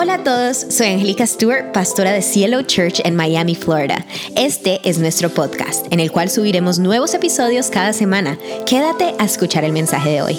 Hola 0.00 0.14
a 0.14 0.22
todos, 0.22 0.58
soy 0.70 0.86
Angélica 0.86 1.26
Stewart, 1.26 1.72
pastora 1.72 2.12
de 2.12 2.22
Cielo 2.22 2.62
Church 2.62 3.00
en 3.04 3.16
Miami, 3.16 3.56
Florida. 3.56 4.06
Este 4.36 4.78
es 4.88 5.00
nuestro 5.00 5.28
podcast, 5.28 5.92
en 5.92 5.98
el 5.98 6.12
cual 6.12 6.30
subiremos 6.30 6.78
nuevos 6.78 7.14
episodios 7.14 7.68
cada 7.68 7.92
semana. 7.92 8.38
Quédate 8.64 9.16
a 9.18 9.24
escuchar 9.24 9.64
el 9.64 9.72
mensaje 9.72 10.10
de 10.10 10.22
hoy. 10.22 10.38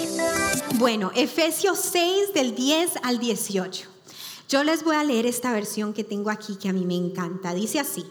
Bueno, 0.76 1.12
Efesios 1.14 1.78
6 1.78 2.32
del 2.32 2.54
10 2.54 3.00
al 3.02 3.18
18. 3.18 3.86
Yo 4.48 4.64
les 4.64 4.82
voy 4.82 4.96
a 4.96 5.04
leer 5.04 5.26
esta 5.26 5.52
versión 5.52 5.92
que 5.92 6.04
tengo 6.04 6.30
aquí 6.30 6.56
que 6.56 6.70
a 6.70 6.72
mí 6.72 6.86
me 6.86 6.96
encanta. 6.96 7.52
Dice 7.52 7.80
así, 7.80 8.06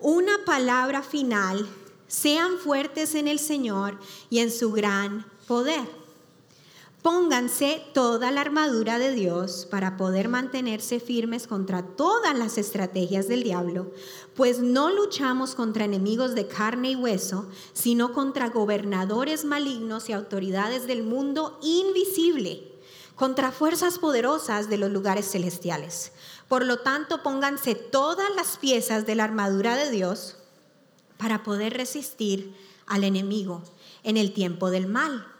una 0.00 0.32
palabra 0.44 1.04
final, 1.04 1.64
sean 2.08 2.58
fuertes 2.58 3.14
en 3.14 3.28
el 3.28 3.38
Señor 3.38 4.00
y 4.30 4.40
en 4.40 4.50
su 4.50 4.72
gran 4.72 5.26
poder 5.46 6.01
Pónganse 7.02 7.84
toda 7.92 8.30
la 8.30 8.42
armadura 8.42 8.96
de 8.96 9.10
Dios 9.10 9.66
para 9.68 9.96
poder 9.96 10.28
mantenerse 10.28 11.00
firmes 11.00 11.48
contra 11.48 11.82
todas 11.82 12.38
las 12.38 12.58
estrategias 12.58 13.26
del 13.26 13.42
diablo, 13.42 13.90
pues 14.36 14.60
no 14.60 14.88
luchamos 14.88 15.56
contra 15.56 15.84
enemigos 15.84 16.36
de 16.36 16.46
carne 16.46 16.92
y 16.92 16.94
hueso, 16.94 17.48
sino 17.72 18.12
contra 18.12 18.50
gobernadores 18.50 19.44
malignos 19.44 20.08
y 20.08 20.12
autoridades 20.12 20.86
del 20.86 21.02
mundo 21.02 21.58
invisible, 21.60 22.70
contra 23.16 23.50
fuerzas 23.50 23.98
poderosas 23.98 24.70
de 24.70 24.78
los 24.78 24.92
lugares 24.92 25.28
celestiales. 25.28 26.12
Por 26.46 26.64
lo 26.64 26.78
tanto, 26.78 27.24
pónganse 27.24 27.74
todas 27.74 28.32
las 28.36 28.58
piezas 28.58 29.06
de 29.06 29.16
la 29.16 29.24
armadura 29.24 29.74
de 29.74 29.90
Dios 29.90 30.36
para 31.16 31.42
poder 31.42 31.72
resistir 31.72 32.54
al 32.86 33.02
enemigo 33.02 33.64
en 34.04 34.16
el 34.16 34.32
tiempo 34.32 34.70
del 34.70 34.86
mal 34.86 35.31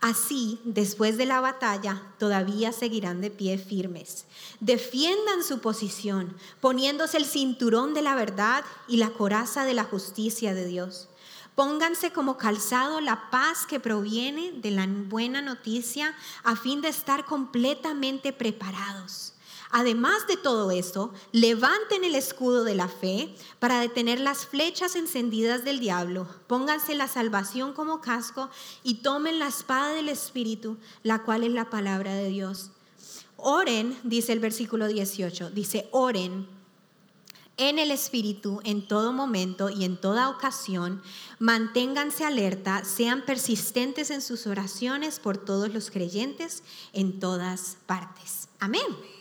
Así, 0.00 0.60
después 0.64 1.16
de 1.16 1.26
la 1.26 1.40
batalla, 1.40 2.02
todavía 2.18 2.72
seguirán 2.72 3.20
de 3.20 3.30
pie 3.30 3.58
firmes. 3.58 4.26
Defiendan 4.60 5.42
su 5.42 5.60
posición, 5.60 6.36
poniéndose 6.60 7.16
el 7.16 7.24
cinturón 7.24 7.94
de 7.94 8.02
la 8.02 8.14
verdad 8.14 8.64
y 8.86 8.98
la 8.98 9.10
coraza 9.10 9.64
de 9.64 9.74
la 9.74 9.84
justicia 9.84 10.54
de 10.54 10.66
Dios. 10.66 11.08
Pónganse 11.56 12.12
como 12.12 12.36
calzado 12.36 13.00
la 13.00 13.30
paz 13.30 13.66
que 13.66 13.80
proviene 13.80 14.52
de 14.52 14.70
la 14.70 14.86
buena 14.86 15.42
noticia 15.42 16.14
a 16.44 16.54
fin 16.54 16.80
de 16.80 16.88
estar 16.88 17.24
completamente 17.24 18.32
preparados 18.32 19.34
Además 19.70 20.26
de 20.26 20.36
todo 20.36 20.70
esto, 20.70 21.12
levanten 21.32 22.04
el 22.04 22.14
escudo 22.14 22.64
de 22.64 22.74
la 22.74 22.88
fe 22.88 23.34
para 23.58 23.80
detener 23.80 24.20
las 24.20 24.46
flechas 24.46 24.96
encendidas 24.96 25.64
del 25.64 25.78
diablo. 25.78 26.26
Pónganse 26.46 26.94
la 26.94 27.08
salvación 27.08 27.74
como 27.74 28.00
casco 28.00 28.48
y 28.82 29.02
tomen 29.02 29.38
la 29.38 29.48
espada 29.48 29.92
del 29.92 30.08
Espíritu, 30.08 30.78
la 31.02 31.22
cual 31.22 31.44
es 31.44 31.52
la 31.52 31.68
palabra 31.68 32.14
de 32.14 32.28
Dios. 32.28 32.70
Oren, 33.36 33.96
dice 34.02 34.32
el 34.32 34.40
versículo 34.40 34.88
18, 34.88 35.50
dice, 35.50 35.88
oren 35.92 36.48
en 37.58 37.78
el 37.78 37.90
Espíritu 37.90 38.60
en 38.64 38.86
todo 38.86 39.12
momento 39.12 39.68
y 39.68 39.84
en 39.84 40.00
toda 40.00 40.30
ocasión. 40.30 41.02
Manténganse 41.38 42.24
alerta, 42.24 42.84
sean 42.84 43.24
persistentes 43.26 44.10
en 44.10 44.22
sus 44.22 44.46
oraciones 44.46 45.18
por 45.20 45.36
todos 45.36 45.74
los 45.74 45.90
creyentes 45.90 46.62
en 46.92 47.20
todas 47.20 47.76
partes. 47.86 48.48
Amén. 48.60 49.17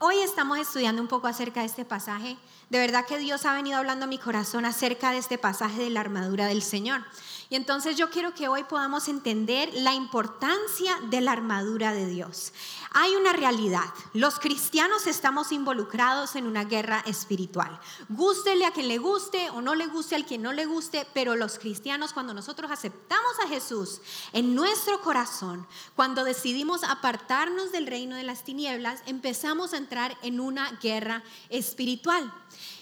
Hoy 0.00 0.18
estamos 0.18 0.58
estudiando 0.58 1.00
un 1.00 1.06
poco 1.06 1.28
acerca 1.28 1.60
de 1.60 1.66
este 1.66 1.84
pasaje. 1.84 2.36
De 2.68 2.78
verdad 2.80 3.06
que 3.06 3.18
Dios 3.18 3.46
ha 3.46 3.54
venido 3.54 3.78
hablando 3.78 4.06
a 4.06 4.08
mi 4.08 4.18
corazón 4.18 4.64
acerca 4.64 5.12
de 5.12 5.18
este 5.18 5.38
pasaje 5.38 5.82
de 5.82 5.90
la 5.90 6.00
armadura 6.00 6.46
del 6.46 6.62
Señor. 6.62 7.02
Y 7.50 7.56
entonces 7.56 7.96
yo 7.96 8.10
quiero 8.10 8.34
que 8.34 8.48
hoy 8.48 8.64
podamos 8.64 9.08
entender 9.08 9.70
la 9.74 9.94
importancia 9.94 10.98
de 11.10 11.20
la 11.20 11.32
armadura 11.32 11.92
de 11.92 12.06
Dios. 12.06 12.52
Hay 12.92 13.14
una 13.16 13.32
realidad, 13.32 13.84
los 14.12 14.38
cristianos 14.38 15.06
estamos 15.06 15.52
involucrados 15.52 16.36
en 16.36 16.46
una 16.46 16.64
guerra 16.64 17.02
espiritual. 17.06 17.78
Gústele 18.08 18.64
a 18.66 18.70
quien 18.70 18.88
le 18.88 18.98
guste 18.98 19.50
o 19.50 19.60
no 19.60 19.74
le 19.74 19.86
guste 19.86 20.14
al 20.14 20.24
quien 20.24 20.42
no 20.42 20.52
le 20.52 20.64
guste, 20.66 21.06
pero 21.12 21.36
los 21.36 21.58
cristianos 21.58 22.12
cuando 22.12 22.34
nosotros 22.34 22.70
aceptamos 22.70 23.32
a 23.44 23.48
Jesús 23.48 24.00
en 24.32 24.54
nuestro 24.54 25.00
corazón, 25.00 25.66
cuando 25.96 26.24
decidimos 26.24 26.84
apartarnos 26.84 27.72
del 27.72 27.86
reino 27.86 28.16
de 28.16 28.22
las 28.22 28.44
tinieblas, 28.44 29.02
empezamos 29.06 29.72
a 29.72 29.78
entrar 29.78 30.16
en 30.22 30.40
una 30.40 30.70
guerra 30.82 31.22
espiritual. 31.50 32.32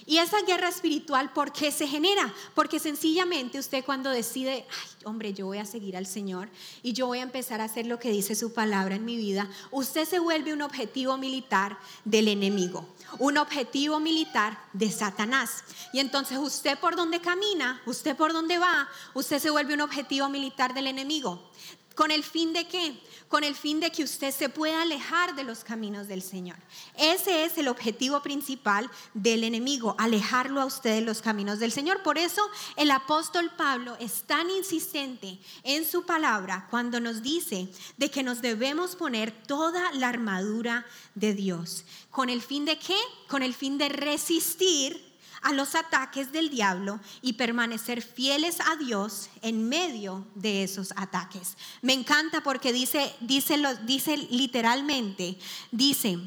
Y 0.06 0.18
esa 0.18 0.42
guerra 0.42 0.68
espiritual, 0.68 1.32
¿por 1.32 1.52
qué 1.52 1.70
se 1.70 1.86
genera? 1.86 2.32
Porque 2.54 2.78
sencillamente 2.80 3.58
usted 3.58 3.84
cuando 3.84 4.10
decide, 4.10 4.66
ay, 4.68 5.04
hombre, 5.04 5.32
yo 5.32 5.46
voy 5.46 5.58
a 5.58 5.64
seguir 5.64 5.96
al 5.96 6.06
Señor 6.06 6.48
y 6.82 6.92
yo 6.92 7.06
voy 7.06 7.20
a 7.20 7.22
empezar 7.22 7.60
a 7.60 7.64
hacer 7.64 7.86
lo 7.86 7.98
que 7.98 8.10
dice 8.10 8.34
su 8.34 8.52
palabra 8.52 8.96
en 8.96 9.04
mi 9.04 9.16
vida, 9.16 9.48
usted 9.70 10.04
se 10.04 10.18
vuelve 10.18 10.52
un 10.52 10.62
objetivo 10.62 11.16
militar 11.18 11.78
del 12.04 12.28
enemigo, 12.28 12.86
un 13.18 13.38
objetivo 13.38 14.00
militar 14.00 14.58
de 14.72 14.90
Satanás. 14.90 15.62
Y 15.92 16.00
entonces 16.00 16.38
usted 16.38 16.78
por 16.78 16.96
donde 16.96 17.20
camina, 17.20 17.80
usted 17.86 18.16
por 18.16 18.32
donde 18.32 18.58
va, 18.58 18.88
usted 19.14 19.38
se 19.38 19.50
vuelve 19.50 19.74
un 19.74 19.82
objetivo 19.82 20.28
militar 20.28 20.74
del 20.74 20.88
enemigo. 20.88 21.50
¿Con 21.94 22.10
el 22.10 22.24
fin 22.24 22.52
de 22.52 22.66
qué? 22.66 22.98
Con 23.28 23.44
el 23.44 23.54
fin 23.54 23.80
de 23.80 23.90
que 23.90 24.04
usted 24.04 24.30
se 24.32 24.48
pueda 24.48 24.82
alejar 24.82 25.34
de 25.34 25.44
los 25.44 25.64
caminos 25.64 26.08
del 26.08 26.22
Señor. 26.22 26.56
Ese 26.96 27.44
es 27.44 27.58
el 27.58 27.68
objetivo 27.68 28.22
principal 28.22 28.90
del 29.14 29.44
enemigo, 29.44 29.94
alejarlo 29.98 30.60
a 30.60 30.66
usted 30.66 30.96
de 30.96 31.00
los 31.02 31.22
caminos 31.22 31.58
del 31.58 31.72
Señor. 31.72 32.02
Por 32.02 32.18
eso 32.18 32.42
el 32.76 32.90
apóstol 32.90 33.50
Pablo 33.56 33.96
es 34.00 34.22
tan 34.22 34.50
insistente 34.50 35.38
en 35.62 35.86
su 35.86 36.04
palabra 36.04 36.66
cuando 36.70 37.00
nos 37.00 37.22
dice 37.22 37.68
de 37.96 38.10
que 38.10 38.22
nos 38.22 38.42
debemos 38.42 38.96
poner 38.96 39.30
toda 39.46 39.92
la 39.92 40.08
armadura 40.08 40.86
de 41.14 41.34
Dios. 41.34 41.84
¿Con 42.10 42.30
el 42.30 42.42
fin 42.42 42.64
de 42.64 42.78
qué? 42.78 42.98
Con 43.28 43.42
el 43.42 43.54
fin 43.54 43.78
de 43.78 43.88
resistir 43.88 45.11
a 45.42 45.52
los 45.52 45.74
ataques 45.74 46.32
del 46.32 46.50
diablo 46.50 47.00
y 47.20 47.34
permanecer 47.34 48.02
fieles 48.02 48.58
a 48.60 48.76
Dios 48.76 49.28
en 49.42 49.68
medio 49.68 50.26
de 50.34 50.62
esos 50.62 50.92
ataques. 50.96 51.56
Me 51.82 51.92
encanta 51.92 52.42
porque 52.42 52.72
dice, 52.72 53.14
dice, 53.20 53.60
dice 53.84 54.16
literalmente, 54.16 55.38
dice 55.70 56.18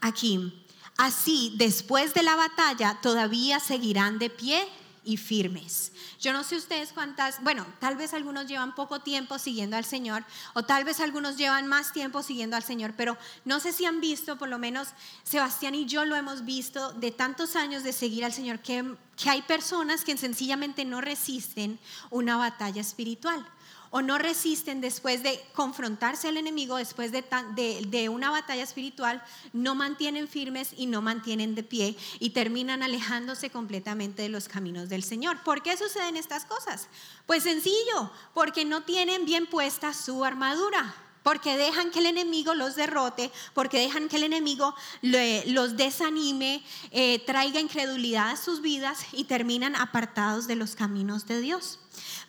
aquí, 0.00 0.64
así 0.96 1.54
después 1.56 2.14
de 2.14 2.22
la 2.22 2.36
batalla 2.36 2.98
todavía 3.02 3.60
seguirán 3.60 4.18
de 4.18 4.30
pie 4.30 4.66
y 5.08 5.16
firmes. 5.16 5.90
Yo 6.20 6.34
no 6.34 6.44
sé 6.44 6.54
ustedes 6.54 6.92
cuántas, 6.92 7.42
bueno, 7.42 7.64
tal 7.80 7.96
vez 7.96 8.12
algunos 8.12 8.46
llevan 8.46 8.74
poco 8.74 9.00
tiempo 9.00 9.38
siguiendo 9.38 9.74
al 9.74 9.86
Señor 9.86 10.22
o 10.52 10.64
tal 10.64 10.84
vez 10.84 11.00
algunos 11.00 11.38
llevan 11.38 11.66
más 11.66 11.94
tiempo 11.94 12.22
siguiendo 12.22 12.56
al 12.56 12.62
Señor, 12.62 12.92
pero 12.94 13.16
no 13.46 13.58
sé 13.58 13.72
si 13.72 13.86
han 13.86 14.02
visto, 14.02 14.36
por 14.36 14.48
lo 14.48 14.58
menos 14.58 14.88
Sebastián 15.24 15.74
y 15.74 15.86
yo 15.86 16.04
lo 16.04 16.14
hemos 16.14 16.44
visto 16.44 16.92
de 16.92 17.10
tantos 17.10 17.56
años 17.56 17.84
de 17.84 17.94
seguir 17.94 18.22
al 18.22 18.34
Señor, 18.34 18.58
que, 18.58 18.84
hay 19.26 19.42
personas 19.42 20.04
que 20.04 20.16
sencillamente 20.18 20.84
no 20.84 21.00
resisten 21.00 21.78
una 22.10 22.36
batalla 22.36 22.82
espiritual 22.82 23.44
o 23.90 24.02
no 24.02 24.18
resisten 24.18 24.80
después 24.80 25.22
de 25.22 25.40
confrontarse 25.54 26.28
al 26.28 26.36
enemigo, 26.36 26.76
después 26.76 27.12
de, 27.12 28.08
una 28.08 28.30
batalla 28.30 28.62
espiritual, 28.62 29.22
no 29.52 29.74
mantienen 29.74 30.28
firmes 30.28 30.70
y 30.76 30.86
no 30.86 31.02
mantienen 31.02 31.54
de 31.54 31.62
pie 31.62 31.96
y 32.18 32.30
terminan 32.30 32.82
alejándose 32.82 33.50
completamente 33.50 34.22
de 34.22 34.28
los 34.28 34.48
caminos 34.48 34.88
del 34.88 35.02
Señor. 35.02 35.42
¿Por 35.42 35.62
qué 35.62 35.76
suceden 35.76 36.16
estas 36.16 36.44
cosas? 36.44 36.88
Pues 37.26 37.42
sencillo, 37.42 38.10
porque 38.34 38.64
no 38.64 38.82
tienen 38.82 39.24
bien 39.24 39.46
puesta 39.46 39.92
su 39.92 40.24
armadura 40.24 40.94
porque 41.28 41.58
dejan 41.58 41.90
que 41.90 41.98
el 41.98 42.06
enemigo 42.06 42.54
los 42.54 42.74
derrote, 42.74 43.30
porque 43.52 43.78
dejan 43.78 44.08
que 44.08 44.16
el 44.16 44.22
enemigo 44.22 44.74
los 45.02 45.76
desanime, 45.76 46.64
eh, 46.90 47.18
traiga 47.26 47.60
incredulidad 47.60 48.30
a 48.30 48.36
sus 48.36 48.62
vidas 48.62 49.00
y 49.12 49.24
terminan 49.24 49.76
apartados 49.76 50.46
de 50.46 50.56
los 50.56 50.74
caminos 50.74 51.26
de 51.26 51.42
Dios. 51.42 51.80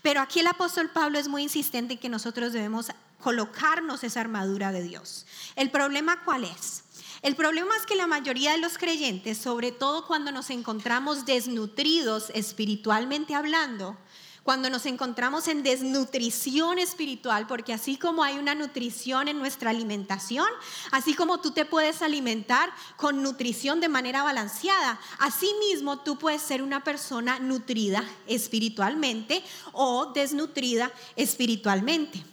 Pero 0.01 0.21
aquí 0.21 0.39
el 0.39 0.47
apóstol 0.47 0.89
Pablo 0.89 1.19
es 1.19 1.27
muy 1.27 1.43
insistente 1.43 1.93
en 1.93 1.99
que 1.99 2.09
nosotros 2.09 2.53
debemos 2.53 2.87
colocarnos 3.21 4.03
esa 4.03 4.21
armadura 4.21 4.71
de 4.71 4.83
Dios. 4.83 5.25
¿El 5.55 5.71
problema 5.71 6.23
cuál 6.23 6.45
es? 6.45 6.83
El 7.21 7.35
problema 7.35 7.75
es 7.75 7.85
que 7.85 7.95
la 7.95 8.07
mayoría 8.07 8.53
de 8.53 8.59
los 8.59 8.77
creyentes, 8.77 9.37
sobre 9.37 9.73
todo 9.73 10.07
cuando 10.07 10.31
nos 10.31 10.49
encontramos 10.49 11.25
desnutridos 11.25 12.29
espiritualmente 12.33 13.35
hablando, 13.35 13.97
cuando 14.43 14.69
nos 14.69 14.85
encontramos 14.85 15.47
en 15.47 15.63
desnutrición 15.63 16.79
espiritual, 16.79 17.47
porque 17.47 17.73
así 17.73 17.97
como 17.97 18.23
hay 18.23 18.37
una 18.37 18.55
nutrición 18.55 19.27
en 19.27 19.39
nuestra 19.39 19.69
alimentación, 19.69 20.47
así 20.91 21.13
como 21.13 21.39
tú 21.39 21.51
te 21.51 21.65
puedes 21.65 22.01
alimentar 22.01 22.71
con 22.97 23.21
nutrición 23.21 23.79
de 23.79 23.89
manera 23.89 24.23
balanceada, 24.23 24.99
así 25.19 25.53
mismo 25.59 25.99
tú 25.99 26.17
puedes 26.17 26.41
ser 26.41 26.61
una 26.61 26.83
persona 26.83 27.39
nutrida 27.39 28.03
espiritualmente 28.27 29.43
o 29.73 30.11
desnutrida 30.13 30.91
espiritualmente. 31.15 32.23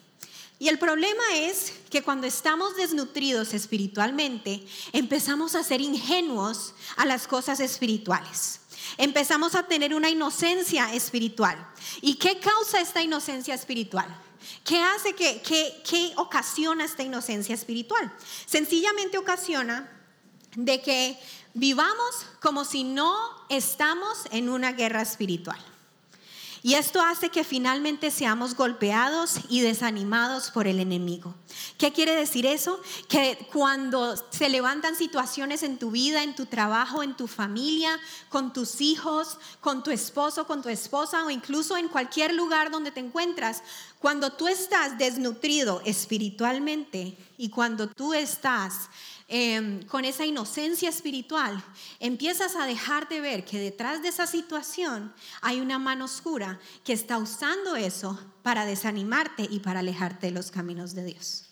Y 0.58 0.68
el 0.68 0.78
problema 0.78 1.22
es 1.34 1.74
que 1.90 2.02
cuando 2.02 2.26
estamos 2.26 2.76
desnutridos 2.76 3.52
espiritualmente, 3.52 4.66
empezamos 4.92 5.54
a 5.54 5.62
ser 5.62 5.82
ingenuos 5.82 6.74
a 6.96 7.04
las 7.04 7.26
cosas 7.26 7.60
espirituales. 7.60 8.60
Empezamos 8.96 9.54
a 9.54 9.64
tener 9.64 9.94
una 9.94 10.10
inocencia 10.10 10.92
espiritual. 10.92 11.56
¿Y 12.00 12.16
qué 12.16 12.38
causa 12.38 12.80
esta 12.80 13.02
inocencia 13.02 13.54
espiritual? 13.54 14.06
¿Qué 14.64 14.82
hace 14.82 15.14
que, 15.14 15.42
que, 15.42 16.12
ocasiona 16.16 16.84
esta 16.84 17.02
inocencia 17.02 17.54
espiritual? 17.54 18.12
Sencillamente 18.46 19.18
ocasiona 19.18 19.90
de 20.54 20.80
que 20.82 21.18
vivamos 21.54 22.26
como 22.40 22.64
si 22.64 22.84
no 22.84 23.14
estamos 23.48 24.24
en 24.30 24.48
una 24.48 24.72
guerra 24.72 25.02
espiritual. 25.02 25.58
Y 26.66 26.74
esto 26.74 27.00
hace 27.00 27.28
que 27.28 27.44
finalmente 27.44 28.10
seamos 28.10 28.56
golpeados 28.56 29.36
y 29.48 29.60
desanimados 29.60 30.50
por 30.50 30.66
el 30.66 30.80
enemigo. 30.80 31.32
¿Qué 31.78 31.92
quiere 31.92 32.16
decir 32.16 32.44
eso? 32.44 32.80
Que 33.08 33.38
cuando 33.52 34.16
se 34.30 34.48
levantan 34.48 34.96
situaciones 34.96 35.62
en 35.62 35.78
tu 35.78 35.92
vida, 35.92 36.24
en 36.24 36.34
tu 36.34 36.46
trabajo, 36.46 37.04
en 37.04 37.16
tu 37.16 37.28
familia, 37.28 38.00
con 38.30 38.52
tus 38.52 38.80
hijos, 38.80 39.38
con 39.60 39.84
tu 39.84 39.92
esposo, 39.92 40.48
con 40.48 40.60
tu 40.60 40.68
esposa 40.68 41.24
o 41.24 41.30
incluso 41.30 41.76
en 41.76 41.86
cualquier 41.86 42.34
lugar 42.34 42.72
donde 42.72 42.90
te 42.90 42.98
encuentras, 42.98 43.62
cuando 44.00 44.32
tú 44.32 44.48
estás 44.48 44.98
desnutrido 44.98 45.82
espiritualmente 45.84 47.16
y 47.38 47.48
cuando 47.48 47.86
tú 47.86 48.12
estás 48.12 48.90
Em, 49.28 49.82
con 49.86 50.04
esa 50.04 50.24
inocencia 50.24 50.88
espiritual, 50.88 51.60
empiezas 51.98 52.54
a 52.54 52.64
dejar 52.64 53.08
de 53.08 53.20
ver 53.20 53.44
que 53.44 53.58
detrás 53.58 54.00
de 54.00 54.08
esa 54.08 54.24
situación 54.24 55.12
hay 55.40 55.58
una 55.60 55.80
mano 55.80 56.04
oscura 56.04 56.60
que 56.84 56.92
está 56.92 57.18
usando 57.18 57.74
eso 57.74 58.20
para 58.44 58.64
desanimarte 58.64 59.48
y 59.50 59.58
para 59.58 59.80
alejarte 59.80 60.28
de 60.28 60.32
los 60.32 60.52
caminos 60.52 60.94
de 60.94 61.06
Dios. 61.06 61.46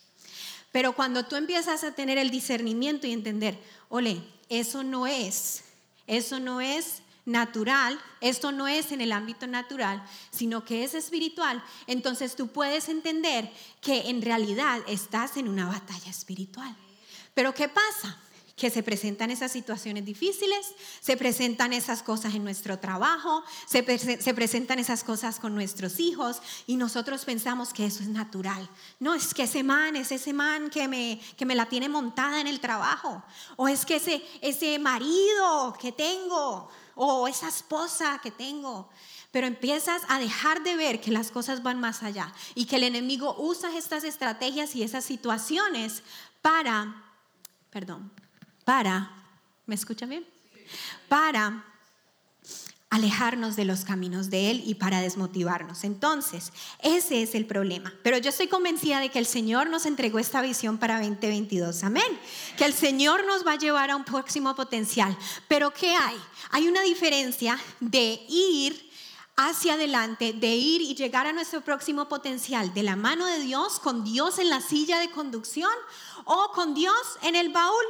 Pero 0.71 0.93
cuando 0.93 1.25
tú 1.25 1.35
empiezas 1.35 1.83
a 1.83 1.91
tener 1.91 2.17
el 2.17 2.31
discernimiento 2.31 3.07
y 3.07 3.11
entender, 3.11 3.61
ole, 3.89 4.23
eso 4.47 4.83
no 4.83 5.05
es, 5.05 5.65
eso 6.07 6.39
no 6.39 6.61
es 6.61 7.01
natural, 7.25 7.99
esto 8.21 8.53
no 8.53 8.69
es 8.69 8.93
en 8.93 9.01
el 9.01 9.11
ámbito 9.11 9.47
natural, 9.47 10.01
sino 10.31 10.63
que 10.63 10.85
es 10.85 10.93
espiritual, 10.93 11.61
entonces 11.87 12.37
tú 12.37 12.47
puedes 12.47 12.87
entender 12.87 13.51
que 13.81 14.09
en 14.09 14.21
realidad 14.21 14.81
estás 14.87 15.35
en 15.35 15.49
una 15.49 15.65
batalla 15.65 16.09
espiritual. 16.09 16.75
Pero 17.35 17.53
¿qué 17.53 17.69
pasa? 17.69 18.17
que 18.55 18.69
se 18.69 18.83
presentan 18.83 19.31
esas 19.31 19.51
situaciones 19.51 20.05
difíciles, 20.05 20.73
se 21.01 21.17
presentan 21.17 21.73
esas 21.73 22.01
cosas 22.01 22.35
en 22.35 22.43
nuestro 22.43 22.79
trabajo, 22.79 23.43
se, 23.67 23.83
presentan 23.83 24.79
esas 24.79 25.03
cosas 25.03 25.39
con 25.41 25.53
nuestros 25.53 25.99
hijos 25.99 26.41
y 26.65 26.77
nosotros 26.77 27.25
pensamos 27.25 27.73
que 27.73 27.85
eso 27.85 28.01
es 28.01 28.07
natural. 28.07 28.69
No, 28.99 29.13
es 29.13 29.33
que 29.33 29.43
ese 29.43 29.61
man 29.63 29.97
es 29.97 30.13
ese 30.13 30.31
man 30.31 30.69
que 30.69 30.87
me, 30.87 31.19
que 31.35 31.45
me 31.45 31.55
la 31.55 31.65
tiene 31.65 31.89
montada 31.89 32.39
en 32.39 32.47
el 32.47 32.61
trabajo, 32.61 33.21
o 33.57 33.67
es 33.67 33.85
que 33.85 33.97
ese, 33.97 34.25
ese 34.41 34.79
marido 34.79 35.75
que 35.79 35.91
tengo, 35.91 36.69
o 36.95 37.27
esa 37.27 37.49
esposa 37.49 38.21
que 38.23 38.31
tengo. 38.31 38.89
Pero 39.31 39.47
empiezas 39.47 40.03
a 40.07 40.17
dejar 40.17 40.63
de 40.63 40.77
ver 40.77 41.01
que 41.01 41.11
las 41.11 41.29
cosas 41.29 41.61
van 41.61 41.81
más 41.81 42.03
allá 42.03 42.33
y 42.55 42.67
que 42.67 42.77
el 42.77 42.83
enemigo 42.83 43.35
usa 43.37 43.77
estas 43.77 44.05
estrategias 44.05 44.77
y 44.77 44.83
esas 44.83 45.03
situaciones 45.03 46.03
para 46.41 47.04
perdón, 47.75 48.09
para, 48.63 49.11
¿me 49.65 49.75
escuchan 49.75 50.07
bien? 50.07 50.25
Para 51.09 51.65
alejarnos 52.89 53.57
de 53.57 53.65
los 53.65 53.83
caminos 53.83 54.29
de 54.29 54.49
Él 54.49 54.63
y 54.65 54.75
para 54.75 55.01
desmotivarnos. 55.01 55.83
Entonces, 55.83 56.53
ese 56.81 57.21
es 57.21 57.35
el 57.35 57.45
problema. 57.45 57.93
Pero 58.01 58.17
yo 58.17 58.29
estoy 58.29 58.47
convencida 58.47 59.01
de 59.01 59.09
que 59.09 59.19
el 59.19 59.25
Señor 59.25 59.69
nos 59.69 59.85
entregó 59.85 60.19
esta 60.19 60.41
visión 60.41 60.77
para 60.77 61.01
2022. 61.01 61.83
Amén. 61.83 62.17
Que 62.57 62.63
el 62.63 62.71
Señor 62.71 63.25
nos 63.25 63.45
va 63.45 63.51
a 63.51 63.57
llevar 63.57 63.91
a 63.91 63.97
un 63.97 64.05
próximo 64.05 64.55
potencial. 64.55 65.17
Pero 65.49 65.73
¿qué 65.73 65.95
hay? 65.95 66.15
Hay 66.51 66.69
una 66.69 66.81
diferencia 66.81 67.59
de 67.81 68.21
ir 68.29 68.89
hacia 69.35 69.73
adelante, 69.73 70.31
de 70.31 70.55
ir 70.55 70.81
y 70.81 70.95
llegar 70.95 71.27
a 71.27 71.33
nuestro 71.33 71.59
próximo 71.59 72.07
potencial 72.07 72.73
de 72.73 72.83
la 72.83 72.95
mano 72.95 73.25
de 73.25 73.39
Dios, 73.39 73.81
con 73.81 74.05
Dios 74.05 74.39
en 74.39 74.49
la 74.49 74.61
silla 74.61 74.97
de 74.99 75.11
conducción 75.11 75.71
o 76.25 76.51
con 76.53 76.73
Dios 76.73 76.95
en 77.21 77.35
el 77.35 77.49
baúl. 77.49 77.85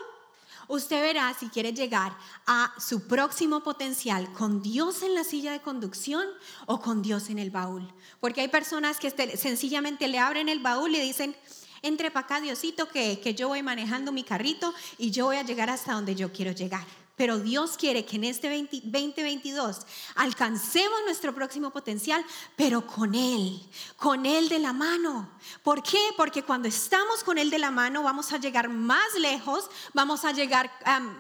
Usted 0.68 1.02
verá 1.02 1.34
si 1.34 1.48
quiere 1.50 1.74
llegar 1.74 2.18
a 2.48 2.74
su 2.80 3.08
próximo 3.08 3.62
potencial 3.62 4.32
con 4.34 4.62
Dios 4.62 5.04
en 5.04 5.14
la 5.14 5.24
silla 5.24 5.52
de 5.52 5.62
conducción 5.62 6.26
o 6.66 6.80
con 6.80 7.02
Dios 7.02 7.30
en 7.30 7.40
el 7.40 7.52
baúl. 7.52 7.88
Porque 8.20 8.42
hay 8.42 8.48
personas 8.48 9.00
que 9.00 9.12
sencillamente 9.38 10.08
le 10.08 10.20
abren 10.20 10.50
el 10.50 10.60
baúl 10.60 10.96
y 10.96 11.00
dicen, 11.00 11.36
entre 11.84 12.10
para 12.10 12.26
acá 12.26 12.42
Diosito 12.42 12.88
que, 12.88 13.20
que 13.20 13.36
yo 13.36 13.48
voy 13.48 13.62
manejando 13.62 14.12
mi 14.12 14.24
carrito 14.24 14.74
y 14.98 15.12
yo 15.12 15.26
voy 15.26 15.38
a 15.38 15.44
llegar 15.44 15.70
hasta 15.70 15.94
donde 15.94 16.16
yo 16.16 16.32
quiero 16.32 16.52
llegar. 16.52 17.05
Pero 17.16 17.40
Dios 17.40 17.78
quiere 17.78 18.04
que 18.04 18.18
en 18.18 18.26
este 18.26 18.50
2022 18.50 19.78
alcancemos 20.16 21.00
nuestro 21.06 21.34
próximo 21.34 21.72
potencial, 21.72 22.26
pero 22.58 22.86
con 22.86 23.16
Él, 23.16 23.62
con 23.96 24.26
Él 24.26 24.50
de 24.50 24.60
la 24.60 24.74
mano. 24.74 25.30
¿Por 25.64 25.82
qué? 25.82 26.00
Porque 26.18 26.44
cuando 26.44 26.68
estamos 26.68 27.24
con 27.24 27.38
Él 27.38 27.50
de 27.50 27.60
la 27.60 27.72
mano 27.72 28.04
vamos 28.04 28.34
a 28.34 28.38
llegar 28.38 28.68
más 28.68 29.14
lejos, 29.18 29.70
vamos 29.94 30.26
a 30.26 30.34
llegar 30.34 30.70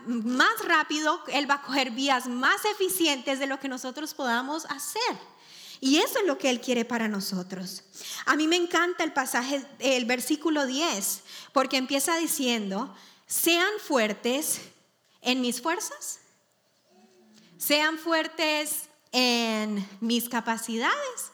más 0.05 0.65
rápido, 0.65 1.23
Él 1.27 1.49
va 1.49 1.55
a 1.55 1.61
coger 1.61 1.91
vías 1.91 2.27
más 2.27 2.65
eficientes 2.65 3.39
de 3.39 3.47
lo 3.47 3.59
que 3.61 3.69
nosotros 3.69 4.13
podamos 4.13 4.65
hacer. 4.65 5.35
Y 5.79 5.97
eso 5.97 6.19
es 6.19 6.25
lo 6.25 6.37
que 6.37 6.49
Él 6.49 6.59
quiere 6.59 6.83
para 6.83 7.07
nosotros. 7.07 7.83
A 8.25 8.35
mí 8.35 8.47
me 8.47 8.57
encanta 8.57 9.03
el 9.05 9.13
pasaje, 9.13 9.65
el 9.79 10.03
versículo 10.05 10.65
10, 10.65 11.21
porque 11.53 11.77
empieza 11.77 12.17
diciendo, 12.17 12.93
sean 13.27 13.71
fuertes 13.79 14.59
en 15.25 15.41
mis 15.41 15.61
fuerzas, 15.61 16.19
sean 17.57 17.97
fuertes 17.97 18.89
en 19.11 19.87
mis 19.99 20.29
capacidades, 20.29 21.31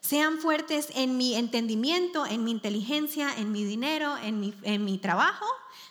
sean 0.00 0.38
fuertes 0.38 0.88
en 0.94 1.16
mi 1.16 1.34
entendimiento, 1.34 2.24
en 2.24 2.44
mi 2.44 2.50
inteligencia, 2.52 3.34
en 3.36 3.52
mi 3.52 3.64
dinero, 3.64 4.16
en 4.18 4.84
mi, 4.84 4.98
trabajo. 4.98 5.46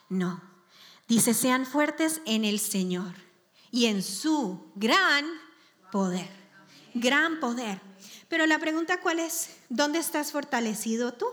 No, 0.10 0.42
dice, 1.08 1.34
sean 1.34 1.66
fuertes 1.66 2.22
en 2.26 2.46
el 2.46 2.60
Señor 2.60 3.14
y 3.70 3.86
en 3.86 4.02
su 4.02 4.72
gran 4.76 5.26
poder, 5.92 6.30
gran 6.94 7.40
poder. 7.40 7.82
Pero 8.28 8.46
la 8.46 8.60
pregunta 8.60 9.02
cuál 9.02 9.20
es, 9.20 9.58
¿dónde 9.70 10.00
estás 10.00 10.32
fortalecido 10.32 11.14
tú? 11.14 11.28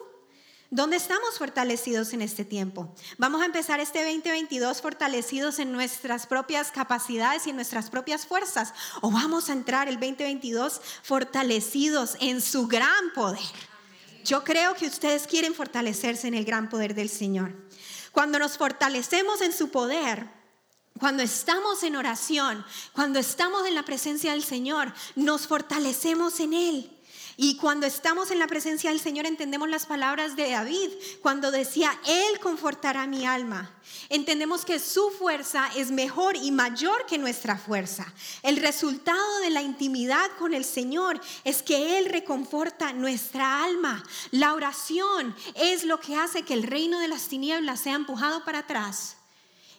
¿Dónde 0.71 0.99
estamos 0.99 1.39
fortalecidos 1.39 2.13
en 2.13 2.21
este 2.21 2.45
tiempo? 2.45 2.95
Vamos 3.17 3.41
a 3.41 3.47
empezar 3.47 3.81
este 3.81 4.05
2022 4.05 4.83
fortalecidos 4.83 5.61
en 5.61 5.73
nuestras 5.73 6.27
propias 6.27 6.71
capacidades 6.71 7.47
y 7.47 7.51
en 7.51 7.57
nuestras 7.57 7.89
propias 7.89 8.27
fuerzas. 8.27 8.75
O 9.01 9.11
vamos 9.11 9.49
a 9.49 9.55
entrar 9.55 9.89
el 9.89 9.95
2022 9.95 10.83
fortalecidos 11.03 12.19
en 12.21 12.43
su 12.43 12.67
gran 12.67 13.15
poder. 13.15 13.41
Yo 14.27 14.45
creo 14.45 14.75
que 14.75 14.87
ustedes 14.87 15.27
quieren 15.27 15.55
fortalecerse 15.55 16.29
en 16.29 16.35
el 16.35 16.45
gran 16.45 16.69
poder 16.69 16.95
del 16.95 17.09
Señor. 17.09 17.55
Cuando 18.13 18.39
nos 18.39 18.59
fortalecemos 18.59 19.41
en 19.41 19.55
su 19.55 19.71
poder, 19.71 20.29
cuando 20.99 21.23
estamos 21.23 21.83
en 21.83 21.97
oración, 21.97 22.63
cuando 22.93 23.19
estamos 23.19 23.67
en 23.67 23.75
la 23.75 23.85
presencia 23.85 24.33
del 24.33 24.45
Señor, 24.45 24.93
nos 25.17 25.47
fortalecemos 25.47 26.41
en 26.41 26.53
Él. 26.53 26.98
Y 27.41 27.57
cuando 27.57 27.87
estamos 27.87 28.33
en 28.33 28.41
la 28.41 28.49
presencia 28.49 28.91
del 28.91 28.99
Señor 28.99 29.25
entendemos 29.25 29.69
las 29.69 29.87
palabras 29.87 30.35
de 30.35 30.51
David, 30.51 30.91
cuando 31.23 31.53
decía, 31.53 31.97
Él 32.05 32.41
confortará 32.41 33.07
mi 33.07 33.27
alma. 33.27 33.71
Entendemos 34.09 34.65
que 34.65 34.81
su 34.81 35.09
fuerza 35.11 35.71
es 35.77 35.93
mejor 35.93 36.35
y 36.35 36.51
mayor 36.51 37.07
que 37.07 37.17
nuestra 37.17 37.57
fuerza. 37.57 38.13
El 38.43 38.57
resultado 38.57 39.39
de 39.39 39.51
la 39.51 39.63
intimidad 39.63 40.29
con 40.37 40.53
el 40.53 40.65
Señor 40.65 41.21
es 41.45 41.63
que 41.63 41.99
Él 41.99 42.07
reconforta 42.07 42.93
nuestra 42.93 43.63
alma. 43.63 44.03
La 44.33 44.55
oración 44.55 45.33
es 45.55 45.85
lo 45.85 46.01
que 46.01 46.17
hace 46.17 46.43
que 46.43 46.55
el 46.55 46.65
reino 46.65 46.99
de 46.99 47.07
las 47.07 47.29
tinieblas 47.29 47.79
sea 47.79 47.95
empujado 47.95 48.45
para 48.45 48.59
atrás 48.59 49.18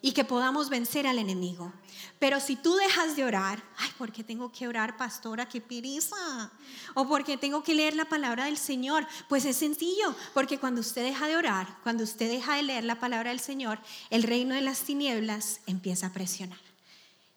y 0.02 0.12
que 0.14 0.24
podamos 0.24 0.70
vencer 0.70 1.08
al 1.08 1.20
enemigo. 1.20 1.74
Pero 2.20 2.40
si 2.40 2.56
tú 2.56 2.76
dejas 2.76 3.16
de 3.16 3.24
orar, 3.24 3.64
ay, 3.78 3.90
¿por 3.98 4.12
qué 4.12 4.24
tengo 4.24 4.52
que 4.52 4.68
orar, 4.68 4.98
pastora? 4.98 5.48
¡Qué 5.48 5.62
pereza! 5.62 6.52
O 6.94 7.08
porque 7.08 7.38
tengo 7.38 7.64
que 7.64 7.74
leer 7.74 7.96
la 7.96 8.06
palabra 8.06 8.46
del 8.46 8.58
Señor. 8.58 9.08
Pues 9.28 9.46
es 9.46 9.58
sencillo, 9.58 10.16
porque 10.34 10.60
cuando 10.60 10.82
usted 10.82 11.04
deja 11.04 11.28
de 11.28 11.38
orar, 11.38 11.68
cuando 11.84 12.04
usted 12.04 12.30
deja 12.30 12.56
de 12.56 12.64
leer 12.64 12.84
la 12.84 13.00
palabra 13.00 13.30
del 13.30 13.40
Señor, 13.40 13.80
el 14.10 14.24
reino 14.24 14.56
de 14.56 14.62
las 14.62 14.82
tinieblas 14.82 15.62
empieza 15.66 16.08
a 16.08 16.14
presionar. 16.14 16.60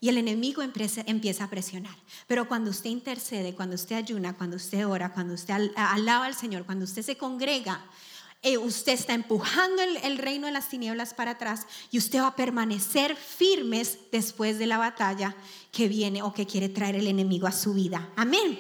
Y 0.01 0.09
el 0.09 0.19
enemigo 0.19 0.63
empieza 0.63 1.45
a 1.45 1.49
presionar. 1.49 1.95
Pero 2.27 2.49
cuando 2.49 2.71
usted 2.71 2.91
intercede, 2.91 3.55
cuando 3.55 3.77
usted 3.77 3.95
ayuna, 3.95 4.37
cuando 4.37 4.57
usted 4.57 4.85
ora, 4.85 5.13
cuando 5.13 5.35
usted 5.35 5.71
alaba 5.77 6.27
al 6.27 6.35
Señor, 6.35 6.67
cuando 6.67 6.85
usted 6.85 7.03
se 7.03 7.17
congrega, 7.17 7.85
eh, 8.45 8.59
usted 8.59 8.93
está 8.93 9.15
empujando 9.15 9.83
el, 9.83 10.19
reino 10.19 10.47
de 10.47 10.53
las 10.53 10.69
tinieblas 10.69 11.15
para 11.15 11.33
atrás 11.33 11.67
y 11.93 11.99
usted 11.99 12.21
va 12.21 12.29
a 12.29 12.37
permanecer 12.37 13.15
firmes 13.15 13.99
después 14.11 14.59
de 14.59 14.67
la 14.67 14.79
batalla 14.79 15.37
que 15.71 15.87
viene 15.87 16.23
o 16.23 16.35
que 16.35 16.47
quiere 16.47 16.69
traer 16.69 16.97
el 16.97 17.07
enemigo 17.07 17.47
a 17.47 17.53
su 17.53 17.73
vida. 17.73 18.11
Amén. 18.17 18.59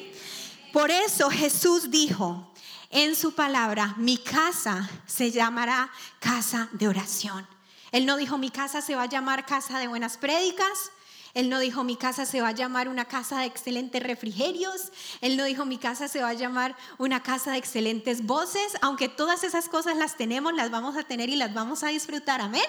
Por 0.72 0.92
eso 0.92 1.30
Jesús 1.30 1.90
dijo 1.90 2.52
en 2.90 3.16
su 3.16 3.34
palabra, 3.34 3.94
mi 3.98 4.18
casa 4.18 4.88
se 5.06 5.32
llamará 5.32 5.90
casa 6.20 6.68
de 6.72 6.86
oración. 6.86 7.46
Él 7.90 8.06
no 8.06 8.16
dijo, 8.16 8.38
mi 8.38 8.50
casa 8.50 8.82
se 8.82 8.94
va 8.94 9.02
a 9.02 9.08
llamar 9.08 9.46
casa 9.46 9.80
de 9.80 9.88
buenas 9.88 10.16
prédicas. 10.16 10.92
Él 11.34 11.48
no 11.48 11.60
dijo 11.60 11.82
mi 11.82 11.96
casa 11.96 12.26
se 12.26 12.42
va 12.42 12.48
a 12.48 12.52
llamar 12.52 12.88
una 12.88 13.06
casa 13.06 13.40
de 13.40 13.46
excelentes 13.46 14.02
refrigerios. 14.02 14.92
Él 15.22 15.36
no 15.36 15.44
dijo 15.44 15.64
mi 15.64 15.78
casa 15.78 16.06
se 16.08 16.20
va 16.20 16.28
a 16.28 16.34
llamar 16.34 16.76
una 16.98 17.22
casa 17.22 17.52
de 17.52 17.58
excelentes 17.58 18.26
voces. 18.26 18.76
Aunque 18.82 19.08
todas 19.08 19.42
esas 19.42 19.68
cosas 19.68 19.96
las 19.96 20.16
tenemos, 20.16 20.52
las 20.52 20.70
vamos 20.70 20.96
a 20.96 21.04
tener 21.04 21.30
y 21.30 21.36
las 21.36 21.54
vamos 21.54 21.84
a 21.84 21.88
disfrutar. 21.88 22.42
Amén. 22.42 22.62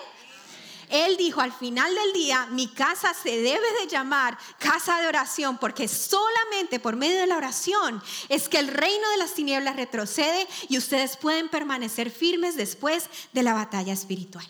Él 0.90 1.18
dijo 1.18 1.42
al 1.42 1.52
final 1.52 1.94
del 1.94 2.14
día, 2.14 2.48
mi 2.52 2.68
casa 2.68 3.14
se 3.14 3.42
debe 3.42 3.66
de 3.82 3.88
llamar 3.90 4.38
casa 4.60 5.02
de 5.02 5.08
oración 5.08 5.58
porque 5.58 5.88
solamente 5.88 6.80
por 6.80 6.96
medio 6.96 7.20
de 7.20 7.28
la 7.28 7.38
oración 7.38 8.02
es 8.30 8.48
que 8.48 8.60
el 8.60 8.68
reino 8.68 9.10
de 9.10 9.18
las 9.18 9.34
tinieblas 9.34 9.76
retrocede 9.76 10.48
y 10.70 10.78
ustedes 10.78 11.18
pueden 11.18 11.50
permanecer 11.50 12.12
firmes 12.12 12.56
después 12.56 13.10
de 13.34 13.44
la 13.44 13.54
batalla 13.54 13.92
espiritual. 13.92 14.46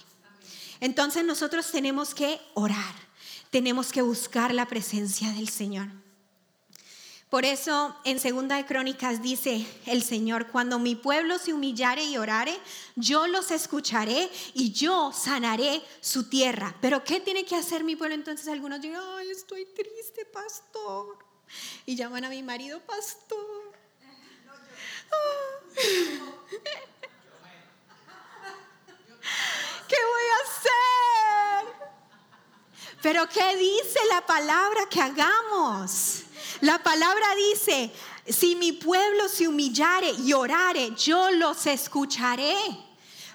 Entonces 0.81 1.23
nosotros 1.23 1.71
tenemos 1.71 2.13
que 2.13 2.41
orar 2.55 3.12
tenemos 3.53 3.91
que 3.91 4.01
buscar 4.01 4.51
la 4.51 4.65
presencia 4.65 5.31
del 5.31 5.47
Señor. 5.47 5.87
Por 7.29 7.45
eso 7.45 7.95
en 8.03 8.19
Segunda 8.19 8.55
de 8.55 8.65
Crónicas 8.65 9.21
dice 9.21 9.63
el 9.85 10.01
Señor, 10.01 10.47
cuando 10.47 10.79
mi 10.79 10.95
pueblo 10.95 11.37
se 11.37 11.53
humillare 11.53 12.03
y 12.03 12.17
orare, 12.17 12.57
yo 12.95 13.27
los 13.27 13.51
escucharé 13.51 14.27
y 14.55 14.71
yo 14.71 15.11
sanaré 15.13 15.83
su 16.01 16.29
tierra. 16.29 16.75
Pero 16.81 17.03
¿qué 17.03 17.19
tiene 17.19 17.45
que 17.45 17.55
hacer 17.55 17.83
mi 17.83 17.95
pueblo? 17.95 18.15
Entonces 18.15 18.47
algunos 18.47 18.81
dicen, 18.81 18.97
ay, 19.17 19.29
estoy 19.29 19.65
triste, 19.65 20.25
pastor. 20.25 21.19
Y 21.85 21.95
llaman 21.95 22.25
a 22.25 22.29
mi 22.29 22.41
marido, 22.41 22.79
pastor. 22.79 23.71
¿Qué 29.87 29.97
voy 30.11 30.23
a 30.31 30.37
hacer? 30.43 31.92
Pero 33.03 33.27
¿qué 33.27 33.57
dice 33.57 33.99
la 34.09 34.25
palabra 34.25 34.85
que 34.89 35.01
hagamos? 35.01 36.23
La 36.61 36.81
palabra 36.81 37.25
dice, 37.51 37.91
si 38.25 38.55
mi 38.55 38.71
pueblo 38.71 39.27
se 39.27 39.45
humillare 39.45 40.09
y 40.23 40.31
orare, 40.31 40.95
yo 40.95 41.29
los 41.31 41.67
escucharé. 41.67 42.55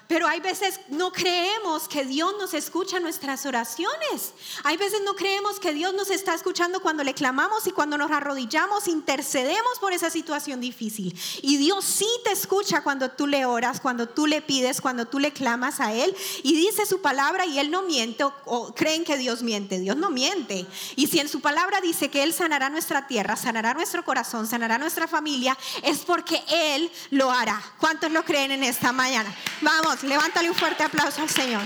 Pero 0.09 0.27
hay 0.27 0.39
veces 0.39 0.79
no 0.87 1.11
creemos 1.11 1.87
que 1.87 2.03
Dios 2.03 2.33
nos 2.39 2.55
escucha 2.55 2.99
nuestras 2.99 3.45
oraciones. 3.45 4.33
Hay 4.63 4.75
veces 4.75 5.01
no 5.05 5.13
creemos 5.13 5.59
que 5.59 5.71
Dios 5.71 5.93
nos 5.93 6.09
está 6.09 6.33
escuchando 6.33 6.79
cuando 6.79 7.03
le 7.03 7.13
clamamos 7.13 7.67
y 7.67 7.71
cuando 7.71 7.95
nos 7.95 8.09
arrodillamos, 8.09 8.87
intercedemos 8.87 9.77
por 9.79 9.93
esa 9.93 10.09
situación 10.09 10.61
difícil. 10.61 11.15
Y 11.43 11.57
Dios 11.57 11.85
sí 11.85 12.07
te 12.23 12.31
escucha 12.31 12.81
cuando 12.81 13.11
tú 13.11 13.27
le 13.27 13.45
oras, 13.45 13.79
cuando 13.79 14.09
tú 14.09 14.25
le 14.25 14.41
pides, 14.41 14.81
cuando 14.81 15.05
tú 15.05 15.19
le 15.19 15.31
clamas 15.31 15.79
a 15.79 15.93
Él. 15.93 16.15
Y 16.41 16.55
dice 16.55 16.87
su 16.87 17.01
palabra 17.01 17.45
y 17.45 17.59
Él 17.59 17.69
no 17.69 17.83
miente 17.83 18.23
o, 18.23 18.73
creen 18.73 19.03
que 19.03 19.15
Dios 19.15 19.43
miente. 19.43 19.77
Dios 19.77 19.95
no 19.95 20.09
miente. 20.09 20.65
Y 20.95 21.05
si 21.05 21.19
en 21.19 21.29
su 21.29 21.39
palabra 21.39 21.81
dice 21.81 22.09
que 22.09 22.23
Él 22.23 22.33
sanará 22.33 22.71
nuestra 22.71 23.05
tierra, 23.05 23.35
sanará 23.35 23.75
nuestro 23.75 24.03
corazón, 24.03 24.47
sanará 24.47 24.79
nuestra 24.79 25.07
familia, 25.07 25.55
es 25.83 25.99
porque 25.99 26.41
Él 26.49 26.91
lo 27.11 27.29
hará. 27.29 27.61
¿Cuántos 27.77 28.11
lo 28.11 28.25
creen 28.25 28.49
en 28.49 28.63
esta 28.63 28.91
mañana? 28.91 29.31
Vamos 29.61 29.98
levántale 30.03 30.49
un 30.49 30.55
fuerte 30.55 30.83
aplauso 30.83 31.21
al 31.21 31.29
Señor. 31.29 31.63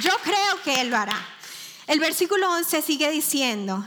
Yo 0.00 0.12
creo 0.22 0.62
que 0.64 0.80
Él 0.80 0.90
lo 0.90 0.96
hará. 0.96 1.18
El 1.86 1.98
versículo 2.00 2.50
11 2.52 2.82
sigue 2.82 3.10
diciendo, 3.10 3.84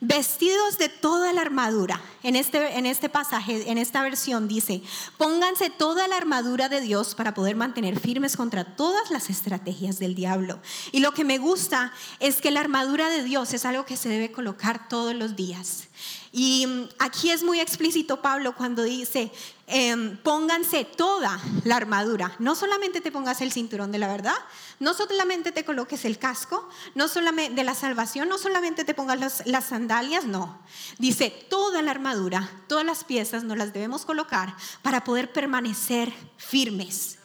vestidos 0.00 0.78
de 0.78 0.88
toda 0.88 1.32
la 1.32 1.40
armadura. 1.40 2.00
En 2.22 2.36
este, 2.36 2.78
en 2.78 2.86
este 2.86 3.08
pasaje, 3.08 3.70
en 3.70 3.78
esta 3.78 4.02
versión 4.02 4.48
dice, 4.48 4.82
pónganse 5.18 5.70
toda 5.70 6.08
la 6.08 6.16
armadura 6.16 6.68
de 6.68 6.80
Dios 6.80 7.14
para 7.14 7.34
poder 7.34 7.56
mantener 7.56 7.98
firmes 7.98 8.36
contra 8.36 8.76
todas 8.76 9.10
las 9.10 9.30
estrategias 9.30 9.98
del 9.98 10.14
diablo. 10.14 10.60
Y 10.92 11.00
lo 11.00 11.12
que 11.12 11.24
me 11.24 11.38
gusta 11.38 11.92
es 12.20 12.40
que 12.40 12.50
la 12.50 12.60
armadura 12.60 13.08
de 13.08 13.24
Dios 13.24 13.52
es 13.52 13.64
algo 13.64 13.84
que 13.84 13.96
se 13.96 14.08
debe 14.08 14.32
colocar 14.32 14.88
todos 14.88 15.14
los 15.14 15.36
días. 15.36 15.88
Y 16.32 16.66
mm, 16.66 16.88
aquí 16.98 17.30
es 17.30 17.42
muy 17.42 17.60
explícito 17.60 18.22
Pablo 18.22 18.54
cuando 18.54 18.82
dice, 18.82 19.30
em, 19.66 20.16
pónganse 20.18 20.84
toda 20.84 21.40
la 21.64 21.76
armadura. 21.76 22.34
No 22.38 22.54
solamente 22.54 23.00
te 23.00 23.12
pongas 23.12 23.40
el 23.40 23.52
cinturón 23.52 23.92
de 23.92 23.98
la 23.98 24.08
verdad, 24.08 24.36
no 24.80 24.94
solamente 24.94 25.52
te 25.52 25.64
coloques 25.64 26.04
el 26.04 26.18
casco, 26.18 26.68
no 26.94 27.08
solamente 27.08 27.54
de 27.54 27.64
la 27.64 27.74
salvación, 27.74 28.28
no 28.28 28.38
solamente 28.38 28.84
te 28.84 28.94
pongas 28.94 29.46
las 29.46 29.64
sandalias, 29.64 30.24
no. 30.24 30.58
Dice, 30.98 31.30
toda 31.48 31.82
la 31.82 31.90
armadura, 31.90 32.50
todas 32.68 32.84
las 32.84 33.04
piezas 33.04 33.44
nos 33.44 33.58
las 33.58 33.72
debemos 33.72 34.04
colocar 34.04 34.54
para 34.82 35.04
poder 35.04 35.32
permanecer 35.32 36.12
firmes. 36.36 37.18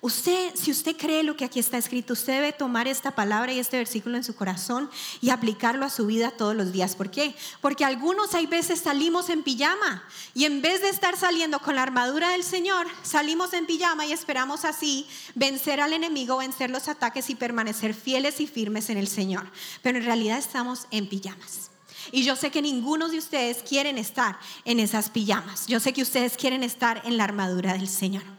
Usted, 0.00 0.54
si 0.54 0.70
usted 0.70 0.96
cree 0.96 1.24
lo 1.24 1.36
que 1.36 1.44
aquí 1.44 1.58
está 1.58 1.76
escrito, 1.76 2.12
usted 2.12 2.34
debe 2.34 2.52
tomar 2.52 2.86
esta 2.86 3.16
palabra 3.16 3.52
y 3.52 3.58
este 3.58 3.78
versículo 3.78 4.16
en 4.16 4.22
su 4.22 4.36
corazón 4.36 4.88
y 5.20 5.30
aplicarlo 5.30 5.84
a 5.84 5.90
su 5.90 6.06
vida 6.06 6.30
todos 6.30 6.54
los 6.54 6.72
días. 6.72 6.94
¿Por 6.94 7.10
qué? 7.10 7.34
Porque 7.60 7.84
algunos 7.84 8.32
hay 8.34 8.46
veces 8.46 8.78
salimos 8.78 9.28
en 9.28 9.42
pijama 9.42 10.04
y 10.34 10.44
en 10.44 10.62
vez 10.62 10.82
de 10.82 10.88
estar 10.88 11.16
saliendo 11.16 11.58
con 11.58 11.74
la 11.74 11.82
armadura 11.82 12.30
del 12.30 12.44
Señor, 12.44 12.86
salimos 13.02 13.52
en 13.54 13.66
pijama 13.66 14.06
y 14.06 14.12
esperamos 14.12 14.64
así 14.64 15.04
vencer 15.34 15.80
al 15.80 15.92
enemigo, 15.92 16.36
vencer 16.36 16.70
los 16.70 16.86
ataques 16.86 17.28
y 17.28 17.34
permanecer 17.34 17.92
fieles 17.92 18.40
y 18.40 18.46
firmes 18.46 18.90
en 18.90 18.98
el 18.98 19.08
Señor. 19.08 19.50
Pero 19.82 19.98
en 19.98 20.04
realidad 20.04 20.38
estamos 20.38 20.86
en 20.92 21.08
pijamas. 21.08 21.70
Y 22.12 22.22
yo 22.22 22.36
sé 22.36 22.52
que 22.52 22.62
ninguno 22.62 23.08
de 23.08 23.18
ustedes 23.18 23.64
quieren 23.68 23.98
estar 23.98 24.38
en 24.64 24.78
esas 24.78 25.10
pijamas. 25.10 25.66
Yo 25.66 25.80
sé 25.80 25.92
que 25.92 26.02
ustedes 26.02 26.36
quieren 26.36 26.62
estar 26.62 27.02
en 27.04 27.16
la 27.16 27.24
armadura 27.24 27.72
del 27.72 27.88
Señor. 27.88 28.37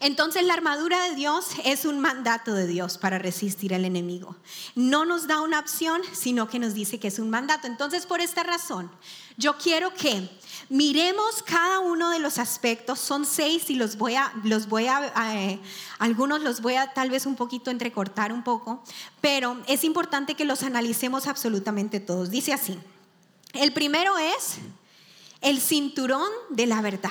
Entonces 0.00 0.44
la 0.44 0.54
armadura 0.54 1.02
de 1.08 1.14
Dios 1.14 1.46
es 1.64 1.84
un 1.84 2.00
mandato 2.00 2.54
de 2.54 2.66
Dios 2.66 2.98
para 2.98 3.18
resistir 3.18 3.74
al 3.74 3.84
enemigo. 3.84 4.36
No 4.74 5.04
nos 5.04 5.26
da 5.26 5.40
una 5.40 5.58
opción, 5.58 6.02
sino 6.12 6.48
que 6.48 6.58
nos 6.58 6.74
dice 6.74 6.98
que 6.98 7.08
es 7.08 7.18
un 7.18 7.30
mandato. 7.30 7.66
Entonces 7.66 8.06
por 8.06 8.20
esta 8.20 8.42
razón, 8.42 8.90
yo 9.36 9.56
quiero 9.56 9.94
que 9.94 10.28
miremos 10.68 11.42
cada 11.42 11.80
uno 11.80 12.10
de 12.10 12.18
los 12.18 12.38
aspectos. 12.38 12.98
Son 12.98 13.24
seis 13.24 13.70
y 13.70 13.76
los 13.76 13.96
voy 13.96 14.14
a, 14.14 14.32
los 14.44 14.68
voy 14.68 14.86
a, 14.86 15.12
eh, 15.34 15.60
algunos 15.98 16.42
los 16.42 16.60
voy 16.60 16.74
a 16.74 16.92
tal 16.92 17.10
vez 17.10 17.26
un 17.26 17.36
poquito 17.36 17.70
entrecortar 17.70 18.32
un 18.32 18.44
poco, 18.44 18.82
pero 19.20 19.60
es 19.66 19.84
importante 19.84 20.34
que 20.34 20.44
los 20.44 20.62
analicemos 20.62 21.26
absolutamente 21.26 22.00
todos. 22.00 22.30
Dice 22.30 22.52
así, 22.52 22.78
el 23.54 23.72
primero 23.72 24.18
es 24.18 24.56
el 25.40 25.60
cinturón 25.60 26.28
de 26.50 26.66
la 26.66 26.80
verdad 26.80 27.10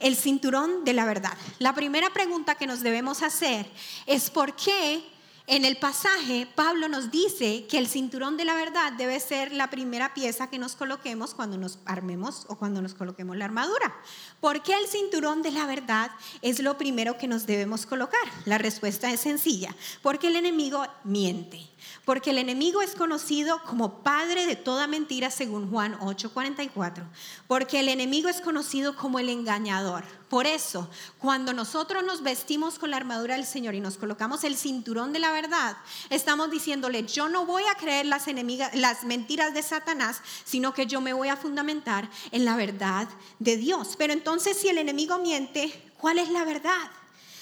el 0.00 0.16
cinturón 0.16 0.84
de 0.84 0.92
la 0.92 1.04
verdad. 1.04 1.36
La 1.58 1.74
primera 1.74 2.10
pregunta 2.10 2.54
que 2.54 2.66
nos 2.66 2.82
debemos 2.82 3.22
hacer 3.22 3.70
es 4.06 4.30
por 4.30 4.54
qué 4.56 5.04
en 5.48 5.64
el 5.64 5.76
pasaje 5.76 6.48
Pablo 6.56 6.88
nos 6.88 7.12
dice 7.12 7.66
que 7.68 7.78
el 7.78 7.86
cinturón 7.86 8.36
de 8.36 8.44
la 8.44 8.54
verdad 8.54 8.92
debe 8.94 9.20
ser 9.20 9.52
la 9.52 9.70
primera 9.70 10.12
pieza 10.12 10.50
que 10.50 10.58
nos 10.58 10.74
coloquemos 10.74 11.34
cuando 11.34 11.56
nos 11.56 11.78
armemos 11.84 12.46
o 12.48 12.56
cuando 12.56 12.82
nos 12.82 12.94
coloquemos 12.94 13.36
la 13.36 13.44
armadura. 13.44 13.94
¿Por 14.40 14.60
qué 14.64 14.74
el 14.74 14.88
cinturón 14.88 15.42
de 15.42 15.52
la 15.52 15.66
verdad 15.66 16.10
es 16.42 16.58
lo 16.58 16.76
primero 16.76 17.16
que 17.16 17.28
nos 17.28 17.46
debemos 17.46 17.86
colocar? 17.86 18.24
La 18.44 18.58
respuesta 18.58 19.12
es 19.12 19.20
sencilla, 19.20 19.72
porque 20.02 20.26
el 20.26 20.34
enemigo 20.34 20.84
miente. 21.04 21.64
Porque 22.06 22.30
el 22.30 22.38
enemigo 22.38 22.82
es 22.82 22.94
conocido 22.94 23.60
como 23.64 24.04
padre 24.04 24.46
de 24.46 24.54
toda 24.54 24.86
mentira 24.86 25.28
según 25.28 25.68
Juan 25.68 25.98
8:44. 25.98 27.02
Porque 27.48 27.80
el 27.80 27.88
enemigo 27.88 28.28
es 28.28 28.40
conocido 28.40 28.94
como 28.94 29.18
el 29.18 29.28
engañador. 29.28 30.04
Por 30.28 30.46
eso, 30.46 30.88
cuando 31.18 31.52
nosotros 31.52 32.04
nos 32.04 32.22
vestimos 32.22 32.78
con 32.78 32.92
la 32.92 32.96
armadura 32.96 33.34
del 33.34 33.44
Señor 33.44 33.74
y 33.74 33.80
nos 33.80 33.96
colocamos 33.96 34.44
el 34.44 34.56
cinturón 34.56 35.12
de 35.12 35.18
la 35.18 35.32
verdad, 35.32 35.78
estamos 36.08 36.48
diciéndole, 36.48 37.04
yo 37.06 37.28
no 37.28 37.44
voy 37.44 37.64
a 37.64 37.74
creer 37.74 38.06
las, 38.06 38.26
las 38.74 39.02
mentiras 39.02 39.52
de 39.52 39.64
Satanás, 39.64 40.22
sino 40.44 40.72
que 40.72 40.86
yo 40.86 41.00
me 41.00 41.12
voy 41.12 41.26
a 41.26 41.36
fundamentar 41.36 42.08
en 42.30 42.44
la 42.44 42.54
verdad 42.54 43.08
de 43.40 43.56
Dios. 43.56 43.96
Pero 43.98 44.12
entonces, 44.12 44.56
si 44.56 44.68
el 44.68 44.78
enemigo 44.78 45.18
miente, 45.18 45.92
¿cuál 45.98 46.20
es 46.20 46.30
la 46.30 46.44
verdad? 46.44 46.88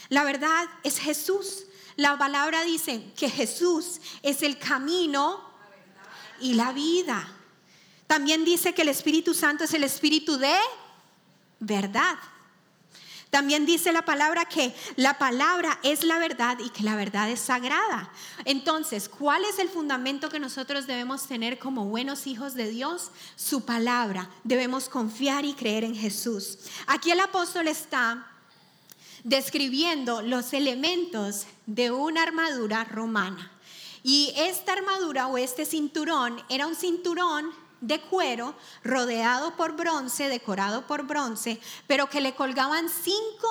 La 0.09 0.25
verdad 0.25 0.65
es 0.85 0.99
Jesús. 0.99 1.67
La 1.97 2.19
palabra 2.19 2.63
dice 2.63 3.13
que 3.17 3.31
Jesús 3.31 4.01
es 4.23 4.43
el 4.43 4.59
camino 4.59 5.41
y 6.41 6.55
la 6.55 6.73
vida. 6.73 7.29
También 8.07 8.45
dice 8.45 8.75
que 8.75 8.83
el 8.83 8.89
Espíritu 8.89 9.35
Santo 9.35 9.65
es 9.65 9.75
el 9.75 9.85
Espíritu 9.85 10.37
de 10.37 10.57
verdad. 11.61 12.17
También 13.31 13.67
dice 13.67 13.93
la 13.93 14.05
palabra 14.05 14.45
que 14.45 14.73
la 14.95 15.19
palabra 15.19 15.81
es 15.83 16.05
la 16.05 16.21
verdad 16.21 16.57
y 16.61 16.71
que 16.71 16.85
la 16.85 16.95
verdad 16.95 17.29
es 17.29 17.41
sagrada. 17.41 18.13
Entonces, 18.45 19.09
¿cuál 19.09 19.45
es 19.45 19.59
el 19.59 19.69
fundamento 19.69 20.29
que 20.29 20.39
nosotros 20.39 20.87
debemos 20.87 21.27
tener 21.27 21.59
como 21.59 21.87
buenos 21.87 22.29
hijos 22.29 22.55
de 22.55 22.69
Dios? 22.69 23.11
Su 23.35 23.65
palabra. 23.65 24.31
Debemos 24.45 24.89
confiar 24.89 25.45
y 25.45 25.55
creer 25.55 25.83
en 25.83 25.97
Jesús. 25.97 26.59
Aquí 26.87 27.11
el 27.11 27.19
apóstol 27.19 27.67
está 27.67 28.34
describiendo 29.25 30.23
los 30.23 30.53
elementos 30.53 31.47
de 31.67 31.91
una 31.91 32.23
armadura 32.23 32.85
romana. 32.85 33.51
Y 34.03 34.33
esta 34.37 34.75
armadura 34.75 35.27
o 35.29 35.39
este 35.39 35.65
cinturón 35.65 36.41
era 36.49 36.67
un 36.67 36.77
cinturón 36.77 37.51
de 37.81 38.01
cuero 38.01 38.55
rodeado 38.83 39.57
por 39.57 39.77
bronce, 39.77 40.29
decorado 40.29 40.87
por 40.87 41.07
bronce, 41.07 41.59
pero 41.87 42.09
que 42.09 42.21
le 42.21 42.35
colgaban 42.35 42.89
cinco 42.89 43.49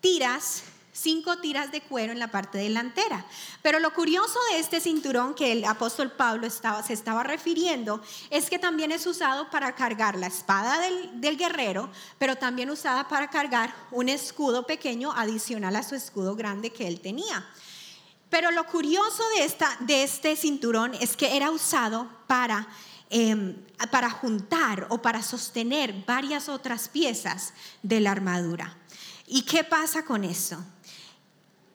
tiras 0.00 0.64
cinco 0.94 1.38
tiras 1.38 1.72
de 1.72 1.82
cuero 1.82 2.12
en 2.12 2.18
la 2.18 2.28
parte 2.28 2.58
delantera. 2.58 3.26
Pero 3.60 3.80
lo 3.80 3.92
curioso 3.92 4.38
de 4.52 4.60
este 4.60 4.80
cinturón 4.80 5.34
que 5.34 5.52
el 5.52 5.64
apóstol 5.64 6.12
Pablo 6.12 6.48
se 6.48 6.92
estaba 6.92 7.24
refiriendo 7.24 8.00
es 8.30 8.48
que 8.48 8.58
también 8.58 8.92
es 8.92 9.06
usado 9.06 9.50
para 9.50 9.74
cargar 9.74 10.16
la 10.16 10.28
espada 10.28 10.78
del, 10.80 11.36
guerrero, 11.36 11.90
pero 12.18 12.36
también 12.36 12.70
usada 12.70 13.08
para 13.08 13.28
cargar 13.28 13.74
un 13.90 14.08
escudo 14.08 14.66
pequeño 14.66 15.12
adicional 15.12 15.74
a 15.74 15.82
su 15.82 15.96
escudo 15.96 16.36
grande 16.36 16.70
que 16.70 16.86
él 16.86 17.00
tenía. 17.00 17.44
Pero 18.30 18.52
lo 18.52 18.64
curioso 18.66 19.22
de 19.80 20.04
este 20.04 20.36
cinturón 20.36 20.94
es 20.94 21.16
que 21.16 21.36
era 21.36 21.50
usado 21.50 22.08
para, 22.28 22.68
em, 23.10 23.56
para 23.90 24.10
juntar 24.10 24.86
o 24.90 25.02
para 25.02 25.22
sostener 25.22 26.04
varias 26.06 26.48
otras 26.48 26.88
piezas 26.88 27.52
de 27.82 28.00
la 28.00 28.12
armadura. 28.12 28.76
¿Y 29.26 29.42
qué 29.42 29.64
pasa 29.64 30.04
con 30.04 30.24
eso? 30.24 30.64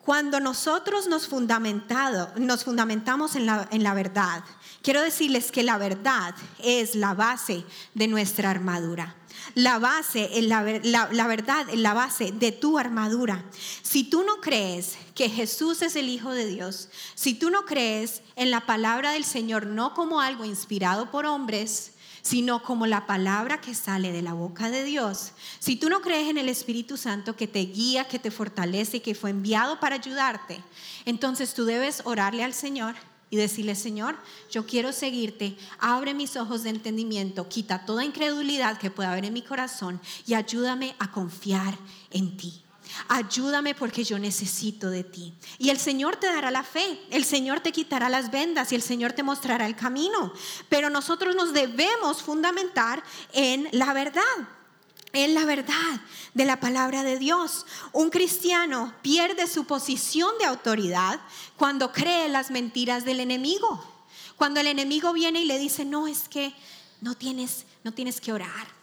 Cuando 0.04 0.40
nosotros 0.40 1.08
nos, 1.08 1.28
fundamentamos 1.28 3.36
en 3.36 3.46
la, 3.46 3.68
la 3.70 3.94
verdad, 3.94 4.42
quiero 4.82 5.02
decirles 5.02 5.52
que 5.52 5.62
la 5.62 5.78
verdad 5.78 6.34
es 6.62 6.94
la 6.94 7.14
base 7.14 7.64
de 7.94 8.08
nuestra 8.08 8.50
armadura 8.50 9.16
la 9.54 9.78
base, 9.78 10.30
la, 10.42 10.62
la, 10.82 11.26
verdad, 11.26 11.66
la 11.74 11.94
base 11.94 12.32
de 12.32 12.52
tu 12.52 12.78
armadura. 12.78 13.44
Si 13.82 14.04
tú 14.04 14.22
no 14.22 14.40
crees 14.40 14.96
que 15.14 15.28
Jesús 15.28 15.82
es 15.82 15.96
el 15.96 16.08
Hijo 16.08 16.32
de 16.32 16.46
Dios, 16.46 16.88
si 17.14 17.34
tú 17.34 17.50
no 17.50 17.64
crees 17.64 18.22
en 18.36 18.50
la 18.50 18.66
palabra 18.66 19.12
del 19.12 19.24
Señor, 19.24 19.66
no 19.66 19.94
como 19.94 20.20
algo 20.20 20.44
inspirado 20.44 21.10
por 21.10 21.26
hombres, 21.26 21.92
sino 22.22 22.62
como 22.62 22.86
la 22.86 23.06
palabra 23.06 23.60
que 23.60 23.74
sale 23.74 24.12
de 24.12 24.22
la 24.22 24.32
boca 24.32 24.70
de 24.70 24.84
Dios. 24.84 25.32
Si 25.58 25.76
tú 25.76 25.88
no 25.88 26.00
crees 26.00 26.28
en 26.28 26.38
el 26.38 26.48
Espíritu 26.48 26.96
Santo 26.96 27.36
que 27.36 27.46
te 27.46 27.60
guía, 27.60 28.08
que 28.08 28.18
te 28.18 28.30
fortalece 28.30 28.98
y 28.98 29.00
que 29.00 29.14
fue 29.14 29.30
enviado 29.30 29.80
para 29.80 29.96
ayudarte, 29.96 30.60
entonces 31.04 31.54
tú 31.54 31.64
debes 31.64 32.02
orarle 32.04 32.44
al 32.44 32.54
Señor 32.54 32.94
y 33.30 33.36
decirle, 33.36 33.74
Señor, 33.76 34.16
yo 34.50 34.66
quiero 34.66 34.92
seguirte, 34.92 35.56
abre 35.78 36.14
mis 36.14 36.36
ojos 36.36 36.64
de 36.64 36.70
entendimiento, 36.70 37.48
quita 37.48 37.84
toda 37.84 38.04
incredulidad 38.04 38.78
que 38.78 38.90
pueda 38.90 39.12
haber 39.12 39.24
en 39.24 39.32
mi 39.32 39.42
corazón 39.42 40.00
y 40.26 40.34
ayúdame 40.34 40.96
a 40.98 41.12
confiar 41.12 41.78
en 42.10 42.36
ti. 42.36 42.64
Ayúdame 43.08 43.74
porque 43.74 44.04
yo 44.04 44.18
necesito 44.18 44.90
de 44.90 45.04
ti. 45.04 45.34
Y 45.58 45.70
el 45.70 45.78
Señor 45.78 46.16
te 46.16 46.26
dará 46.26 46.50
la 46.50 46.62
fe, 46.62 47.00
el 47.10 47.24
Señor 47.24 47.60
te 47.60 47.72
quitará 47.72 48.08
las 48.08 48.30
vendas 48.30 48.72
y 48.72 48.74
el 48.74 48.82
Señor 48.82 49.12
te 49.12 49.22
mostrará 49.22 49.66
el 49.66 49.76
camino. 49.76 50.32
Pero 50.68 50.90
nosotros 50.90 51.34
nos 51.34 51.52
debemos 51.52 52.22
fundamentar 52.22 53.02
en 53.32 53.68
la 53.72 53.92
verdad 53.92 54.22
en 55.12 55.34
la 55.34 55.44
verdad 55.44 56.00
de 56.34 56.44
la 56.44 56.60
palabra 56.60 57.02
de 57.02 57.18
Dios. 57.18 57.66
Un 57.92 58.10
cristiano 58.10 58.94
pierde 59.02 59.48
su 59.48 59.64
posición 59.64 60.30
de 60.38 60.44
autoridad 60.44 61.20
cuando 61.56 61.90
cree 61.90 62.28
las 62.28 62.52
mentiras 62.52 63.04
del 63.04 63.18
enemigo. 63.18 63.84
Cuando 64.36 64.60
el 64.60 64.68
enemigo 64.68 65.12
viene 65.12 65.42
y 65.42 65.46
le 65.46 65.58
dice, 65.58 65.84
no, 65.84 66.06
es 66.06 66.28
que 66.28 66.54
no 67.00 67.16
tienes, 67.16 67.66
no 67.82 67.92
tienes 67.92 68.20
que 68.20 68.32
orar 68.32 68.79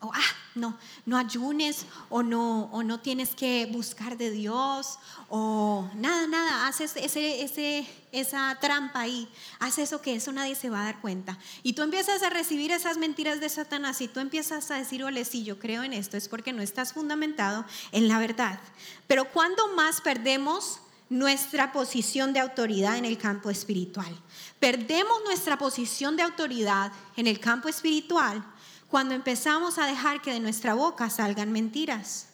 o 0.00 0.10
ah, 0.14 0.36
no, 0.54 0.78
no 1.04 1.18
ayunes 1.18 1.84
o 2.08 2.22
no, 2.22 2.64
o 2.72 2.82
no 2.82 3.00
tienes 3.00 3.34
que 3.34 3.68
buscar 3.70 4.16
de 4.16 4.30
Dios 4.30 4.98
o 5.28 5.88
nada, 5.94 6.26
nada, 6.26 6.66
haces 6.66 6.96
ese, 6.96 7.86
esa 8.10 8.56
trampa 8.60 9.00
ahí, 9.00 9.28
haz 9.58 9.78
eso 9.78 10.00
que 10.00 10.14
eso 10.14 10.32
nadie 10.32 10.54
se 10.54 10.70
va 10.70 10.80
a 10.80 10.84
dar 10.84 11.00
cuenta. 11.00 11.38
Y 11.62 11.74
tú 11.74 11.82
empiezas 11.82 12.22
a 12.22 12.30
recibir 12.30 12.72
esas 12.72 12.96
mentiras 12.96 13.40
de 13.40 13.48
Satanás 13.50 14.00
y 14.00 14.08
tú 14.08 14.20
empiezas 14.20 14.70
a 14.70 14.76
decir, 14.76 15.04
ole, 15.04 15.24
si 15.26 15.44
yo 15.44 15.58
creo 15.58 15.82
en 15.82 15.92
esto 15.92 16.16
es 16.16 16.28
porque 16.28 16.54
no 16.54 16.62
estás 16.62 16.94
fundamentado 16.94 17.66
en 17.92 18.08
la 18.08 18.18
verdad. 18.18 18.58
Pero 19.06 19.30
cuando 19.30 19.68
más 19.74 20.00
perdemos 20.00 20.80
nuestra 21.10 21.72
posición 21.72 22.32
de 22.32 22.40
autoridad 22.40 22.96
en 22.96 23.04
el 23.04 23.18
campo 23.18 23.50
espiritual, 23.50 24.16
perdemos 24.58 25.22
nuestra 25.24 25.58
posición 25.58 26.16
de 26.16 26.22
autoridad 26.22 26.90
en 27.16 27.26
el 27.26 27.38
campo 27.38 27.68
espiritual, 27.68 28.42
cuando 28.90 29.14
empezamos 29.14 29.78
a 29.78 29.86
dejar 29.86 30.20
que 30.20 30.32
de 30.32 30.40
nuestra 30.40 30.74
boca 30.74 31.08
salgan 31.10 31.52
mentiras. 31.52 32.26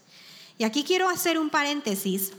Y 0.59 0.65
aquí 0.65 0.85
quiero 0.85 1.09
hacer 1.09 1.39
un 1.39 1.51
paréntesis, 1.51 2.33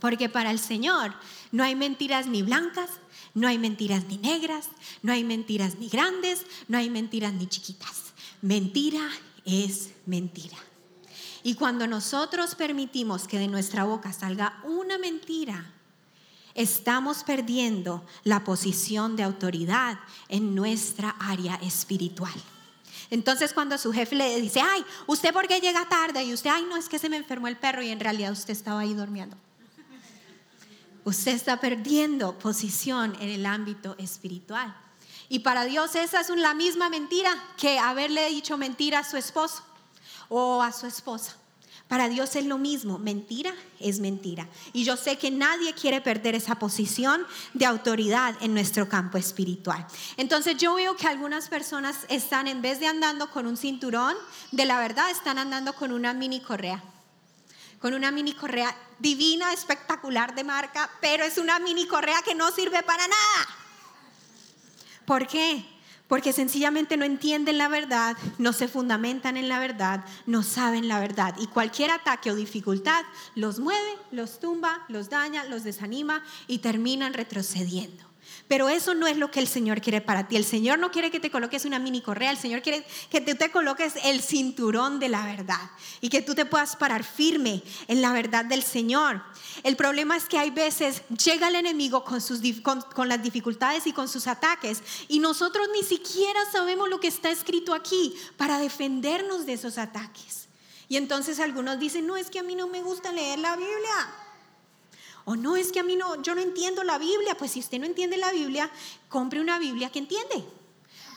porque 0.00 0.28
para 0.28 0.50
el 0.50 0.60
Señor 0.60 1.14
no 1.50 1.64
hay 1.64 1.74
mentiras 1.74 2.28
ni 2.28 2.42
blancas, 2.42 2.90
no 3.34 3.48
hay 3.48 3.58
mentiras 3.58 4.04
ni 4.04 4.18
negras, 4.18 4.68
no 5.02 5.12
hay 5.12 5.24
mentiras 5.24 5.76
ni 5.78 5.88
grandes, 5.88 6.46
no 6.68 6.78
hay 6.78 6.88
mentiras 6.88 7.32
ni 7.32 7.48
chiquitas. 7.48 8.12
Mentira 8.42 9.08
es 9.44 9.90
mentira. 10.06 10.56
Y 11.42 11.54
cuando 11.54 11.88
nosotros 11.88 12.54
permitimos 12.54 13.26
que 13.26 13.38
de 13.38 13.48
nuestra 13.48 13.82
boca 13.82 14.12
salga 14.12 14.60
una 14.64 14.98
mentira, 14.98 15.72
estamos 16.54 17.24
perdiendo 17.24 18.06
la 18.22 18.44
posición 18.44 19.16
de 19.16 19.24
autoridad 19.24 19.98
en 20.28 20.54
nuestra 20.54 21.10
área 21.18 21.56
espiritual. 21.56 22.34
Entonces 23.12 23.52
cuando 23.52 23.76
su 23.76 23.92
jefe 23.92 24.16
le 24.16 24.40
dice, 24.40 24.62
ay, 24.62 24.82
¿usted 25.06 25.34
por 25.34 25.46
qué 25.46 25.60
llega 25.60 25.86
tarde? 25.86 26.24
Y 26.24 26.32
usted, 26.32 26.48
ay, 26.48 26.64
no, 26.66 26.78
es 26.78 26.88
que 26.88 26.98
se 26.98 27.10
me 27.10 27.18
enfermó 27.18 27.46
el 27.46 27.58
perro 27.58 27.82
y 27.82 27.90
en 27.90 28.00
realidad 28.00 28.32
usted 28.32 28.54
estaba 28.54 28.80
ahí 28.80 28.94
durmiendo. 28.94 29.36
Usted 31.04 31.32
está 31.32 31.60
perdiendo 31.60 32.38
posición 32.38 33.14
en 33.20 33.28
el 33.28 33.44
ámbito 33.44 33.96
espiritual. 33.98 34.74
Y 35.28 35.40
para 35.40 35.66
Dios 35.66 35.94
esa 35.94 36.22
es 36.22 36.30
la 36.30 36.54
misma 36.54 36.88
mentira 36.88 37.30
que 37.58 37.78
haberle 37.78 38.26
dicho 38.30 38.56
mentira 38.56 39.00
a 39.00 39.04
su 39.04 39.18
esposo 39.18 39.62
o 40.30 40.62
a 40.62 40.72
su 40.72 40.86
esposa. 40.86 41.36
Para 41.92 42.08
Dios 42.08 42.36
es 42.36 42.46
lo 42.46 42.56
mismo, 42.56 42.98
mentira 42.98 43.52
es 43.78 44.00
mentira. 44.00 44.48
Y 44.72 44.84
yo 44.84 44.96
sé 44.96 45.18
que 45.18 45.30
nadie 45.30 45.74
quiere 45.74 46.00
perder 46.00 46.34
esa 46.34 46.54
posición 46.54 47.26
de 47.52 47.66
autoridad 47.66 48.34
en 48.40 48.54
nuestro 48.54 48.88
campo 48.88 49.18
espiritual. 49.18 49.86
Entonces 50.16 50.56
yo 50.56 50.72
veo 50.72 50.96
que 50.96 51.06
algunas 51.06 51.50
personas 51.50 52.06
están, 52.08 52.48
en 52.48 52.62
vez 52.62 52.80
de 52.80 52.86
andando 52.86 53.30
con 53.30 53.46
un 53.46 53.58
cinturón 53.58 54.16
de 54.52 54.64
la 54.64 54.78
verdad, 54.78 55.10
están 55.10 55.36
andando 55.36 55.74
con 55.74 55.92
una 55.92 56.14
mini 56.14 56.40
correa. 56.40 56.82
Con 57.78 57.92
una 57.92 58.10
mini 58.10 58.32
correa 58.32 58.74
divina, 58.98 59.52
espectacular 59.52 60.34
de 60.34 60.44
marca, 60.44 60.90
pero 61.02 61.24
es 61.24 61.36
una 61.36 61.58
mini 61.58 61.86
correa 61.86 62.22
que 62.24 62.34
no 62.34 62.50
sirve 62.52 62.82
para 62.84 63.06
nada. 63.06 63.48
¿Por 65.04 65.26
qué? 65.26 65.62
Porque 66.12 66.34
sencillamente 66.34 66.98
no 66.98 67.06
entienden 67.06 67.56
la 67.56 67.68
verdad, 67.68 68.18
no 68.36 68.52
se 68.52 68.68
fundamentan 68.68 69.38
en 69.38 69.48
la 69.48 69.58
verdad, 69.58 70.04
no 70.26 70.42
saben 70.42 70.86
la 70.86 71.00
verdad. 71.00 71.34
Y 71.38 71.46
cualquier 71.46 71.90
ataque 71.90 72.30
o 72.30 72.34
dificultad 72.34 73.02
los 73.34 73.60
mueve, 73.60 73.96
los 74.10 74.38
tumba, 74.38 74.84
los 74.88 75.08
daña, 75.08 75.44
los 75.44 75.64
desanima 75.64 76.22
y 76.48 76.58
terminan 76.58 77.14
retrocediendo. 77.14 78.11
Pero 78.52 78.68
eso 78.68 78.92
no 78.92 79.06
es 79.06 79.16
lo 79.16 79.30
que 79.30 79.40
el 79.40 79.48
Señor 79.48 79.80
quiere 79.80 80.02
para 80.02 80.28
ti. 80.28 80.36
El 80.36 80.44
Señor 80.44 80.78
no 80.78 80.90
quiere 80.90 81.10
que 81.10 81.20
te 81.20 81.30
coloques 81.30 81.64
una 81.64 81.78
mini 81.78 82.02
correa, 82.02 82.30
el 82.30 82.36
Señor 82.36 82.60
quiere 82.60 82.84
que 83.10 83.22
tú 83.22 83.34
te 83.34 83.50
coloques 83.50 83.94
el 84.04 84.20
cinturón 84.20 85.00
de 85.00 85.08
la 85.08 85.24
verdad 85.24 85.70
y 86.02 86.10
que 86.10 86.20
tú 86.20 86.34
te 86.34 86.44
puedas 86.44 86.76
parar 86.76 87.02
firme 87.02 87.62
en 87.88 88.02
la 88.02 88.12
verdad 88.12 88.44
del 88.44 88.62
Señor. 88.62 89.22
El 89.62 89.74
problema 89.74 90.18
es 90.18 90.26
que 90.26 90.36
hay 90.36 90.50
veces 90.50 91.00
llega 91.24 91.48
el 91.48 91.54
enemigo 91.54 92.04
con, 92.04 92.20
sus, 92.20 92.42
con, 92.60 93.08
las 93.08 93.22
dificultades 93.22 93.86
y 93.86 93.94
con 93.94 94.06
sus 94.06 94.26
ataques 94.26 94.82
y 95.08 95.18
nosotros 95.18 95.70
ni 95.72 95.82
siquiera 95.82 96.40
sabemos 96.52 96.90
lo 96.90 97.00
que 97.00 97.08
está 97.08 97.30
escrito 97.30 97.72
aquí 97.72 98.14
para 98.36 98.58
defendernos 98.58 99.46
de 99.46 99.54
esos 99.54 99.78
ataques. 99.78 100.50
Y 100.88 100.98
entonces 100.98 101.40
algunos 101.40 101.78
dicen, 101.78 102.06
no, 102.06 102.18
es 102.18 102.28
que 102.28 102.40
a 102.40 102.42
mí 102.42 102.54
no 102.54 102.68
me 102.68 102.82
gusta 102.82 103.12
leer 103.12 103.38
la 103.38 103.56
Biblia. 103.56 104.12
O 105.24 105.36
no, 105.36 105.56
es 105.56 105.72
que 105.72 105.80
a 105.80 105.84
mí 105.84 105.96
no, 105.96 106.20
yo 106.22 106.34
no 106.34 106.40
entiendo 106.40 106.82
la 106.84 106.98
Biblia. 106.98 107.36
Pues 107.36 107.52
si 107.52 107.60
usted 107.60 107.78
no 107.78 107.86
entiende 107.86 108.16
la 108.16 108.32
Biblia, 108.32 108.70
compre 109.08 109.40
una 109.40 109.58
Biblia 109.58 109.90
que 109.90 110.00
entiende. 110.00 110.44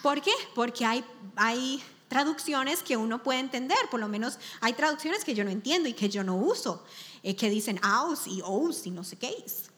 ¿Por 0.04 0.22
qué? 0.22 0.32
Porque 0.54 0.86
hay, 0.86 1.04
hay 1.36 1.82
traducciones 2.08 2.84
que 2.84 2.98
uno 2.98 3.24
puede 3.24 3.40
entender, 3.40 3.78
por 3.90 4.00
lo 4.00 4.08
menos 4.08 4.38
hay 4.62 4.74
traducciones 4.74 5.26
que 5.26 5.34
yo 5.34 5.44
no 5.44 5.50
entiendo 5.50 5.90
y 5.90 5.94
que 5.94 6.10
yo 6.10 6.24
no 6.24 6.36
uso, 6.36 6.84
eh, 7.24 7.36
que 7.36 7.50
dicen 7.50 7.80
aus 7.84 8.28
y 8.28 8.42
ous 8.44 8.86
y 8.86 8.92
no 8.92 9.04
sé 9.04 9.18
qué 9.18 9.36
es. 9.46 9.72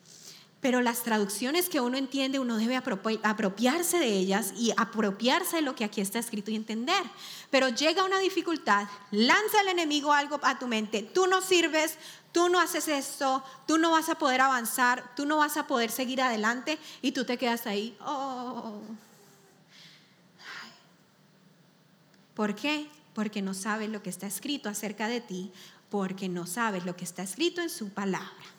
Pero 0.59 0.81
las 0.81 1.03
traducciones 1.03 1.69
que 1.69 1.79
uno 1.79 1.97
entiende, 1.97 2.39
uno 2.39 2.57
debe 2.57 2.75
apropiarse 2.75 3.99
de 3.99 4.07
ellas 4.07 4.53
y 4.57 4.71
apropiarse 4.75 5.57
de 5.57 5.61
lo 5.61 5.75
que 5.75 5.83
aquí 5.83 6.01
está 6.01 6.17
escrito 6.17 6.49
y 6.49 6.55
entender. 6.55 7.03
Pero 7.51 7.69
llega 7.69 8.03
una 8.03 8.17
dificultad, 8.19 8.87
lanza 9.11 9.61
el 9.61 9.67
enemigo 9.67 10.11
algo 10.11 10.39
a 10.41 10.57
tu 10.57 10.67
mente, 10.67 11.03
tú 11.03 11.27
no 11.27 11.41
sirves, 11.41 11.97
tú 12.31 12.49
no 12.49 12.59
haces 12.59 12.87
esto, 12.87 13.43
tú 13.65 13.77
no 13.77 13.91
vas 13.91 14.09
a 14.09 14.15
poder 14.15 14.41
avanzar, 14.41 15.15
tú 15.15 15.25
no 15.25 15.37
vas 15.37 15.57
a 15.57 15.67
poder 15.67 15.91
seguir 15.91 16.21
adelante 16.21 16.77
y 17.01 17.11
tú 17.11 17.25
te 17.25 17.37
quedas 17.37 17.65
ahí. 17.65 17.97
Oh. 18.01 18.81
¿Por 22.33 22.55
qué? 22.55 22.87
Porque 23.13 23.41
no 23.41 23.53
sabes 23.53 23.89
lo 23.89 24.03
que 24.03 24.11
está 24.11 24.27
escrito 24.27 24.69
acerca 24.69 25.07
de 25.07 25.21
ti, 25.21 25.51
porque 25.89 26.29
no 26.29 26.45
sabes 26.45 26.85
lo 26.85 26.95
que 26.95 27.03
está 27.03 27.23
escrito 27.23 27.61
en 27.61 27.69
su 27.69 27.89
palabra. 27.89 28.56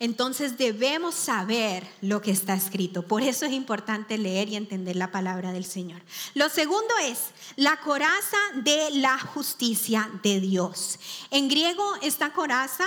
Entonces 0.00 0.58
debemos 0.58 1.14
saber 1.14 1.86
lo 2.00 2.20
que 2.20 2.30
está 2.30 2.54
escrito. 2.54 3.02
Por 3.02 3.22
eso 3.22 3.46
es 3.46 3.52
importante 3.52 4.18
leer 4.18 4.48
y 4.48 4.56
entender 4.56 4.96
la 4.96 5.12
palabra 5.12 5.52
del 5.52 5.64
Señor. 5.64 6.02
Lo 6.34 6.48
segundo 6.48 6.94
es 7.02 7.30
la 7.56 7.78
coraza 7.80 8.38
de 8.56 8.90
la 8.92 9.18
justicia 9.18 10.10
de 10.22 10.40
Dios. 10.40 10.98
En 11.30 11.48
griego 11.48 11.84
esta 12.02 12.32
coraza 12.32 12.84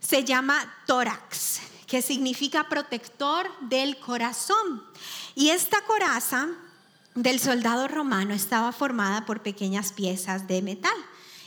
se 0.00 0.24
llama 0.24 0.74
tórax, 0.86 1.60
que 1.86 2.02
significa 2.02 2.68
protector 2.68 3.48
del 3.60 3.98
corazón. 3.98 4.84
Y 5.34 5.50
esta 5.50 5.80
coraza 5.82 6.48
del 7.14 7.38
soldado 7.38 7.88
romano 7.88 8.34
estaba 8.34 8.72
formada 8.72 9.24
por 9.24 9.42
pequeñas 9.42 9.92
piezas 9.92 10.48
de 10.48 10.62
metal. 10.62 10.96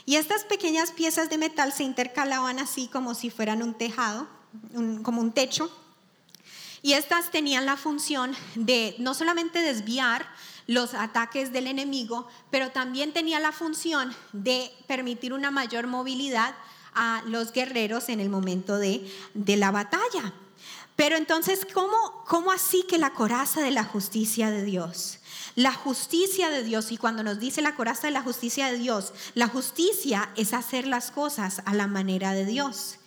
Y 0.06 0.16
estas 0.16 0.44
pequeñas 0.44 0.90
piezas 0.90 1.28
de 1.28 1.36
metal 1.36 1.72
se 1.72 1.82
intercalaban 1.82 2.58
así 2.58 2.88
como 2.88 3.14
si 3.14 3.28
fueran 3.28 3.62
un 3.62 3.74
tejado, 3.74 4.26
como 5.02 5.20
un 5.20 5.32
techo. 5.32 5.70
Y 6.82 6.92
estas 6.92 7.30
tenían 7.30 7.66
la 7.66 7.76
función 7.76 8.34
de 8.54 8.94
no 8.98 9.14
solamente 9.14 9.60
desviar 9.60 10.26
los 10.68 10.94
ataques 10.94 11.52
del 11.52 11.66
enemigo, 11.66 12.28
pero 12.50 12.70
también 12.70 13.12
tenía 13.12 13.40
la 13.40 13.52
función 13.52 14.14
de 14.32 14.70
permitir 14.86 15.32
una 15.32 15.50
mayor 15.50 15.86
movilidad 15.86 16.54
a 16.94 17.22
los 17.26 17.52
guerreros 17.52 18.08
en 18.08 18.20
el 18.20 18.28
momento 18.28 18.76
de, 18.76 19.10
la 19.34 19.70
batalla. 19.70 20.34
Pero 20.94 21.16
entonces, 21.16 21.66
¿cómo, 21.72 21.96
¿cómo 22.26 22.52
así 22.52 22.84
que 22.88 22.98
la 22.98 23.14
coraza 23.14 23.62
de 23.62 23.70
la 23.70 23.84
justicia 23.84 24.50
de 24.50 24.62
Dios? 24.64 25.20
La 25.54 25.72
justicia 25.72 26.50
de 26.50 26.62
Dios, 26.62 26.92
y 26.92 26.98
cuando 26.98 27.22
nos 27.22 27.40
dice 27.40 27.62
la 27.62 27.74
coraza 27.74 28.06
de 28.06 28.12
la 28.12 28.22
justicia 28.22 28.70
de 28.70 28.78
Dios, 28.78 29.12
la 29.34 29.48
justicia 29.48 30.30
es 30.36 30.52
hacer 30.52 30.86
las 30.86 31.10
cosas 31.10 31.62
a 31.64 31.74
la 31.74 31.86
manera 31.86 32.32
de 32.32 32.44
Dios. 32.44 32.97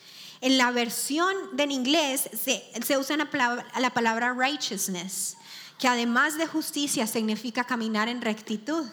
En 0.41 0.57
la 0.57 0.71
versión 0.71 1.35
del 1.53 1.71
inglés 1.71 2.29
se, 2.33 2.97
usa 2.97 3.15
la 3.15 3.29
palabra, 3.29 3.65
la 3.79 3.91
palabra 3.91 4.33
righteousness, 4.33 5.37
que 5.77 5.87
además 5.87 6.37
de 6.37 6.47
justicia 6.47 7.05
significa 7.05 7.63
caminar 7.63 8.09
en 8.09 8.21
rectitud. 8.21 8.85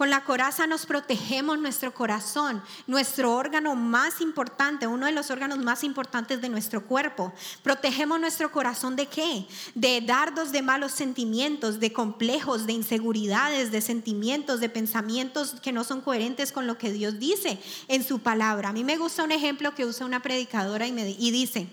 Con 0.00 0.08
la 0.08 0.24
coraza 0.24 0.66
nos 0.66 0.86
protegemos 0.86 1.58
nuestro 1.58 1.92
corazón, 1.92 2.62
nuestro 2.86 3.34
órgano 3.34 3.76
más 3.76 4.22
importante, 4.22 4.86
uno 4.86 5.04
de 5.04 5.12
los 5.12 5.30
órganos 5.30 5.58
más 5.58 5.84
importantes 5.84 6.40
de 6.40 6.48
nuestro 6.48 6.86
cuerpo. 6.86 7.34
Protegemos 7.62 8.18
nuestro 8.18 8.50
corazón 8.50 8.96
de 8.96 9.04
qué? 9.04 9.44
De 9.74 10.00
dardos 10.00 10.52
de 10.52 10.62
malos 10.62 10.92
sentimientos, 10.92 11.80
de 11.80 11.92
complejos, 11.92 12.64
de 12.64 12.72
inseguridades, 12.72 13.72
de 13.72 13.82
sentimientos, 13.82 14.60
de 14.60 14.70
pensamientos 14.70 15.56
que 15.62 15.70
no 15.70 15.84
son 15.84 16.00
coherentes 16.00 16.50
con 16.50 16.66
lo 16.66 16.78
que 16.78 16.92
Dios 16.92 17.18
dice 17.18 17.58
en 17.86 18.02
su 18.02 18.20
palabra. 18.20 18.70
A 18.70 18.72
mí 18.72 18.84
me 18.84 18.96
gusta 18.96 19.22
un 19.22 19.32
ejemplo 19.32 19.74
que 19.74 19.84
usa 19.84 20.06
una 20.06 20.22
predicadora 20.22 20.86
y, 20.86 20.92
me, 20.92 21.10
y 21.10 21.30
dice, 21.30 21.66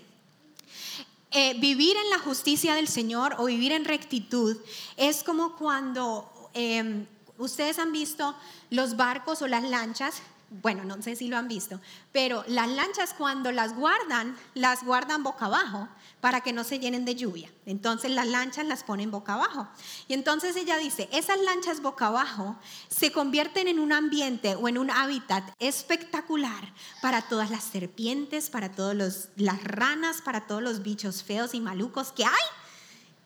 eh, 1.30 1.58
vivir 1.60 1.96
en 1.96 2.10
la 2.10 2.18
justicia 2.18 2.74
del 2.74 2.88
Señor 2.88 3.36
o 3.38 3.46
vivir 3.46 3.72
en 3.72 3.86
rectitud 3.86 4.54
es 4.98 5.24
como 5.24 5.56
cuando... 5.56 6.30
Em, 6.52 7.06
Ustedes 7.38 7.78
han 7.78 7.92
visto 7.92 8.34
los 8.70 8.96
barcos 8.96 9.42
o 9.42 9.48
las 9.48 9.62
lanchas, 9.62 10.22
bueno, 10.50 10.82
no 10.84 11.00
sé 11.02 11.14
si 11.14 11.28
lo 11.28 11.36
han 11.36 11.46
visto, 11.46 11.80
pero 12.10 12.42
las 12.48 12.68
lanchas 12.68 13.12
cuando 13.12 13.52
las 13.52 13.74
guardan, 13.74 14.36
las 14.54 14.82
guardan 14.82 15.22
boca 15.22 15.44
abajo 15.44 15.88
para 16.20 16.40
que 16.40 16.52
no 16.52 16.64
se 16.64 16.78
llenen 16.78 17.04
de 17.04 17.14
lluvia. 17.14 17.50
Entonces 17.66 18.10
las 18.10 18.26
lanchas 18.26 18.66
las 18.66 18.82
ponen 18.82 19.10
boca 19.10 19.34
abajo. 19.34 19.68
Y 20.08 20.14
entonces 20.14 20.56
ella 20.56 20.78
dice, 20.78 21.08
esas 21.12 21.38
lanchas 21.40 21.82
boca 21.82 22.06
abajo 22.06 22.56
se 22.88 23.12
convierten 23.12 23.68
en 23.68 23.78
un 23.78 23.92
ambiente 23.92 24.54
o 24.54 24.68
en 24.68 24.78
un 24.78 24.90
hábitat 24.90 25.44
espectacular 25.58 26.72
para 27.02 27.22
todas 27.22 27.50
las 27.50 27.64
serpientes, 27.64 28.48
para 28.48 28.72
todas 28.72 29.28
las 29.36 29.64
ranas, 29.64 30.22
para 30.22 30.46
todos 30.46 30.62
los 30.62 30.82
bichos 30.82 31.22
feos 31.22 31.54
y 31.54 31.60
malucos 31.60 32.10
que 32.10 32.24
hay, 32.24 32.32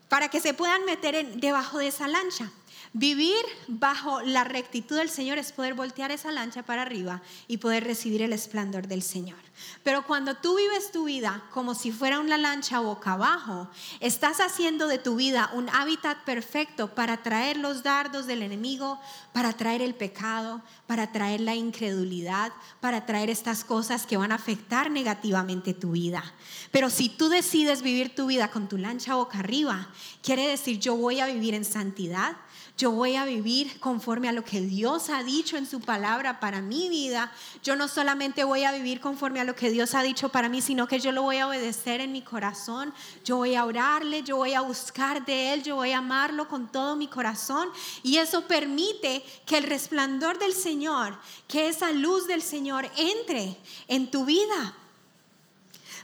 para 0.08 0.28
que 0.28 0.40
se 0.40 0.54
puedan 0.54 0.84
meter 0.84 1.36
debajo 1.36 1.78
de 1.78 1.86
esa 1.86 2.08
lancha. 2.08 2.50
Vivir 2.94 3.42
bajo 3.68 4.20
la 4.20 4.44
rectitud 4.44 4.98
del 4.98 5.08
Señor 5.08 5.38
es 5.38 5.50
poder 5.52 5.72
voltear 5.72 6.10
esa 6.10 6.30
lancha 6.30 6.62
para 6.62 6.82
arriba 6.82 7.22
y 7.48 7.56
poder 7.56 7.84
recibir 7.84 8.20
el 8.20 8.34
esplendor 8.34 8.86
del 8.86 9.02
Señor. 9.02 9.38
Pero 9.82 10.06
cuando 10.06 10.34
tú 10.36 10.56
vives 10.56 10.92
tu 10.92 11.04
vida 11.04 11.42
como 11.52 11.74
si 11.74 11.90
fuera 11.90 12.20
una 12.20 12.36
lancha 12.36 12.80
boca 12.80 13.12
abajo, 13.12 13.70
estás 14.00 14.40
haciendo 14.40 14.88
de 14.88 14.98
tu 14.98 15.16
vida 15.16 15.50
un 15.54 15.70
hábitat 15.70 16.22
perfecto 16.24 16.94
para 16.94 17.22
traer 17.22 17.56
los 17.56 17.82
dardos 17.82 18.26
del 18.26 18.42
enemigo, 18.42 19.00
para 19.32 19.54
traer 19.54 19.80
el 19.80 19.94
pecado, 19.94 20.60
para 20.86 21.12
traer 21.12 21.40
la 21.40 21.54
incredulidad, 21.54 22.52
para 22.80 23.06
traer 23.06 23.30
estas 23.30 23.64
cosas 23.64 24.04
que 24.04 24.18
van 24.18 24.32
a 24.32 24.36
afectar 24.36 24.90
negativamente 24.90 25.72
tu 25.72 25.92
vida. 25.92 26.22
Pero 26.70 26.90
si 26.90 27.08
tú 27.08 27.30
decides 27.30 27.80
vivir 27.80 28.14
tu 28.14 28.26
vida 28.26 28.50
con 28.50 28.68
tu 28.68 28.76
lancha 28.76 29.14
boca 29.14 29.38
arriba, 29.38 29.88
quiere 30.22 30.46
decir 30.46 30.78
yo 30.78 30.94
voy 30.94 31.20
a 31.20 31.26
vivir 31.26 31.54
en 31.54 31.64
santidad 31.64 32.36
yo 32.76 32.90
voy 32.90 33.16
a 33.16 33.24
vivir 33.24 33.78
conforme 33.80 34.28
a 34.28 34.32
lo 34.32 34.44
que 34.44 34.60
Dios 34.60 35.10
ha 35.10 35.22
dicho 35.22 35.56
en 35.56 35.66
su 35.66 35.80
palabra 35.80 36.40
para 36.40 36.60
mi 36.60 36.88
vida. 36.88 37.30
Yo 37.62 37.76
no 37.76 37.86
solamente 37.86 38.44
voy 38.44 38.64
a 38.64 38.72
vivir 38.72 39.00
conforme 39.00 39.40
a 39.40 39.44
lo 39.44 39.54
que 39.54 39.70
Dios 39.70 39.94
ha 39.94 40.02
dicho 40.02 40.30
para 40.30 40.48
mí, 40.48 40.60
sino 40.60 40.88
que 40.88 40.98
yo 40.98 41.12
lo 41.12 41.22
voy 41.22 41.38
a 41.38 41.46
obedecer 41.46 42.00
en 42.00 42.12
mi 42.12 42.22
corazón. 42.22 42.92
Yo 43.24 43.36
voy 43.36 43.54
a 43.54 43.64
orarle, 43.64 44.22
yo 44.22 44.36
voy 44.36 44.54
a 44.54 44.62
buscar 44.62 45.24
de 45.24 45.52
Él, 45.52 45.62
yo 45.62 45.76
voy 45.76 45.92
a 45.92 45.98
amarlo 45.98 46.48
con 46.48 46.72
todo 46.72 46.96
mi 46.96 47.08
corazón. 47.08 47.68
Y 48.02 48.16
eso 48.16 48.48
permite 48.48 49.22
que 49.46 49.58
el 49.58 49.64
resplandor 49.64 50.38
del 50.38 50.54
Señor, 50.54 51.18
que 51.46 51.68
esa 51.68 51.92
luz 51.92 52.26
del 52.26 52.42
Señor 52.42 52.90
entre 52.96 53.56
en 53.86 54.10
tu 54.10 54.24
vida. 54.24 54.74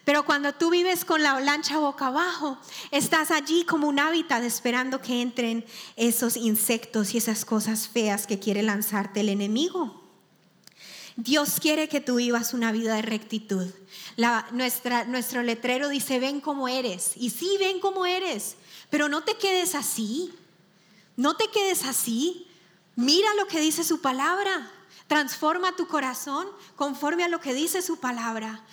Pero 0.08 0.24
cuando 0.24 0.54
tú 0.54 0.70
vives 0.70 1.04
con 1.04 1.22
la 1.22 1.38
lancha 1.38 1.76
boca 1.76 2.06
abajo, 2.06 2.56
estás 2.90 3.30
allí 3.30 3.64
como 3.64 3.86
un 3.88 3.98
hábitat 3.98 4.42
esperando 4.42 5.02
que 5.02 5.20
entren 5.20 5.66
esos 5.96 6.38
insectos 6.38 7.12
y 7.12 7.18
esas 7.18 7.44
cosas 7.44 7.88
feas 7.88 8.26
que 8.26 8.38
quiere 8.38 8.62
lanzarte 8.62 9.20
el 9.20 9.28
enemigo. 9.28 10.02
Dios 11.16 11.60
quiere 11.60 11.90
que 11.90 12.00
tú 12.00 12.14
vivas 12.14 12.54
una 12.54 12.72
vida 12.72 12.94
de 12.94 13.02
rectitud. 13.02 13.66
nuestra, 14.52 15.04
nuestro 15.04 15.42
letrero 15.42 15.90
dice, 15.90 16.18
ven 16.18 16.40
como 16.40 16.68
eres. 16.68 17.12
Y 17.16 17.28
sí, 17.28 17.58
ven 17.58 17.78
como 17.78 18.06
eres, 18.06 18.56
pero 18.88 19.10
no 19.10 19.24
te 19.24 19.36
quedes 19.36 19.74
así. 19.74 20.32
No 21.16 21.36
te 21.36 21.50
quedes 21.50 21.84
así. 21.84 22.48
Mira 22.96 23.28
lo 23.34 23.46
que 23.46 23.60
dice 23.60 23.84
su 23.84 24.00
palabra. 24.00 24.72
Transforma 25.06 25.76
tu 25.76 25.86
corazón 25.86 26.46
conforme 26.76 27.24
a 27.24 27.28
lo 27.28 27.40
que 27.40 27.52
dice 27.52 27.82
su 27.82 27.98
palabra. 27.98 28.64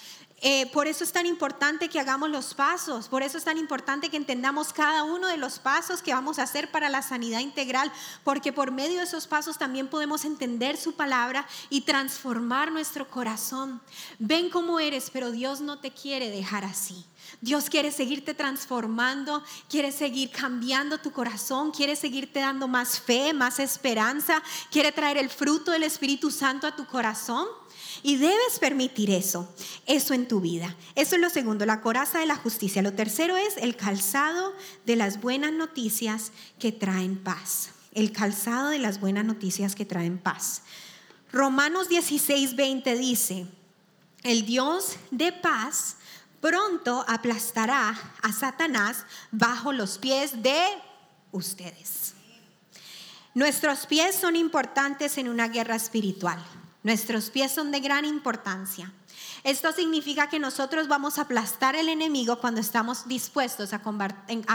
Eh, 0.48 0.70
por 0.72 0.86
eso 0.86 1.04
es 1.04 1.12
tan 1.12 1.26
importante 1.26 1.90
que 1.90 2.00
hagamos 2.00 2.30
los 2.30 2.54
pasos, 2.54 3.08
por 3.08 3.24
eso 3.24 3.36
es 3.36 3.44
tan 3.44 3.58
importante 3.58 4.12
que 4.12 4.18
entendamos 4.18 4.74
cada 4.74 5.02
uno 5.02 5.28
de 5.28 5.38
los 5.38 5.58
pasos 5.58 6.04
que 6.04 6.14
vamos 6.14 6.38
a 6.38 6.44
hacer 6.44 6.70
para 6.70 6.88
la 6.88 7.02
sanidad 7.02 7.40
integral, 7.40 7.92
porque 8.24 8.54
por 8.54 8.70
medio 8.70 9.00
de 9.00 9.06
esos 9.06 9.26
pasos 9.26 9.58
también 9.58 9.88
podemos 9.88 10.24
entender 10.24 10.78
su 10.78 10.94
palabra 10.94 11.48
y 11.72 11.82
transformar 11.82 12.72
nuestro 12.72 13.10
corazón. 13.10 13.82
Ven 14.20 14.52
cómo 14.52 14.80
eres, 14.80 15.10
pero 15.10 15.32
Dios 15.32 15.62
no 15.62 15.80
te 15.80 15.90
quiere 15.90 16.30
dejar 16.30 16.64
así. 16.64 17.06
Dios 17.42 17.68
quiere 17.68 17.92
seguirte 17.92 18.36
transformando, 18.36 19.44
quiere 19.68 19.92
seguir 19.92 20.30
cambiando 20.30 21.00
tu 21.00 21.12
corazón, 21.12 21.72
quiere 21.72 21.96
seguirte 21.96 22.42
dando 22.42 22.68
más 22.68 23.00
fe, 23.00 23.34
más 23.34 23.58
esperanza, 23.58 24.44
quiere 24.70 24.92
traer 24.92 25.18
el 25.18 25.32
fruto 25.32 25.72
del 25.72 25.82
Espíritu 25.82 26.30
Santo 26.30 26.68
a 26.68 26.76
tu 26.76 26.86
corazón. 26.86 27.48
Y 28.04 28.18
debes 28.18 28.60
permitir 28.60 29.10
eso, 29.12 29.54
eso 29.86 30.14
en 30.14 30.28
tu 30.28 30.42
vida. 30.42 30.76
Eso 30.96 31.16
es 31.16 31.22
lo 31.22 31.30
segundo, 31.30 31.66
la 31.66 31.82
coraza 31.82 32.20
de 32.20 32.26
la 32.26 32.36
justicia. 32.36 32.82
Lo 32.82 32.94
tercero 32.94 33.38
es 33.38 33.58
el 33.58 33.76
calzado 33.76 34.54
de 34.86 34.96
las 34.96 35.22
buenas 35.22 35.52
noticias 35.52 36.32
que 36.60 36.72
traen 36.72 37.18
paz. 37.18 37.70
El 37.94 38.12
calzado 38.12 38.70
de 38.70 38.80
las 38.80 39.00
buenas 39.00 39.26
noticias 39.26 39.76
que 39.76 39.86
traen 39.86 40.18
paz. 40.18 40.64
Romanos 41.32 41.90
16, 41.90 42.56
20 42.56 42.96
dice, 42.98 43.48
el 44.24 44.46
Dios 44.46 44.98
de 45.12 45.32
paz 45.32 45.98
pronto 46.42 47.06
aplastará 47.08 47.98
a 48.22 48.32
Satanás 48.32 49.06
bajo 49.32 49.72
los 49.72 49.98
pies 49.98 50.42
de 50.42 50.64
ustedes. 51.32 52.14
Nuestros 53.34 53.86
pies 53.86 54.16
son 54.16 54.36
importantes 54.36 55.18
en 55.18 55.28
una 55.28 55.50
guerra 55.50 55.76
espiritual. 55.76 56.42
Nuestros 56.86 57.32
pies 57.32 57.52
son 57.52 57.72
de 57.72 57.80
gran 57.80 58.06
importancia. 58.06 58.94
Esto 59.44 59.72
significa 59.72 60.30
que 60.30 60.38
nosotros 60.38 60.88
vamos 60.88 61.18
a 61.18 61.24
aplastar 61.24 61.76
el 61.76 61.90
enemigo 61.90 62.38
cuando 62.38 62.62
estamos 62.62 63.08
dispuestos 63.08 63.74
a, 63.74 63.82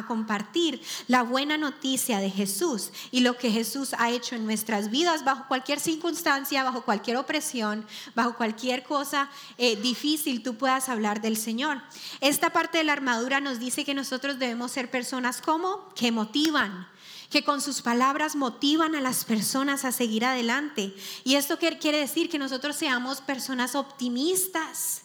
compartir 0.07 0.81
la 1.09 1.25
buena 1.25 1.59
noticia 1.59 2.21
de 2.21 2.31
Jesús 2.31 2.93
y 3.11 3.21
lo 3.21 3.37
que 3.37 3.51
Jesús 3.51 3.97
ha 3.99 4.11
hecho 4.11 4.37
en 4.37 4.45
nuestras 4.45 4.93
vidas 4.93 5.25
bajo 5.25 5.49
cualquier 5.49 5.81
circunstancia, 5.81 6.63
bajo 6.63 6.83
cualquier 6.83 7.17
opresión, 7.17 7.85
bajo 8.15 8.37
cualquier 8.37 8.85
cosa 8.85 9.29
eh, 9.59 9.75
difícil, 9.75 10.45
tú 10.45 10.55
puedas 10.55 10.89
hablar 10.89 11.21
del 11.21 11.37
Señor. 11.37 11.83
Esta 12.21 12.51
parte 12.51 12.79
de 12.79 12.85
la 12.85 12.93
armadura 12.93 13.41
nos 13.41 13.59
dice 13.59 13.85
que 13.85 13.93
nosotros 13.95 14.39
debemos 14.39 14.71
ser 14.71 14.89
personas 14.89 15.43
como 15.43 15.93
que 15.97 16.13
motivan 16.13 16.87
que 17.31 17.45
con 17.45 17.63
sus 17.63 17.81
palabras 17.81 18.35
motivan 18.35 18.97
a 18.97 19.01
las 19.01 19.25
personas 19.25 19.85
a 19.85 19.93
seguir 19.93 20.25
adelante. 20.25 20.93
Y 21.23 21.37
esto 21.37 21.59
quiere 21.59 21.99
decir 21.99 22.29
que 22.29 22.39
nosotros 22.39 22.75
seamos 22.75 23.21
personas 23.21 23.77
optimistas, 23.77 25.03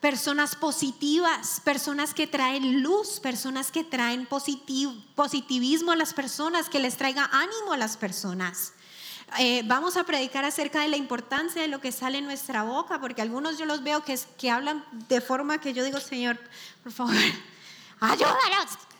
personas 0.00 0.54
positivas, 0.54 1.60
personas 1.64 2.14
que 2.14 2.28
traen 2.28 2.82
luz, 2.82 3.18
personas 3.18 3.72
que 3.72 3.82
traen 3.82 4.26
positivismo 4.26 5.90
a 5.90 5.96
las 5.96 6.14
personas, 6.14 6.68
que 6.68 6.78
les 6.78 6.96
traiga 6.96 7.28
ánimo 7.32 7.72
a 7.72 7.76
las 7.76 7.96
personas. 7.96 8.72
eh, 9.38 9.62
vamos 9.64 9.96
a 9.96 10.04
predicar 10.04 10.44
acerca 10.44 10.82
de 10.82 10.88
la 10.88 10.96
importancia 10.96 11.60
de 11.60 11.66
lo 11.66 11.80
que 11.80 11.90
sale 11.90 12.18
en 12.18 12.26
nuestra 12.26 12.62
boca, 12.62 13.00
porque 13.00 13.22
algunos 13.22 13.58
yo 13.58 13.64
los 13.64 13.82
veo 13.82 14.04
que, 14.04 14.16
que 14.38 14.50
hablan 14.50 14.84
de 15.08 15.20
forma 15.20 15.58
que 15.58 15.72
yo 15.72 15.82
digo, 15.82 15.98
Señor, 15.98 16.38
por 16.84 16.92
favor, 16.92 17.14
ayúdanos. 18.00 18.93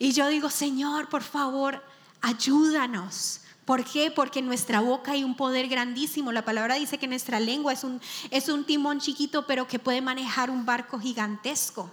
Y 0.00 0.12
yo 0.12 0.28
digo, 0.28 0.48
Señor, 0.48 1.10
por 1.10 1.22
favor, 1.22 1.84
ayúdanos. 2.22 3.42
¿Por 3.66 3.84
qué? 3.84 4.10
Porque 4.10 4.38
en 4.38 4.46
nuestra 4.46 4.80
boca 4.80 5.12
hay 5.12 5.22
un 5.22 5.36
poder 5.36 5.68
grandísimo. 5.68 6.32
La 6.32 6.42
palabra 6.42 6.76
dice 6.76 6.96
que 6.96 7.06
nuestra 7.06 7.38
lengua 7.38 7.74
es 7.74 7.84
un, 7.84 8.00
es 8.30 8.48
un 8.48 8.64
timón 8.64 8.98
chiquito, 8.98 9.46
pero 9.46 9.68
que 9.68 9.78
puede 9.78 10.00
manejar 10.00 10.48
un 10.48 10.64
barco 10.64 10.98
gigantesco. 10.98 11.90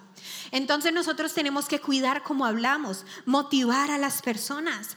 Entonces 0.51 0.93
nosotros 0.93 1.33
tenemos 1.33 1.67
que 1.67 1.81
cuidar 1.81 2.23
cómo 2.23 2.45
hablamos, 2.45 3.05
motivar 3.25 3.91
a 3.91 3.97
las 3.97 4.21
personas. 4.21 4.95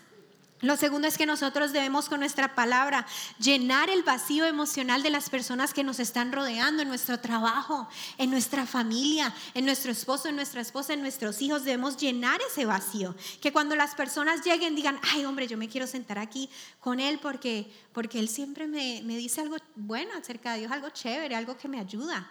Lo 0.63 0.77
segundo 0.77 1.09
es 1.09 1.17
que 1.17 1.25
nosotros 1.25 1.73
debemos 1.73 2.11
con 2.11 2.21
nuestra 2.21 2.55
palabra 2.55 3.07
llenar 3.39 3.89
el 3.89 4.03
vacío 4.03 4.45
emocional 4.45 5.03
de 5.03 5.09
las 5.09 5.31
personas 5.31 5.73
que 5.73 5.83
nos 5.83 5.99
están 5.99 6.33
rodeando 6.33 6.83
en 6.83 6.89
nuestro 6.89 7.19
trabajo, 7.19 7.89
en 8.19 8.31
nuestra 8.31 8.67
familia, 8.67 9.35
en 9.55 9.65
nuestro 9.65 9.91
esposo, 9.91 10.29
en 10.29 10.37
nuestra 10.37 10.61
esposa, 10.61 10.93
en 10.93 11.01
nuestros 11.01 11.41
hijos. 11.41 11.65
Debemos 11.65 11.97
llenar 11.97 12.41
ese 12.51 12.67
vacío. 12.67 13.15
Que 13.41 13.53
cuando 13.53 13.75
las 13.75 13.95
personas 13.95 14.45
lleguen 14.45 14.77
digan, 14.77 15.01
ay 15.15 15.25
hombre, 15.25 15.49
yo 15.49 15.57
me 15.57 15.69
quiero 15.69 15.87
sentar 15.87 16.19
aquí 16.19 16.51
con 16.79 17.01
él 17.01 17.19
porque, 17.21 17.73
porque 17.95 18.19
él 18.19 18.29
siempre 18.29 18.67
me, 18.67 19.01
me 19.03 19.17
dice 19.17 19.41
algo 19.41 19.57
bueno 19.77 20.11
acerca 20.15 20.53
de 20.53 20.61
Dios, 20.61 20.73
algo 20.73 20.91
chévere, 20.91 21.37
algo 21.37 21.57
que 21.57 21.69
me 21.69 21.81
ayuda. 21.81 22.31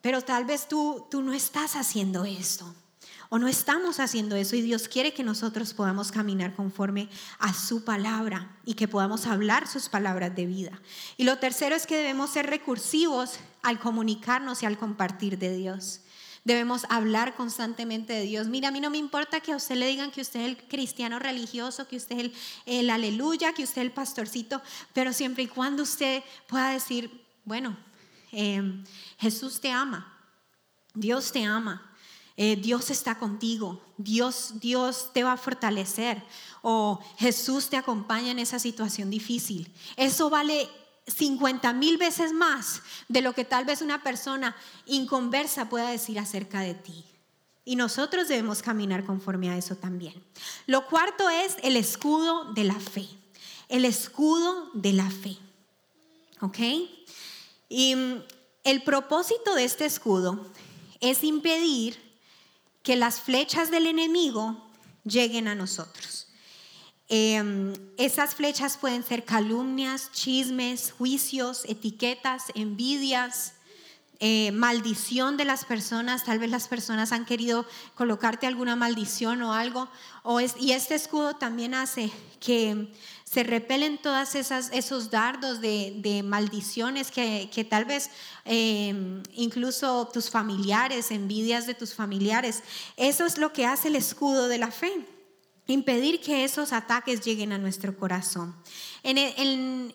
Pero 0.00 0.20
tal 0.22 0.44
vez 0.44 0.66
tú, 0.66 1.06
tú 1.08 1.22
no 1.22 1.32
estás 1.32 1.76
haciendo 1.76 2.24
esto 2.24 2.74
o 3.34 3.38
no 3.38 3.48
estamos 3.48 3.98
haciendo 3.98 4.36
eso 4.36 4.56
y 4.56 4.60
Dios 4.60 4.88
quiere 4.88 5.14
que 5.14 5.24
nosotros 5.24 5.72
podamos 5.72 6.12
caminar 6.12 6.54
conforme 6.54 7.08
a 7.38 7.54
su 7.54 7.82
palabra 7.82 8.58
y 8.66 8.74
que 8.74 8.88
podamos 8.88 9.24
hablar 9.24 9.66
sus 9.66 9.88
palabras 9.88 10.36
de 10.36 10.44
vida. 10.44 10.82
Y 11.16 11.24
lo 11.24 11.38
tercero 11.38 11.74
es 11.74 11.86
que 11.86 11.96
debemos 11.96 12.28
ser 12.28 12.50
recursivos 12.50 13.38
al 13.62 13.80
comunicarnos 13.80 14.62
y 14.62 14.66
al 14.66 14.76
compartir 14.76 15.38
de 15.38 15.56
Dios. 15.56 16.02
Debemos 16.44 16.84
hablar 16.90 17.34
constantemente 17.34 18.12
de 18.12 18.24
Dios. 18.24 18.48
Mira, 18.48 18.68
a 18.68 18.70
mí 18.70 18.80
no 18.80 18.90
me 18.90 18.98
importa 18.98 19.40
que 19.40 19.52
a 19.52 19.56
usted 19.56 19.76
le 19.76 19.86
digan 19.86 20.10
que 20.10 20.20
usted 20.20 20.40
es 20.40 20.48
el 20.48 20.58
cristiano 20.68 21.18
religioso, 21.18 21.88
que 21.88 21.96
usted 21.96 22.18
es 22.18 22.32
el, 22.66 22.90
aleluya, 22.90 23.54
que 23.54 23.64
usted 23.64 23.80
es 23.80 23.86
el 23.86 23.92
pastorcito, 23.92 24.60
pero 24.92 25.14
siempre 25.14 25.44
y 25.44 25.48
cuando 25.48 25.84
usted 25.84 26.22
pueda 26.48 26.68
decir, 26.68 27.24
bueno, 27.46 27.78
em, 28.30 28.84
Jesús 29.16 29.58
te 29.58 29.70
ama, 29.70 30.18
Dios 30.92 31.32
te 31.32 31.42
ama, 31.44 31.91
eh, 32.36 32.56
Dios 32.56 32.90
está 32.90 33.18
contigo, 33.18 33.80
Dios, 33.98 34.54
Dios 34.60 35.10
te 35.12 35.22
va 35.22 35.32
a 35.32 35.36
fortalecer 35.36 36.22
o 36.62 37.00
Jesús 37.18 37.68
te 37.68 37.76
acompaña 37.76 38.30
en 38.30 38.38
esa 38.38 38.58
situación 38.58 39.10
difícil. 39.10 39.70
Eso 39.96 40.30
vale 40.30 40.68
50 41.06 41.72
mil 41.72 41.98
veces 41.98 42.32
más 42.32 42.82
de 43.08 43.20
lo 43.20 43.34
que 43.34 43.44
tal 43.44 43.64
vez 43.64 43.82
una 43.82 44.02
persona 44.02 44.56
inconversa 44.86 45.68
pueda 45.68 45.90
decir 45.90 46.18
acerca 46.18 46.60
de 46.60 46.74
ti. 46.74 47.04
Y 47.64 47.76
nosotros 47.76 48.28
debemos 48.28 48.62
caminar 48.62 49.04
conforme 49.04 49.50
a 49.50 49.56
eso 49.56 49.76
también. 49.76 50.14
Lo 50.66 50.86
cuarto 50.86 51.28
es 51.28 51.56
el 51.62 51.76
escudo 51.76 52.52
de 52.54 52.64
la 52.64 52.78
fe. 52.78 53.06
El 53.68 53.84
escudo 53.84 54.70
de 54.74 54.92
la 54.92 55.10
fe. 55.10 55.36
¿Ok? 56.40 56.58
Y 57.68 57.94
mm, 57.94 58.22
el 58.64 58.82
propósito 58.82 59.54
de 59.54 59.64
este 59.64 59.84
escudo 59.84 60.44
es 61.00 61.22
impedir 61.22 62.11
que 62.82 62.96
las 62.96 63.20
flechas 63.20 63.70
del 63.70 63.86
enemigo 63.86 64.70
lleguen 65.04 65.48
a 65.48 65.54
nosotros. 65.54 66.28
Em, 67.08 67.74
esas 67.98 68.34
flechas 68.34 68.78
pueden 68.78 69.02
ser 69.02 69.24
calumnias, 69.24 70.10
chismes, 70.12 70.92
juicios, 70.92 71.64
etiquetas, 71.66 72.44
envidias, 72.54 73.52
eh, 74.18 74.52
maldición 74.52 75.36
de 75.36 75.44
las 75.44 75.64
personas. 75.64 76.24
Tal 76.24 76.38
vez 76.38 76.48
las 76.48 76.68
personas 76.68 77.12
han 77.12 77.26
querido 77.26 77.66
colocarte 77.96 78.46
alguna 78.46 78.76
maldición 78.76 79.42
o 79.42 79.52
algo. 79.52 79.88
Y 80.60 80.72
este 80.72 80.94
escudo 80.94 81.34
también 81.34 81.74
hace 81.74 82.10
que 82.40 82.92
se 83.32 83.44
repelen 83.44 83.96
todas 83.96 84.34
esas 84.34 84.68
esos 84.74 85.10
dardos 85.10 85.62
de, 85.62 86.22
maldiciones 86.22 87.10
que, 87.10 87.66
tal 87.68 87.86
vez 87.86 88.10
em, 88.44 89.22
incluso 89.32 90.06
tus 90.12 90.28
familiares, 90.28 91.10
envidias 91.10 91.66
de 91.66 91.72
tus 91.72 91.94
familiares. 91.94 92.62
Eso 92.98 93.24
es 93.24 93.38
lo 93.38 93.54
que 93.54 93.64
hace 93.64 93.88
el 93.88 93.96
escudo 93.96 94.48
de 94.48 94.58
la 94.58 94.70
fe. 94.70 95.06
Impedir 95.66 96.20
que 96.20 96.44
esos 96.44 96.74
ataques 96.74 97.22
lleguen 97.22 97.52
a 97.52 97.58
nuestro 97.58 97.96
corazón. 97.96 98.54
En, 99.02 99.94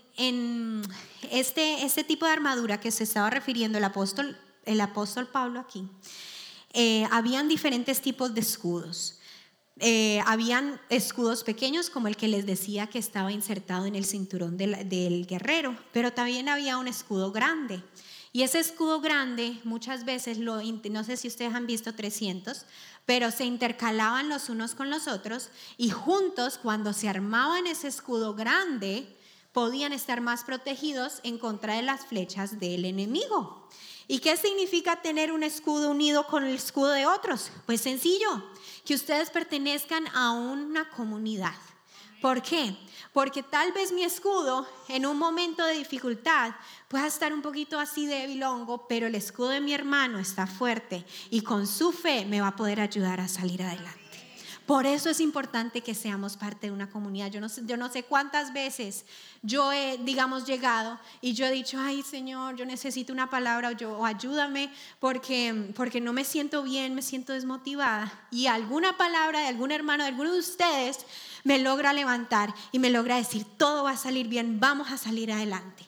este, 1.30 1.84
este 1.86 2.04
tipo 2.04 2.26
de 2.26 2.32
armadura 2.32 2.80
que 2.80 2.90
se 2.90 3.04
estaba 3.04 3.30
refiriendo 3.30 3.78
el 3.78 3.84
apóstol, 3.84 4.36
el 4.66 4.82
apóstol 4.82 5.28
Pablo 5.28 5.60
aquí, 5.60 5.88
eh, 6.74 7.06
habían 7.12 7.48
diferentes 7.48 8.02
tipos 8.02 8.34
de 8.34 8.42
escudos. 8.42 9.20
Eh, 9.80 10.22
habían 10.26 10.82
escudos 10.90 11.44
pequeños 11.44 11.90
como 11.90 12.08
el 12.08 12.18
que 12.18 12.28
les 12.28 12.46
decía 12.46 12.88
que 12.88 12.98
estaba 12.98 13.32
insertado 13.32 13.86
en 13.86 13.96
el 13.96 14.06
cinturón 14.06 14.58
del, 14.58 14.90
del, 14.90 15.28
guerrero, 15.28 15.78
pero 15.94 16.12
también 16.12 16.50
había 16.50 16.78
un 16.78 16.88
escudo 16.88 17.32
grande. 17.32 17.84
Y 18.34 18.44
ese 18.44 18.60
escudo 18.60 19.02
grande 19.02 19.60
muchas 19.64 20.04
veces, 20.04 20.38
lo, 20.38 20.62
no 20.62 21.04
sé 21.04 21.18
si 21.18 21.28
ustedes 21.28 21.54
han 21.54 21.68
visto 21.68 21.94
300, 21.94 22.66
pero 23.06 23.32
se 23.32 23.46
intercalaban 23.46 24.30
los 24.30 24.50
unos 24.50 24.76
con 24.76 24.90
los 24.90 25.08
otros 25.08 25.50
y 25.78 25.90
juntos 25.90 26.60
cuando 26.62 26.92
se 26.94 27.08
armaban 27.08 27.68
ese 27.68 27.88
escudo 27.88 28.36
grande 28.36 29.08
podían 29.54 29.94
estar 29.94 30.22
más 30.22 30.44
protegidos 30.44 31.20
en 31.24 31.38
contra 31.38 31.76
de 31.76 31.82
las 31.82 32.06
flechas 32.06 32.60
del 32.60 32.86
enemigo. 32.86 33.68
¿Y 34.08 34.20
qué 34.20 34.38
significa 34.38 35.02
tener 35.02 35.32
un 35.32 35.44
escudo 35.44 35.92
unido 35.92 36.26
con 36.28 36.46
el 36.46 36.56
escudo 36.56 36.92
de 36.92 37.06
otros? 37.06 37.52
Pues 37.66 37.82
sencillo, 37.82 38.44
que 38.86 38.96
ustedes 38.96 39.30
pertenezcan 39.30 40.08
a 40.16 40.32
una 40.32 40.90
comunidad. 40.90 41.56
¿Por 42.22 42.42
qué? 42.42 42.76
Porque 43.14 43.44
tal 43.44 43.74
vez 43.74 43.92
mi 43.92 44.04
escudo 44.04 44.68
en 44.88 45.06
un 45.06 45.18
momento 45.18 45.64
de 45.66 45.74
dificultad 45.74 46.52
pueda 46.88 47.06
estar 47.06 47.34
un 47.34 47.42
poquito 47.42 47.80
así 47.80 48.08
débil 48.08 48.44
hongo, 48.44 48.88
pero 48.88 49.08
el 49.08 49.16
escudo 49.16 49.50
de 49.50 49.62
mi 49.62 49.74
hermano 49.74 50.20
está 50.20 50.48
fuerte 50.48 51.06
y 51.30 51.42
con 51.42 51.68
su 51.68 51.92
fe 51.92 52.26
me 52.26 52.42
va 52.42 52.50
a 52.50 52.56
poder 52.56 52.80
ayudar 52.80 53.20
a 53.20 53.28
salir 53.28 53.62
adelante. 53.62 53.97
Por 54.68 54.86
eso 54.86 55.10
es 55.10 55.22
importante 55.22 55.80
que 55.80 55.96
seamos 55.96 56.36
parte 56.36 56.68
de 56.68 56.74
una 56.74 56.90
comunidad. 56.90 57.32
Yo 57.32 57.40
no 57.40 57.48
sé, 57.48 57.62
yo 57.66 57.78
no 57.78 57.90
sé 57.90 58.04
cuántas 58.04 58.52
veces 58.52 59.06
yo 59.42 59.72
he, 59.72 59.98
digamos, 60.00 60.46
llegado 60.46 61.00
y 61.22 61.32
yo 61.32 61.46
he 61.46 61.52
dicho, 61.52 61.80
ay 61.80 62.04
Señor, 62.04 62.58
yo 62.58 62.66
necesito 62.66 63.14
una 63.14 63.30
palabra 63.30 63.72
o, 63.88 64.06
ayúdame 64.06 64.70
porque, 65.00 65.72
porque 65.74 66.02
no 66.02 66.12
me 66.12 66.26
siento 66.26 66.64
bien, 66.64 66.96
me 66.96 67.02
siento 67.02 67.32
desmotivada. 67.32 68.12
Y 68.30 68.48
alguna 68.48 68.98
palabra 68.98 69.40
de 69.40 69.48
algún 69.48 69.72
hermano, 69.72 70.04
de 70.04 70.10
alguno 70.10 70.34
de 70.34 70.40
ustedes, 70.40 71.06
me 71.46 71.60
logra 71.60 71.94
levantar 71.94 72.54
y 72.74 72.80
me 72.80 72.90
logra 72.90 73.16
decir, 73.16 73.46
todo 73.58 73.86
va 73.86 73.92
a 73.92 73.98
salir 73.98 74.28
bien, 74.28 74.60
vamos 74.60 74.92
a 74.92 74.98
salir 74.98 75.32
adelante. 75.32 75.87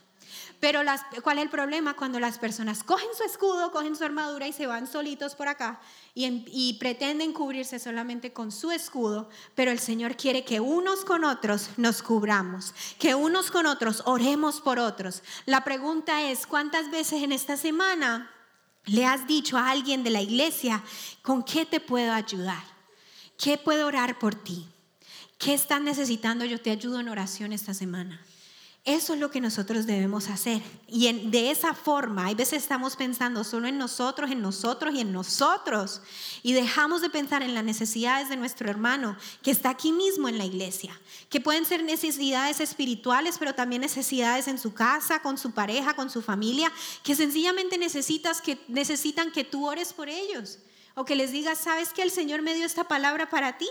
Pero 0.59 0.81
¿cuál 1.23 1.37
es 1.37 1.45
el 1.45 1.49
problema? 1.49 1.95
Cuando 1.95 2.19
las 2.19 2.37
personas 2.37 2.83
cogen 2.83 3.07
su 3.17 3.23
escudo, 3.23 3.71
cogen 3.71 3.95
su 3.95 4.03
armadura 4.03 4.45
y 4.45 4.51
se 4.51 4.67
van 4.67 4.87
solitos 4.87 5.35
por 5.35 5.47
acá 5.47 5.79
y, 6.13 6.43
y, 6.51 6.73
pretenden 6.79 7.31
cubrirse 7.31 7.79
solamente 7.79 8.33
con 8.33 8.51
su 8.51 8.71
escudo, 8.71 9.29
pero 9.55 9.71
el 9.71 9.79
Señor 9.79 10.17
quiere 10.17 10.43
que 10.43 10.59
unos 10.59 11.05
con 11.05 11.23
otros 11.23 11.69
nos 11.77 12.03
cubramos, 12.03 12.73
que 12.99 13.15
unos 13.15 13.51
con 13.51 13.67
otros 13.67 14.03
oremos 14.05 14.59
por 14.59 14.79
otros. 14.79 15.23
La 15.45 15.63
pregunta 15.63 16.23
es, 16.29 16.45
¿cuántas 16.45 16.91
veces 16.91 17.23
en 17.23 17.31
esta 17.31 17.55
semana 17.55 18.29
le 18.85 19.05
has 19.05 19.27
dicho 19.27 19.57
a 19.57 19.69
alguien 19.69 20.03
de 20.03 20.09
la 20.09 20.21
iglesia, 20.21 20.83
¿con 21.21 21.43
qué 21.43 21.65
te 21.65 21.79
puedo 21.79 22.11
ayudar? 22.11 22.63
¿Qué 23.37 23.57
puedo 23.57 23.87
orar 23.87 24.19
por 24.19 24.35
ti? 24.35 24.67
¿Qué 25.37 25.53
estás 25.53 25.79
necesitando? 25.79 26.43
Yo 26.43 26.59
te 26.59 26.71
ayudo 26.71 26.99
en 26.99 27.07
oración 27.07 27.53
esta 27.53 27.73
semana. 27.73 28.19
Eso 28.85 29.13
es 29.13 29.19
lo 29.19 29.29
que 29.29 29.41
nosotros 29.41 29.85
debemos 29.85 30.29
hacer. 30.29 30.61
Y 30.87 31.11
de 31.29 31.51
esa 31.51 31.73
forma, 31.73 32.25
hay 32.25 32.35
veces 32.35 32.63
estamos 32.63 32.95
pensando 32.95 33.43
solo 33.43 33.67
en 33.67 33.77
nosotros, 33.77 34.31
en 34.31 34.41
nosotros 34.41 34.95
y 34.95 35.01
en 35.01 35.11
nosotros. 35.11 36.01
Y 36.43 36.53
dejamos 36.53 37.01
de 37.01 37.09
pensar 37.09 37.43
en 37.43 37.53
las 37.53 37.63
necesidades 37.63 38.29
de 38.29 38.37
nuestro 38.37 38.69
hermano 38.69 39.17
que 39.43 39.51
está 39.51 39.69
aquí 39.69 39.91
mismo 39.91 40.29
en 40.29 40.37
la 40.37 40.45
iglesia. 40.45 40.97
Que 41.29 41.41
pueden 41.41 41.65
ser 41.65 41.83
necesidades 41.83 42.61
espirituales, 42.61 43.35
pero 43.37 43.53
también 43.53 43.81
necesidades 43.81 44.47
en 44.47 44.57
su 44.57 44.73
casa, 44.73 45.21
con 45.21 45.37
su 45.37 45.51
pareja, 45.51 45.93
con 45.93 46.09
su 46.09 46.21
familia. 46.21 46.71
Que 47.03 47.15
sencillamente 47.15 47.77
necesitas 47.77 48.41
que, 48.41 48.59
necesitan 48.69 49.31
que 49.31 49.43
tú 49.43 49.67
ores 49.67 49.91
por 49.91 50.07
ellos. 50.07 50.59
O 50.95 51.03
que 51.03 51.15
les 51.15 51.31
digas, 51.31 51.59
sabes 51.59 51.89
que 51.89 52.01
el 52.01 52.11
Señor 52.11 52.41
me 52.41 52.55
dio 52.55 52.65
esta 52.65 52.85
palabra 52.85 53.29
para 53.29 53.57
ti. 53.57 53.69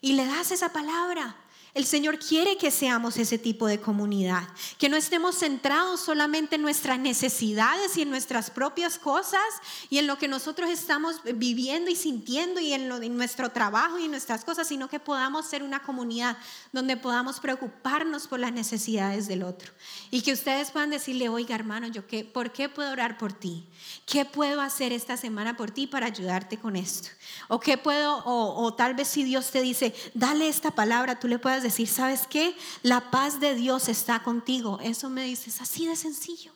Y 0.00 0.14
le 0.14 0.26
das 0.26 0.50
esa 0.50 0.72
palabra 0.72 1.36
El 1.74 1.86
Señor 1.86 2.18
quiere 2.18 2.58
que 2.58 2.70
seamos 2.70 3.16
ese 3.16 3.38
tipo 3.38 3.66
de 3.66 3.80
comunidad, 3.80 4.46
que 4.76 4.90
no 4.90 4.96
estemos 4.98 5.38
centrados 5.38 6.00
solamente 6.00 6.56
en 6.56 6.62
nuestras 6.62 6.98
necesidades 6.98 7.96
y 7.96 8.02
en 8.02 8.10
nuestras 8.10 8.50
propias 8.50 8.98
cosas 8.98 9.40
y 9.88 9.96
en 9.96 10.06
lo 10.06 10.18
que 10.18 10.28
nosotros 10.28 10.68
estamos 10.68 11.22
viviendo 11.34 11.90
y 11.90 11.96
sintiendo 11.96 12.60
y 12.60 12.74
en, 12.74 13.16
nuestro 13.16 13.52
trabajo 13.52 13.98
y 13.98 14.04
en 14.04 14.10
nuestras 14.10 14.44
cosas, 14.44 14.68
sino 14.68 14.88
que 14.90 15.00
podamos 15.00 15.46
ser 15.46 15.62
una 15.62 15.82
comunidad 15.82 16.36
donde 16.72 16.98
podamos 16.98 17.40
preocuparnos 17.40 18.28
por 18.28 18.38
las 18.38 18.52
necesidades 18.52 19.26
del 19.26 19.42
otro 19.42 19.72
y 20.10 20.20
que 20.20 20.34
ustedes 20.34 20.72
puedan 20.72 20.90
decirle, 20.90 21.30
oiga 21.30 21.54
hermano, 21.54 21.86
yo 21.86 22.06
qué, 22.06 22.22
¿por 22.22 22.52
qué 22.52 22.68
puedo 22.68 22.92
orar 22.92 23.16
por 23.16 23.32
ti? 23.32 23.66
¿Qué 24.04 24.26
puedo 24.26 24.60
hacer 24.60 24.92
esta 24.92 25.16
semana 25.16 25.56
por 25.56 25.70
ti 25.70 25.86
para 25.86 26.04
ayudarte 26.04 26.58
con 26.58 26.76
esto? 26.76 27.08
O 27.48 27.60
qué 27.60 27.78
puedo, 27.78 28.18
o, 28.24 28.62
o 28.62 28.74
tal 28.74 28.92
vez 28.92 29.08
si 29.08 29.24
Dios 29.24 29.50
te 29.50 29.62
dice, 29.62 29.94
dale 30.12 30.48
esta 30.48 30.72
palabra, 30.72 31.18
tú 31.18 31.28
le 31.28 31.38
decir, 31.62 31.88
¿sabes 31.88 32.26
qué? 32.28 32.54
La 32.82 33.10
paz 33.10 33.40
de 33.40 33.54
Dios 33.54 33.88
está 33.88 34.22
contigo. 34.22 34.78
Eso 34.82 35.10
me 35.10 35.24
dices 35.24 35.60
así 35.60 35.86
de 35.86 35.96
sencillo. 35.96 36.52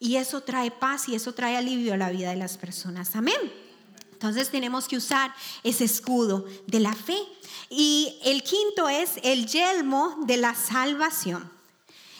Y 0.00 0.16
eso 0.16 0.42
trae 0.42 0.70
paz 0.70 1.08
y 1.08 1.14
eso 1.14 1.34
trae 1.34 1.56
alivio 1.56 1.94
a 1.94 1.96
la 1.96 2.10
vida 2.10 2.30
de 2.30 2.36
las 2.36 2.56
personas. 2.56 3.16
Amén. 3.16 3.52
Entonces 4.12 4.50
tenemos 4.50 4.88
que 4.88 4.96
usar 4.96 5.32
ese 5.62 5.84
escudo 5.84 6.44
de 6.66 6.80
la 6.80 6.92
fe. 6.92 7.18
Y 7.70 8.18
el 8.24 8.42
quinto 8.42 8.88
es 8.88 9.12
el 9.22 9.46
yelmo 9.46 10.16
de 10.26 10.36
la 10.36 10.54
salvación. 10.54 11.50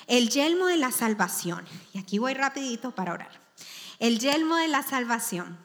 El 0.06 0.28
yelmo 0.30 0.66
de 0.66 0.76
la 0.76 0.92
salvación. 0.92 1.64
Y 1.92 1.98
aquí 1.98 2.18
voy 2.18 2.34
rapidito 2.34 2.92
para 2.92 3.12
orar. 3.12 3.40
El 3.98 4.18
yelmo 4.18 4.56
de 4.56 4.68
la 4.68 4.82
salvación. 4.82 5.58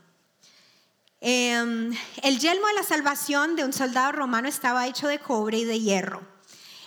Em, 1.22 1.96
el 2.22 2.40
yelmo 2.40 2.68
de 2.68 2.74
la 2.74 2.84
salvación 2.84 3.56
de 3.56 3.64
un 3.64 3.72
soldado 3.72 4.12
romano 4.12 4.50
estaba 4.50 4.88
hecho 4.88 5.08
de 5.08 5.20
cobre 5.20 5.60
y 5.60 5.66
de 5.66 5.80
hierro. 5.80 6.33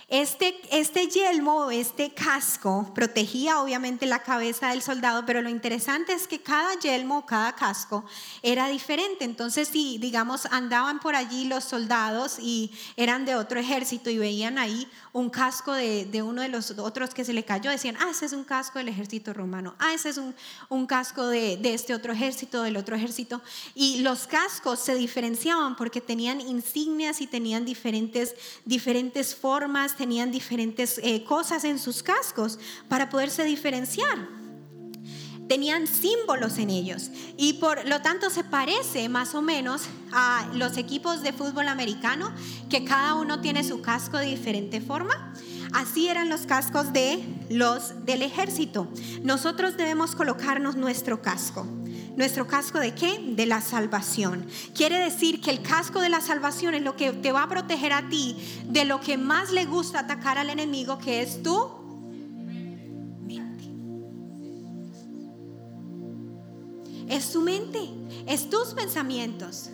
Este, 0.08 0.54
este 0.70 1.08
yelmo, 1.08 1.68
este 1.72 2.14
casco, 2.14 2.92
protegía 2.94 3.60
obviamente 3.60 4.06
la 4.06 4.22
cabeza 4.22 4.70
del 4.70 4.80
soldado, 4.80 5.26
pero 5.26 5.42
lo 5.42 5.48
interesante 5.48 6.12
es 6.12 6.28
que 6.28 6.40
cada 6.40 6.78
yelmo, 6.78 7.26
cada 7.26 7.56
casco 7.56 8.04
era 8.40 8.68
diferente. 8.68 9.24
Entonces, 9.24 9.66
si 9.66 9.98
digamos 9.98 10.46
andaban 10.46 11.00
por 11.00 11.16
allí 11.16 11.46
los 11.46 11.64
soldados 11.64 12.38
y 12.38 12.70
eran 12.96 13.24
de 13.24 13.34
otro 13.34 13.58
ejército 13.58 14.08
y 14.08 14.18
veían 14.18 14.58
ahí 14.58 14.88
un 15.12 15.28
casco 15.28 15.72
de, 15.72 16.22
uno 16.22 16.42
de 16.42 16.50
los 16.50 16.70
otros 16.78 17.12
que 17.12 17.24
se 17.24 17.32
le 17.32 17.44
cayó, 17.44 17.72
decían, 17.72 17.96
ah, 17.98 18.10
ese 18.10 18.26
es 18.26 18.32
un 18.32 18.44
casco 18.44 18.78
del 18.78 18.88
ejército 18.88 19.32
romano, 19.32 19.74
ah, 19.80 19.92
ese 19.92 20.10
es 20.10 20.18
un, 20.18 20.36
un 20.68 20.86
casco 20.86 21.26
de, 21.26 21.56
de 21.56 21.74
este 21.74 21.94
otro 21.94 22.12
ejército, 22.12 22.62
del 22.62 22.76
otro 22.76 22.94
ejército. 22.94 23.42
Y 23.74 24.02
los 24.02 24.28
cascos 24.28 24.78
se 24.78 24.94
diferenciaban 24.94 25.74
porque 25.74 26.00
tenían 26.00 26.40
insignias 26.40 27.20
y 27.20 27.26
tenían 27.26 27.64
diferentes, 27.64 28.36
diferentes 28.64 29.34
formas 29.34 29.95
tenían 29.96 30.30
diferentes 30.30 31.00
eh, 31.02 31.24
cosas 31.24 31.64
en 31.64 31.78
sus 31.78 32.02
cascos 32.02 32.58
para 32.88 33.08
poderse 33.10 33.44
diferenciar. 33.44 34.28
Tenían 35.48 35.86
símbolos 35.86 36.58
en 36.58 36.70
ellos 36.70 37.10
y 37.36 37.54
por 37.54 37.86
lo 37.86 38.02
tanto 38.02 38.30
se 38.30 38.42
parece 38.42 39.08
más 39.08 39.34
o 39.34 39.42
menos 39.42 39.82
a 40.12 40.48
los 40.54 40.76
equipos 40.76 41.22
de 41.22 41.32
fútbol 41.32 41.68
americano 41.68 42.32
que 42.68 42.84
cada 42.84 43.14
uno 43.14 43.40
tiene 43.40 43.62
su 43.62 43.80
casco 43.80 44.18
de 44.18 44.26
diferente 44.26 44.80
forma. 44.80 45.32
Así 45.72 46.08
eran 46.08 46.30
los 46.30 46.46
cascos 46.46 46.92
de 46.92 47.22
los 47.48 48.04
del 48.04 48.22
ejército. 48.22 48.88
Nosotros 49.22 49.76
debemos 49.76 50.16
colocarnos 50.16 50.74
nuestro 50.74 51.22
casco. 51.22 51.66
¿Nuestro 52.16 52.46
casco 52.46 52.78
de 52.78 52.94
qué? 52.94 53.18
De 53.36 53.44
la 53.44 53.60
salvación. 53.60 54.46
Quiere 54.74 54.98
decir 54.98 55.42
que 55.42 55.50
el 55.50 55.60
casco 55.60 56.00
de 56.00 56.08
la 56.08 56.22
salvación 56.22 56.74
es 56.74 56.82
lo 56.82 56.96
que 56.96 57.12
te 57.12 57.30
va 57.30 57.42
a 57.42 57.48
proteger 57.48 57.92
a 57.92 58.08
ti 58.08 58.36
de 58.64 58.86
lo 58.86 59.00
que 59.00 59.18
más 59.18 59.50
le 59.50 59.66
gusta 59.66 60.00
atacar 60.00 60.38
al 60.38 60.48
enemigo, 60.48 60.98
que 60.98 61.20
es 61.20 61.42
mente. 63.20 63.68
Es 67.08 67.32
tu 67.32 67.42
mente, 67.42 67.80
es 68.26 68.48
tus 68.48 68.68
pensamientos. 68.72 69.70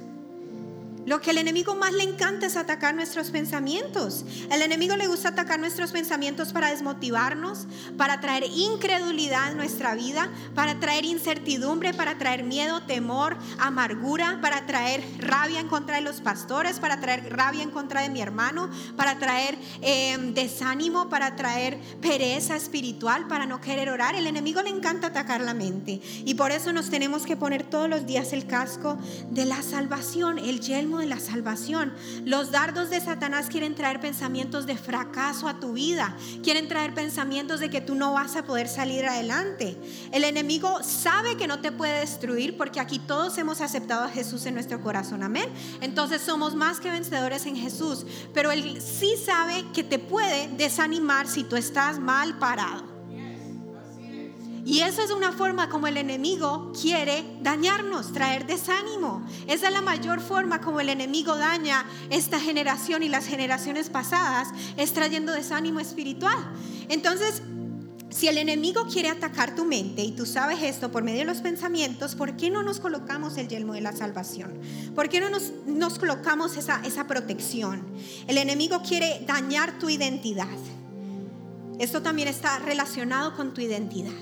Lo 1.04 1.20
que 1.20 1.32
el 1.32 1.38
enemigo 1.38 1.74
más 1.74 1.92
le 1.92 2.04
encanta 2.04 2.46
es 2.46 2.56
atacar 2.56 2.94
nuestros 2.94 3.30
pensamientos. 3.30 4.24
El 4.50 4.62
enemigo 4.62 4.96
le 4.96 5.08
gusta 5.08 5.30
atacar 5.30 5.58
nuestros 5.58 5.90
pensamientos 5.90 6.52
para 6.52 6.70
desmotivarnos, 6.70 7.66
para 7.96 8.20
traer 8.20 8.44
incredulidad 8.44 9.50
en 9.50 9.56
nuestra 9.56 9.96
vida, 9.96 10.30
para 10.54 10.78
traer 10.78 11.04
incertidumbre, 11.04 11.92
para 11.92 12.18
traer 12.18 12.44
miedo, 12.44 12.82
temor, 12.82 13.36
amargura, 13.58 14.38
para 14.40 14.64
traer 14.66 15.02
rabia 15.18 15.58
en 15.58 15.68
contra 15.68 15.96
de 15.96 16.02
los 16.02 16.20
pastores, 16.20 16.78
para 16.78 17.00
traer 17.00 17.32
rabia 17.32 17.64
en 17.64 17.70
contra 17.70 18.02
de 18.02 18.10
mi 18.10 18.20
hermano, 18.20 18.70
para 18.96 19.18
traer 19.18 19.58
em, 19.80 20.34
desánimo, 20.34 21.08
para 21.08 21.34
traer 21.34 21.80
pereza 22.00 22.54
espiritual, 22.54 23.26
para 23.26 23.46
no 23.46 23.60
querer 23.60 23.90
orar. 23.90 24.14
El 24.14 24.28
enemigo 24.28 24.62
le 24.62 24.70
encanta 24.70 25.08
atacar 25.08 25.40
la 25.40 25.54
mente 25.54 26.00
y 26.24 26.34
por 26.34 26.52
eso 26.52 26.72
nos 26.72 26.90
tenemos 26.90 27.26
que 27.26 27.36
poner 27.36 27.64
todos 27.64 27.88
los 27.88 28.06
días 28.06 28.32
el 28.32 28.46
casco 28.46 28.98
de 29.30 29.46
la 29.46 29.62
salvación, 29.62 30.38
el 30.38 30.60
yelmo 30.60 30.91
de 30.98 31.06
la 31.06 31.20
salvación. 31.20 31.92
Los 32.24 32.50
dardos 32.50 32.90
de 32.90 33.00
Satanás 33.00 33.46
quieren 33.48 33.74
traer 33.74 34.00
pensamientos 34.00 34.66
de 34.66 34.76
fracaso 34.76 35.48
a 35.48 35.60
tu 35.60 35.72
vida, 35.72 36.16
quieren 36.42 36.68
traer 36.68 36.94
pensamientos 36.94 37.60
de 37.60 37.70
que 37.70 37.80
tú 37.80 37.94
no 37.94 38.12
vas 38.12 38.36
a 38.36 38.44
poder 38.44 38.68
salir 38.68 39.06
adelante. 39.06 39.76
El 40.12 40.24
enemigo 40.24 40.82
sabe 40.82 41.36
que 41.36 41.46
no 41.46 41.60
te 41.60 41.72
puede 41.72 42.00
destruir 42.00 42.56
porque 42.56 42.80
aquí 42.80 42.98
todos 42.98 43.38
hemos 43.38 43.60
aceptado 43.60 44.04
a 44.04 44.08
Jesús 44.08 44.46
en 44.46 44.54
nuestro 44.54 44.80
corazón, 44.80 45.22
amén. 45.22 45.48
Entonces 45.80 46.22
somos 46.22 46.54
más 46.54 46.80
que 46.80 46.90
vencedores 46.90 47.46
en 47.46 47.56
Jesús, 47.56 48.06
pero 48.34 48.50
él 48.50 48.80
sí 48.80 49.14
sabe 49.24 49.64
que 49.72 49.84
te 49.84 49.98
puede 49.98 50.48
desanimar 50.56 51.26
si 51.26 51.44
tú 51.44 51.56
estás 51.56 51.98
mal 51.98 52.38
parado. 52.38 52.91
Y 54.64 54.80
esa 54.80 55.02
es 55.02 55.10
una 55.10 55.32
forma 55.32 55.68
como 55.68 55.88
el 55.88 55.96
enemigo 55.96 56.72
quiere 56.80 57.24
dañarnos, 57.42 58.12
traer 58.12 58.46
desánimo. 58.46 59.26
Esa 59.48 59.66
es 59.66 59.72
la 59.72 59.82
mayor 59.82 60.20
forma 60.20 60.60
como 60.60 60.80
el 60.80 60.88
enemigo 60.88 61.36
daña 61.36 61.84
esta 62.10 62.38
generación 62.38 63.02
y 63.02 63.08
las 63.08 63.26
generaciones 63.26 63.90
pasadas, 63.90 64.48
es 64.76 64.92
trayendo 64.92 65.32
desánimo 65.32 65.80
espiritual. 65.80 66.38
Entonces, 66.88 67.42
si 68.10 68.28
el 68.28 68.38
enemigo 68.38 68.86
quiere 68.86 69.08
atacar 69.08 69.54
tu 69.56 69.64
mente 69.64 70.02
y 70.02 70.12
tú 70.12 70.26
sabes 70.26 70.62
esto 70.62 70.92
por 70.92 71.02
medio 71.02 71.20
de 71.20 71.24
los 71.24 71.38
pensamientos, 71.38 72.14
¿por 72.14 72.36
qué 72.36 72.50
no 72.50 72.62
nos 72.62 72.78
colocamos 72.78 73.38
el 73.38 73.48
yelmo 73.48 73.72
de 73.72 73.80
la 73.80 73.92
salvación? 73.92 74.52
¿Por 74.94 75.08
qué 75.08 75.18
no 75.20 75.28
nos, 75.28 75.50
nos 75.66 75.98
colocamos 75.98 76.56
esa, 76.56 76.80
esa 76.84 77.08
protección? 77.08 77.84
El 78.28 78.38
enemigo 78.38 78.82
quiere 78.86 79.24
dañar 79.26 79.78
tu 79.80 79.88
identidad. 79.88 80.46
Esto 81.80 82.02
también 82.02 82.28
está 82.28 82.58
relacionado 82.60 83.34
con 83.34 83.54
tu 83.54 83.60
identidad. 83.60 84.12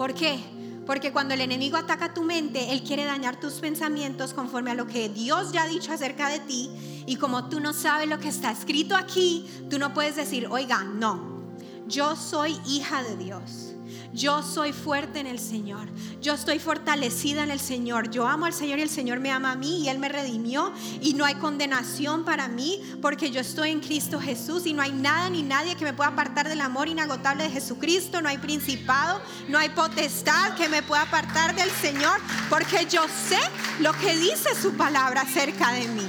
¿Por 0.00 0.14
qué? 0.14 0.40
Porque 0.86 1.12
cuando 1.12 1.34
el 1.34 1.42
enemigo 1.42 1.76
ataca 1.76 2.14
tu 2.14 2.22
mente, 2.22 2.72
él 2.72 2.82
quiere 2.82 3.04
dañar 3.04 3.38
tus 3.38 3.60
pensamientos 3.60 4.32
conforme 4.32 4.70
a 4.70 4.74
lo 4.74 4.86
que 4.86 5.10
Dios 5.10 5.52
ya 5.52 5.64
ha 5.64 5.68
dicho 5.68 5.92
acerca 5.92 6.30
de 6.30 6.38
ti. 6.38 6.70
Y 7.04 7.16
como 7.16 7.50
tú 7.50 7.60
no 7.60 7.74
sabes 7.74 8.08
lo 8.08 8.18
que 8.18 8.30
está 8.30 8.50
escrito 8.50 8.96
aquí, 8.96 9.44
tú 9.68 9.78
no 9.78 9.92
puedes 9.92 10.16
decir, 10.16 10.46
oiga, 10.50 10.84
no, 10.84 11.42
yo 11.86 12.16
soy 12.16 12.58
hija 12.66 13.02
de 13.02 13.18
Dios. 13.18 13.74
Yo 14.12 14.42
soy 14.42 14.72
fuerte 14.72 15.20
en 15.20 15.28
el 15.28 15.38
Señor. 15.38 15.88
Yo 16.20 16.34
estoy 16.34 16.58
fortalecida 16.58 17.44
en 17.44 17.50
el 17.50 17.60
Señor. 17.60 18.10
Yo 18.10 18.26
amo 18.26 18.46
al 18.46 18.52
Señor 18.52 18.80
y 18.80 18.82
el 18.82 18.90
Señor 18.90 19.20
me 19.20 19.30
ama 19.30 19.52
a 19.52 19.56
mí 19.56 19.82
y 19.82 19.88
Él 19.88 20.00
me 20.00 20.08
redimió 20.08 20.72
y 21.00 21.14
no 21.14 21.24
hay 21.24 21.36
condenación 21.36 22.24
para 22.24 22.48
mí 22.48 22.82
porque 23.00 23.30
yo 23.30 23.40
estoy 23.40 23.70
en 23.70 23.80
Cristo 23.80 24.20
Jesús 24.20 24.66
y 24.66 24.72
no 24.72 24.82
hay 24.82 24.92
nada 24.92 25.30
ni 25.30 25.42
nadie 25.42 25.76
que 25.76 25.84
me 25.84 25.92
pueda 25.92 26.10
apartar 26.10 26.48
del 26.48 26.60
amor 26.60 26.88
inagotable 26.88 27.44
de 27.44 27.50
Jesucristo. 27.50 28.20
No 28.20 28.28
hay 28.28 28.38
principado, 28.38 29.20
no 29.48 29.58
hay 29.58 29.68
potestad 29.68 30.54
que 30.56 30.68
me 30.68 30.82
pueda 30.82 31.02
apartar 31.02 31.54
del 31.54 31.70
Señor 31.70 32.18
porque 32.48 32.86
yo 32.90 33.02
sé 33.28 33.38
lo 33.80 33.92
que 33.92 34.16
dice 34.16 34.60
su 34.60 34.72
palabra 34.72 35.20
acerca 35.20 35.72
de 35.72 35.86
mí. 35.86 36.08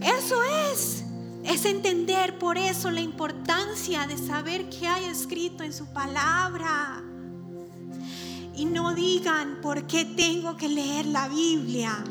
Eso 0.00 0.42
es. 0.72 1.02
Es 1.44 1.64
entender 1.64 2.38
por 2.38 2.58
eso 2.58 2.90
la 2.90 3.00
importancia 3.00 4.06
de 4.06 4.18
saber 4.18 4.68
qué 4.68 4.88
hay 4.88 5.04
escrito 5.04 5.62
en 5.62 5.72
su 5.72 5.86
palabra. 5.92 7.05
Y 8.56 8.64
no 8.64 8.94
digan, 8.94 9.60
¿por 9.60 9.86
qué 9.86 10.04
tengo 10.04 10.56
que 10.56 10.68
leer 10.68 11.06
la 11.06 11.28
Biblia? 11.28 12.02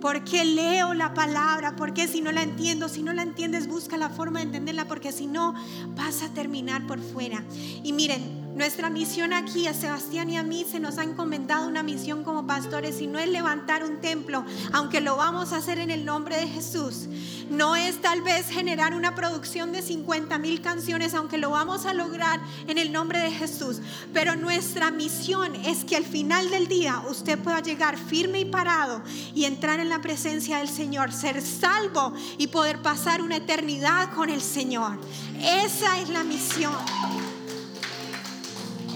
¿Por 0.00 0.24
qué 0.24 0.44
leo 0.44 0.92
la 0.92 1.14
palabra? 1.14 1.76
¿Por 1.76 1.94
qué 1.94 2.08
si 2.08 2.20
no 2.20 2.32
la 2.32 2.42
entiendo? 2.42 2.88
Si 2.88 3.02
no 3.02 3.12
la 3.12 3.22
entiendes, 3.22 3.68
busca 3.68 3.96
la 3.96 4.10
forma 4.10 4.40
de 4.40 4.46
entenderla, 4.46 4.86
porque 4.86 5.12
si 5.12 5.26
no, 5.26 5.54
vas 5.96 6.22
a 6.22 6.28
terminar 6.34 6.86
por 6.86 7.00
fuera. 7.00 7.44
Y 7.82 7.92
miren, 7.92 8.43
Nuestra 8.54 8.88
misión 8.88 9.32
aquí 9.32 9.66
a 9.66 9.74
Sebastián 9.74 10.30
y 10.30 10.36
a 10.36 10.44
mí 10.44 10.64
se 10.70 10.78
nos 10.78 10.98
ha 10.98 11.02
encomendado 11.02 11.66
una 11.66 11.82
misión 11.82 12.22
como 12.22 12.46
pastores 12.46 13.00
y 13.00 13.08
no 13.08 13.18
es 13.18 13.28
levantar 13.28 13.82
un 13.82 14.00
templo, 14.00 14.44
aunque 14.72 15.00
lo 15.00 15.16
vamos 15.16 15.52
a 15.52 15.56
hacer 15.56 15.80
en 15.80 15.90
el 15.90 16.04
nombre 16.04 16.36
de 16.36 16.46
Jesús. 16.46 17.08
No 17.50 17.74
es 17.74 18.00
tal 18.00 18.22
vez 18.22 18.48
generar 18.48 18.94
una 18.94 19.16
producción 19.16 19.72
de 19.72 19.82
50 19.82 20.38
mil 20.38 20.62
canciones, 20.62 21.14
aunque 21.14 21.36
lo 21.36 21.50
vamos 21.50 21.84
a 21.84 21.94
lograr 21.94 22.38
en 22.68 22.78
el 22.78 22.92
nombre 22.92 23.18
de 23.18 23.32
Jesús. 23.32 23.80
Pero 24.12 24.36
nuestra 24.36 24.92
misión 24.92 25.56
es 25.56 25.84
que 25.84 25.96
al 25.96 26.04
final 26.04 26.48
del 26.50 26.68
día 26.68 27.02
usted 27.10 27.36
pueda 27.40 27.60
llegar 27.60 27.98
firme 27.98 28.38
y 28.38 28.44
parado 28.44 29.02
y 29.34 29.46
entrar 29.46 29.80
en 29.80 29.88
la 29.88 30.00
presencia 30.00 30.58
del 30.58 30.68
Señor, 30.68 31.12
ser 31.12 31.42
salvo 31.42 32.14
y 32.38 32.46
poder 32.46 32.80
pasar 32.82 33.20
una 33.20 33.38
eternidad 33.38 34.12
con 34.14 34.30
el 34.30 34.40
Señor. 34.40 34.96
Esa 35.42 35.98
es 35.98 36.08
la 36.08 36.22
misión. 36.22 36.72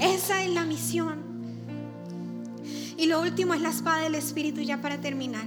Esa 0.00 0.44
es 0.44 0.50
la 0.50 0.64
misión. 0.64 1.28
Y 2.96 3.06
lo 3.06 3.20
último 3.20 3.54
es 3.54 3.60
la 3.60 3.70
espada 3.70 4.02
del 4.02 4.14
Espíritu, 4.14 4.60
ya 4.60 4.80
para 4.80 5.00
terminar. 5.00 5.46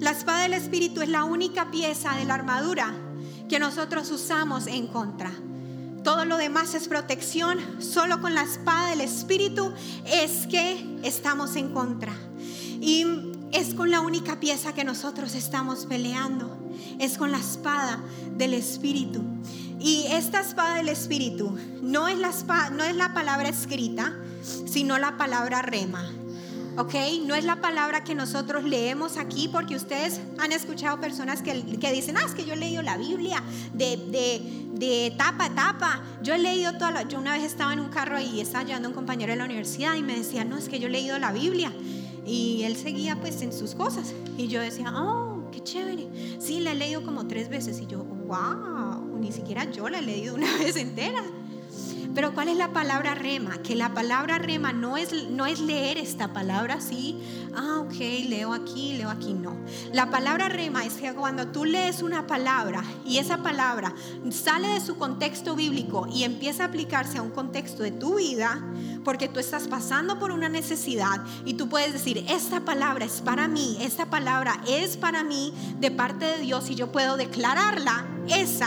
La 0.00 0.10
espada 0.10 0.42
del 0.42 0.54
Espíritu 0.54 1.00
es 1.02 1.08
la 1.08 1.24
única 1.24 1.70
pieza 1.70 2.14
de 2.14 2.24
la 2.24 2.34
armadura 2.34 2.94
que 3.48 3.58
nosotros 3.58 4.10
usamos 4.10 4.66
en 4.66 4.86
contra. 4.86 5.32
Todo 6.04 6.24
lo 6.24 6.36
demás 6.36 6.74
es 6.74 6.88
protección. 6.88 7.58
Solo 7.80 8.20
con 8.20 8.34
la 8.34 8.42
espada 8.42 8.90
del 8.90 9.00
Espíritu 9.00 9.72
es 10.06 10.46
que 10.46 10.98
estamos 11.02 11.56
en 11.56 11.74
contra. 11.74 12.14
Y 12.80 13.04
es 13.52 13.74
con 13.74 13.90
la 13.90 14.00
única 14.00 14.40
pieza 14.40 14.72
que 14.72 14.84
nosotros 14.84 15.34
estamos 15.34 15.86
peleando. 15.86 16.56
Es 16.98 17.18
con 17.18 17.32
la 17.32 17.38
espada 17.38 18.00
del 18.36 18.54
Espíritu. 18.54 19.22
Y 19.80 20.06
esta 20.10 20.40
espada 20.40 20.76
del 20.76 20.88
Espíritu 20.88 21.56
no 21.82 22.08
es 22.08 22.18
la, 22.18 22.32
no 22.70 22.84
es 22.84 22.96
la 22.96 23.14
palabra 23.14 23.48
escrita, 23.48 24.12
sino 24.66 24.98
la 24.98 25.16
palabra 25.16 25.62
rema. 25.62 26.10
¿ok? 26.78 26.94
No 27.26 27.34
es 27.34 27.44
la 27.44 27.60
palabra 27.60 28.04
que 28.04 28.14
nosotros 28.14 28.64
leemos 28.64 29.16
aquí, 29.16 29.48
porque 29.48 29.74
ustedes 29.74 30.20
han 30.38 30.52
escuchado 30.52 31.00
personas 31.00 31.42
que, 31.42 31.54
dicen, 31.92 32.16
ah, 32.16 32.22
es 32.24 32.34
que 32.34 32.44
yo 32.44 32.54
he 32.54 32.56
leído 32.56 32.82
la 32.82 32.96
Biblia 32.96 33.42
de, 33.74 33.96
de, 33.96 34.68
de 34.74 35.14
tapa 35.16 35.46
a 35.46 35.54
tapa. 35.54 36.02
Yo 36.22 36.34
he 36.34 36.38
leído 36.38 36.72
toda 36.74 36.92
la... 36.92 37.02
Yo 37.02 37.18
una 37.18 37.32
vez 37.32 37.42
estaba 37.42 37.72
en 37.72 37.80
un 37.80 37.88
carro 37.88 38.20
y 38.20 38.40
estaba 38.40 38.64
llevando 38.64 38.88
a 38.88 38.90
un 38.90 38.94
compañero 38.94 39.32
de 39.32 39.38
la 39.38 39.44
universidad 39.44 39.94
y 39.94 40.02
me 40.02 40.16
decía, 40.16 40.44
no, 40.44 40.56
es 40.56 40.68
que 40.68 40.78
yo 40.78 40.86
he 40.86 40.90
leído 40.90 41.18
la 41.18 41.32
Biblia. 41.32 41.72
Y 42.24 42.62
él 42.62 42.76
seguía 42.76 43.16
pues 43.20 43.42
en 43.42 43.52
sus 43.52 43.74
cosas. 43.74 44.14
Y 44.36 44.46
yo 44.46 44.60
decía, 44.60 44.92
oh, 44.94 45.48
qué 45.50 45.62
chévere. 45.62 46.08
Sí, 46.38 46.60
la 46.60 46.72
he 46.72 46.74
leído 46.76 47.02
como 47.02 47.26
tres 47.26 47.48
veces. 47.48 47.80
Y 47.80 47.86
yo, 47.86 48.04
wow 48.04 48.87
ni 49.18 49.32
siquiera 49.32 49.64
yo 49.70 49.88
la 49.88 49.98
he 49.98 50.02
leído 50.02 50.34
una 50.34 50.56
vez 50.58 50.76
entera. 50.76 51.22
Pero 52.18 52.34
¿cuál 52.34 52.48
es 52.48 52.56
la 52.56 52.72
palabra 52.72 53.14
rema? 53.14 53.58
Que 53.58 53.76
la 53.76 53.94
palabra 53.94 54.38
rema 54.38 54.72
no 54.72 54.96
es, 54.96 55.12
no 55.30 55.46
es 55.46 55.60
leer 55.60 55.98
esta 55.98 56.32
palabra 56.32 56.74
así, 56.74 57.16
ah, 57.54 57.78
ok, 57.78 57.94
leo 58.28 58.54
aquí, 58.54 58.94
leo 58.94 59.08
aquí, 59.08 59.34
no. 59.34 59.56
La 59.92 60.10
palabra 60.10 60.48
rema 60.48 60.84
es 60.84 60.94
que 60.94 61.14
cuando 61.14 61.46
tú 61.46 61.64
lees 61.64 62.02
una 62.02 62.26
palabra 62.26 62.82
y 63.06 63.18
esa 63.18 63.44
palabra 63.44 63.94
sale 64.30 64.66
de 64.66 64.80
su 64.80 64.96
contexto 64.96 65.54
bíblico 65.54 66.08
y 66.12 66.24
empieza 66.24 66.64
a 66.64 66.66
aplicarse 66.66 67.18
a 67.18 67.22
un 67.22 67.30
contexto 67.30 67.84
de 67.84 67.92
tu 67.92 68.16
vida, 68.16 68.64
porque 69.04 69.28
tú 69.28 69.38
estás 69.38 69.68
pasando 69.68 70.18
por 70.18 70.32
una 70.32 70.48
necesidad 70.48 71.22
y 71.44 71.54
tú 71.54 71.68
puedes 71.68 71.92
decir, 71.92 72.24
esta 72.28 72.64
palabra 72.64 73.04
es 73.04 73.20
para 73.20 73.46
mí, 73.46 73.76
esta 73.80 74.06
palabra 74.06 74.60
es 74.66 74.96
para 74.96 75.22
mí 75.22 75.54
de 75.78 75.92
parte 75.92 76.24
de 76.24 76.38
Dios 76.38 76.68
y 76.68 76.74
yo 76.74 76.90
puedo 76.90 77.16
declararla, 77.16 78.06
esa 78.28 78.57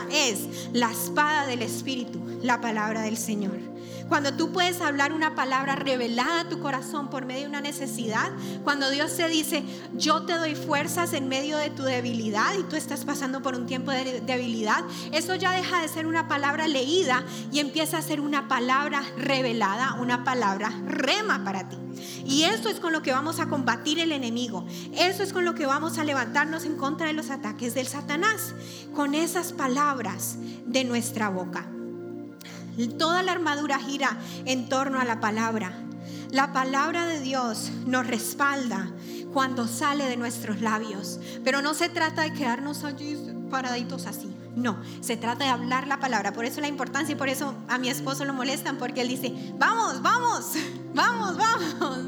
la 0.73 0.91
espada 0.91 1.45
del 1.45 1.61
Espíritu, 1.61 2.19
la 2.41 2.61
palabra 2.61 3.01
del 3.01 3.17
Señor. 3.17 3.70
Cuando 4.12 4.34
tú 4.34 4.51
puedes 4.51 4.82
hablar 4.82 5.14
una 5.14 5.36
palabra 5.36 5.78
revelada 5.78 6.41
a 6.41 6.49
tu 6.49 6.59
corazón 6.59 7.09
por 7.09 7.26
medio 7.26 7.43
de 7.43 7.47
una 7.47 7.62
necesidad, 7.62 8.30
cuando 8.62 8.89
Dios 8.89 9.16
te 9.16 9.30
dice, 9.30 9.64
yo 9.93 10.24
te 10.24 10.34
doy 10.34 10.53
fuerzas 10.53 11.14
en 11.14 11.30
medio 11.30 11.55
de 11.55 11.70
tu 11.70 11.84
debilidad 11.84 12.53
y 12.59 12.64
tú 12.64 12.76
estás 12.76 13.05
pasando 13.05 13.41
por 13.41 13.55
un 13.55 13.68
tiempo 13.68 13.89
de 13.89 14.20
debilidad, 14.20 14.84
eso 15.14 15.36
ya 15.36 15.53
deja 15.53 15.82
de 15.82 15.88
ser 15.88 16.07
una 16.07 16.28
palabra 16.28 16.68
leída 16.68 17.24
y 17.53 17.59
empieza 17.59 17.99
a 17.99 18.01
ser 18.01 18.20
una 18.20 18.49
palabra 18.49 19.01
revelada, 19.16 19.93
una 19.93 20.26
palabra 20.26 20.74
rema 20.86 21.45
para 21.45 21.70
ti. 21.70 21.78
Y 22.26 22.43
eso 22.43 22.68
es 22.68 22.82
con 22.82 22.91
lo 22.91 23.01
que 23.01 23.14
vamos 23.14 23.39
a 23.39 23.47
combatir 23.47 23.97
el 23.97 24.12
enemigo. 24.12 24.66
Eso 24.91 25.24
es 25.24 25.32
con 25.32 25.45
lo 25.45 25.55
que 25.55 25.66
vamos 25.66 25.97
a 25.99 26.03
levantarnos 26.03 26.66
en 26.66 26.76
contra 26.76 27.07
de 27.07 27.14
los 27.14 27.30
ataques 27.30 27.76
del 27.76 27.88
Satanás. 27.88 28.55
Con 28.93 29.16
esas 29.16 29.53
palabras 29.53 30.36
de 30.66 30.84
nuestra 30.84 31.30
boca. 31.30 31.66
Toda 32.97 33.22
la 33.24 33.34
armadura 33.34 33.80
gira 33.80 34.17
en 34.45 34.69
torno 34.69 34.99
a 34.99 35.05
la 35.05 35.19
palabra. 35.19 35.74
La 36.32 36.53
palabra 36.53 37.05
de 37.05 37.19
Dios 37.19 37.72
nos 37.86 38.07
respalda 38.07 38.89
cuando 39.34 39.67
sale 39.67 40.05
de 40.05 40.15
nuestros 40.15 40.61
labios. 40.61 41.19
Pero 41.43 41.61
no 41.61 41.74
se 41.74 41.89
trata 41.89 42.22
de 42.22 42.34
quedarnos 42.34 42.84
allí 42.84 43.17
paraditos 43.49 44.05
así. 44.05 44.34
No, 44.55 44.82
se 45.01 45.17
trata 45.17 45.43
de 45.43 45.49
hablar 45.49 45.88
la 45.88 45.99
palabra. 45.99 46.32
Por 46.32 46.45
eso 46.45 46.61
la 46.61 46.69
importancia 46.69 47.13
y 47.13 47.17
por 47.17 47.28
eso 47.28 47.53
a 47.67 47.78
mi 47.78 47.89
esposo 47.89 48.24
lo 48.24 48.34
molestan 48.34 48.78
porque 48.78 49.01
él 49.01 49.09
dice, 49.09 49.34
vamos, 49.57 50.01
vamos, 50.01 50.53
vamos, 50.93 51.38
vamos. 51.38 51.99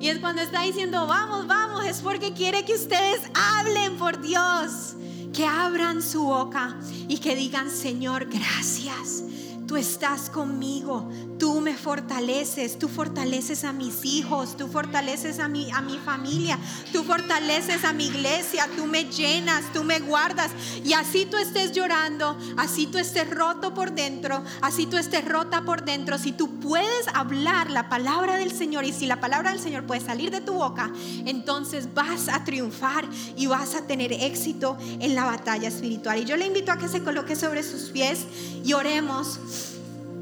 Y 0.00 0.08
es 0.08 0.18
cuando 0.20 0.40
está 0.40 0.62
diciendo, 0.62 1.06
vamos, 1.06 1.46
vamos, 1.46 1.84
es 1.84 2.00
porque 2.00 2.32
quiere 2.32 2.64
que 2.64 2.74
ustedes 2.74 3.20
hablen 3.34 3.98
por 3.98 4.20
Dios, 4.22 4.94
que 5.34 5.44
abran 5.44 6.02
su 6.02 6.22
boca 6.22 6.76
y 7.08 7.18
que 7.18 7.34
digan, 7.34 7.68
Señor, 7.70 8.26
gracias 8.26 9.24
tú 9.68 9.76
estás 9.76 10.30
conmigo, 10.30 11.10
tú 11.38 11.60
me 11.60 11.76
fortaleces, 11.76 12.78
tú 12.78 12.88
fortaleces 12.88 13.64
a 13.64 13.72
mis 13.74 14.02
hijos, 14.02 14.56
tú 14.56 14.66
fortaleces 14.66 15.38
a 15.40 15.46
mi, 15.46 15.70
a 15.70 15.82
mi 15.82 15.98
familia, 15.98 16.58
tú 16.90 17.04
fortaleces 17.04 17.84
a 17.84 17.92
mi 17.92 18.06
iglesia, 18.06 18.66
tú 18.76 18.86
me 18.86 19.04
llenas, 19.04 19.70
tú 19.74 19.84
me 19.84 20.00
guardas. 20.00 20.50
Y 20.82 20.94
así 20.94 21.26
tú 21.26 21.36
estés 21.36 21.72
llorando, 21.72 22.34
así 22.56 22.86
tú 22.86 22.96
estés 22.96 23.28
roto 23.28 23.74
por 23.74 23.92
dentro, 23.92 24.42
así 24.62 24.86
tú 24.86 24.96
estés 24.96 25.22
rota 25.26 25.60
por 25.60 25.84
dentro, 25.84 26.16
si 26.16 26.32
tú 26.32 26.58
puedes 26.60 27.06
hablar 27.12 27.70
la 27.70 27.90
palabra 27.90 28.36
del 28.36 28.52
Señor 28.52 28.86
y 28.86 28.92
si 28.94 29.04
la 29.04 29.20
palabra 29.20 29.50
del 29.50 29.60
Señor 29.60 29.86
puede 29.86 30.00
salir 30.00 30.30
de 30.30 30.40
tu 30.40 30.54
boca, 30.54 30.90
entonces 31.26 31.92
vas 31.92 32.30
a 32.30 32.42
triunfar 32.42 33.06
y 33.36 33.46
vas 33.46 33.74
a 33.74 33.86
tener 33.86 34.14
éxito 34.14 34.78
en 34.80 35.14
la 35.14 35.26
batalla 35.26 35.68
espiritual. 35.68 36.18
Y 36.18 36.24
yo 36.24 36.38
le 36.38 36.46
invito 36.46 36.72
a 36.72 36.78
que 36.78 36.88
se 36.88 37.02
coloque 37.02 37.36
sobre 37.36 37.62
sus 37.62 37.90
pies 37.90 38.20
y 38.64 38.72
oremos. 38.72 39.38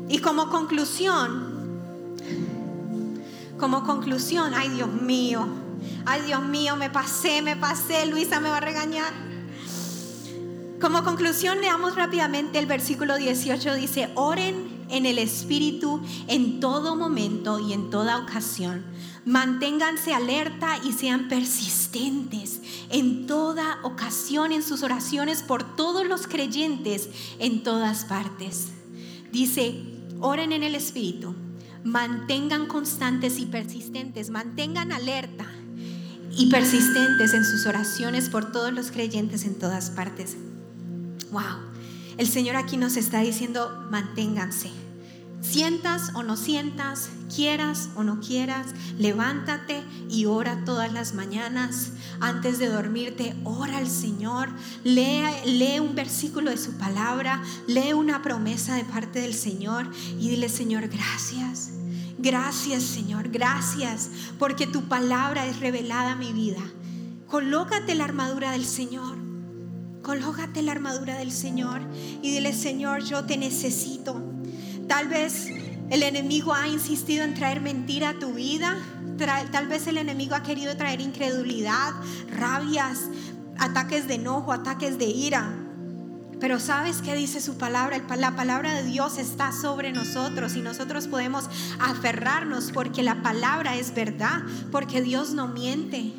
Y 0.08 0.18
como 0.18 0.48
conclusión, 0.50 1.56
como 3.58 3.84
conclusión, 3.84 4.52
ay 4.54 4.68
Dios 4.68 4.92
mío, 4.92 5.46
ay 6.04 6.22
Dios 6.22 6.42
mío, 6.42 6.76
me 6.76 6.90
pasé, 6.90 7.42
me 7.42 7.56
pasé, 7.56 8.06
Luisa 8.06 8.40
me 8.40 8.48
va 8.48 8.58
a 8.58 8.60
regañar. 8.60 9.12
Como 10.80 11.02
conclusión, 11.04 11.60
leamos 11.60 11.96
rápidamente 11.96 12.58
el 12.58 12.66
versículo 12.66 13.16
18, 13.16 13.74
dice, 13.74 14.10
oren 14.14 14.84
en 14.90 15.06
el 15.06 15.18
Espíritu 15.18 16.00
en 16.28 16.60
todo 16.60 16.96
momento 16.96 17.58
y 17.58 17.72
en 17.72 17.90
toda 17.90 18.18
ocasión. 18.18 18.84
Manténganse 19.24 20.14
alerta 20.14 20.78
y 20.84 20.92
sean 20.92 21.28
persistentes 21.28 22.60
en 22.90 23.26
toda 23.26 23.80
ocasión 23.82 24.52
en 24.52 24.62
sus 24.62 24.82
oraciones 24.82 25.42
por 25.42 25.76
todos 25.76 26.06
los 26.06 26.26
creyentes 26.26 27.08
en 27.38 27.64
todas 27.64 28.04
partes. 28.04 28.68
Dice, 29.32 29.95
Oren 30.20 30.52
en 30.52 30.62
el 30.62 30.74
Espíritu, 30.74 31.34
mantengan 31.84 32.66
constantes 32.66 33.38
y 33.38 33.46
persistentes, 33.46 34.30
mantengan 34.30 34.92
alerta 34.92 35.46
y 36.36 36.50
persistentes 36.50 37.34
en 37.34 37.44
sus 37.44 37.66
oraciones 37.66 38.28
por 38.28 38.52
todos 38.52 38.72
los 38.72 38.90
creyentes 38.90 39.44
en 39.44 39.58
todas 39.58 39.90
partes. 39.90 40.36
Wow, 41.30 41.42
el 42.18 42.28
Señor 42.28 42.56
aquí 42.56 42.76
nos 42.76 42.96
está 42.96 43.20
diciendo, 43.20 43.86
manténganse 43.90 44.85
Sientas 45.48 46.10
o 46.14 46.24
no 46.24 46.36
sientas, 46.36 47.08
quieras 47.32 47.90
o 47.94 48.02
no 48.02 48.18
quieras, 48.18 48.66
levántate 48.98 49.84
y 50.10 50.26
ora 50.26 50.64
todas 50.64 50.92
las 50.92 51.14
mañanas. 51.14 51.92
Antes 52.18 52.58
de 52.58 52.68
dormirte, 52.68 53.36
ora 53.44 53.78
al 53.78 53.88
Señor, 53.88 54.48
lee, 54.82 55.22
lee 55.44 55.78
un 55.78 55.94
versículo 55.94 56.50
de 56.50 56.56
su 56.56 56.72
palabra, 56.78 57.42
lee 57.68 57.92
una 57.92 58.22
promesa 58.22 58.74
de 58.74 58.84
parte 58.84 59.20
del 59.20 59.34
Señor 59.34 59.88
y 60.18 60.30
dile, 60.30 60.48
Señor, 60.48 60.88
gracias. 60.88 61.70
Gracias, 62.18 62.82
Señor, 62.82 63.28
gracias, 63.28 64.10
porque 64.40 64.66
tu 64.66 64.88
palabra 64.88 65.46
es 65.46 65.60
revelada 65.60 66.12
a 66.12 66.16
mi 66.16 66.32
vida. 66.32 66.62
Colócate 67.28 67.94
la 67.94 68.04
armadura 68.04 68.50
del 68.50 68.64
Señor. 68.64 69.16
Colócate 70.02 70.62
la 70.62 70.72
armadura 70.72 71.18
del 71.18 71.30
Señor 71.30 71.82
y 72.20 72.32
dile, 72.32 72.52
Señor, 72.52 73.04
yo 73.04 73.24
te 73.24 73.36
necesito. 73.36 74.20
Tal 74.88 75.08
vez 75.08 75.48
el 75.90 76.02
enemigo 76.02 76.52
ha 76.52 76.68
insistido 76.68 77.24
en 77.24 77.34
traer 77.34 77.60
mentira 77.60 78.10
a 78.10 78.18
tu 78.18 78.32
vida. 78.32 78.76
Tal 79.50 79.66
vez 79.66 79.86
el 79.86 79.98
enemigo 79.98 80.34
ha 80.34 80.42
querido 80.42 80.76
traer 80.76 81.00
incredulidad, 81.00 81.94
rabias, 82.36 83.02
ataques 83.58 84.08
de 84.08 84.14
enojo, 84.14 84.52
ataques 84.52 84.98
de 84.98 85.06
ira. 85.06 85.48
Pero 86.38 86.60
¿sabes 86.60 87.00
qué 87.00 87.14
dice 87.14 87.40
su 87.40 87.56
palabra? 87.56 88.02
La 88.16 88.36
palabra 88.36 88.74
de 88.74 88.84
Dios 88.84 89.16
está 89.16 89.52
sobre 89.52 89.92
nosotros 89.92 90.54
y 90.54 90.60
nosotros 90.60 91.06
podemos 91.08 91.48
aferrarnos 91.80 92.72
porque 92.72 93.02
la 93.02 93.22
palabra 93.22 93.76
es 93.76 93.94
verdad, 93.94 94.42
porque 94.70 95.00
Dios 95.00 95.32
no 95.32 95.48
miente. 95.48 96.12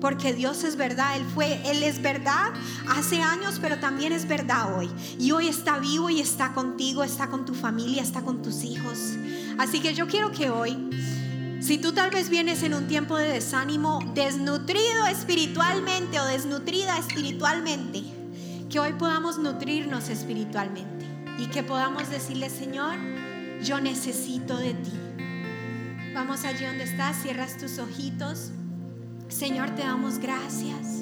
Porque 0.00 0.32
Dios 0.32 0.64
es 0.64 0.76
verdad, 0.76 1.16
Él 1.16 1.24
fue, 1.34 1.60
Él 1.70 1.82
es 1.82 2.00
verdad 2.00 2.52
hace 2.88 3.20
años, 3.20 3.58
pero 3.60 3.78
también 3.78 4.12
es 4.12 4.26
verdad 4.26 4.78
hoy. 4.78 4.90
Y 5.18 5.32
hoy 5.32 5.48
está 5.48 5.78
vivo 5.78 6.08
y 6.10 6.20
está 6.20 6.52
contigo, 6.54 7.04
está 7.04 7.28
con 7.28 7.44
tu 7.44 7.54
familia, 7.54 8.02
está 8.02 8.22
con 8.22 8.42
tus 8.42 8.64
hijos. 8.64 8.98
Así 9.58 9.80
que 9.80 9.94
yo 9.94 10.06
quiero 10.06 10.32
que 10.32 10.48
hoy 10.48 10.90
si 11.60 11.76
tú 11.76 11.92
tal 11.92 12.10
vez 12.10 12.30
vienes 12.30 12.62
en 12.62 12.72
un 12.72 12.88
tiempo 12.88 13.18
de 13.18 13.28
desánimo, 13.28 14.00
desnutrido 14.14 15.06
espiritualmente 15.06 16.18
o 16.18 16.24
desnutrida 16.24 16.96
espiritualmente, 16.96 18.02
que 18.70 18.80
hoy 18.80 18.94
podamos 18.94 19.38
nutrirnos 19.38 20.08
espiritualmente 20.08 21.04
y 21.38 21.48
que 21.48 21.62
podamos 21.62 22.08
decirle, 22.08 22.48
Señor, 22.48 22.96
yo 23.62 23.78
necesito 23.78 24.56
de 24.56 24.72
ti. 24.72 24.92
Vamos 26.14 26.44
allí 26.44 26.64
donde 26.64 26.84
estás, 26.84 27.20
cierras 27.22 27.58
tus 27.58 27.78
ojitos. 27.78 28.52
Señor, 29.30 29.70
te 29.70 29.82
damos 29.82 30.18
gracias. 30.18 30.99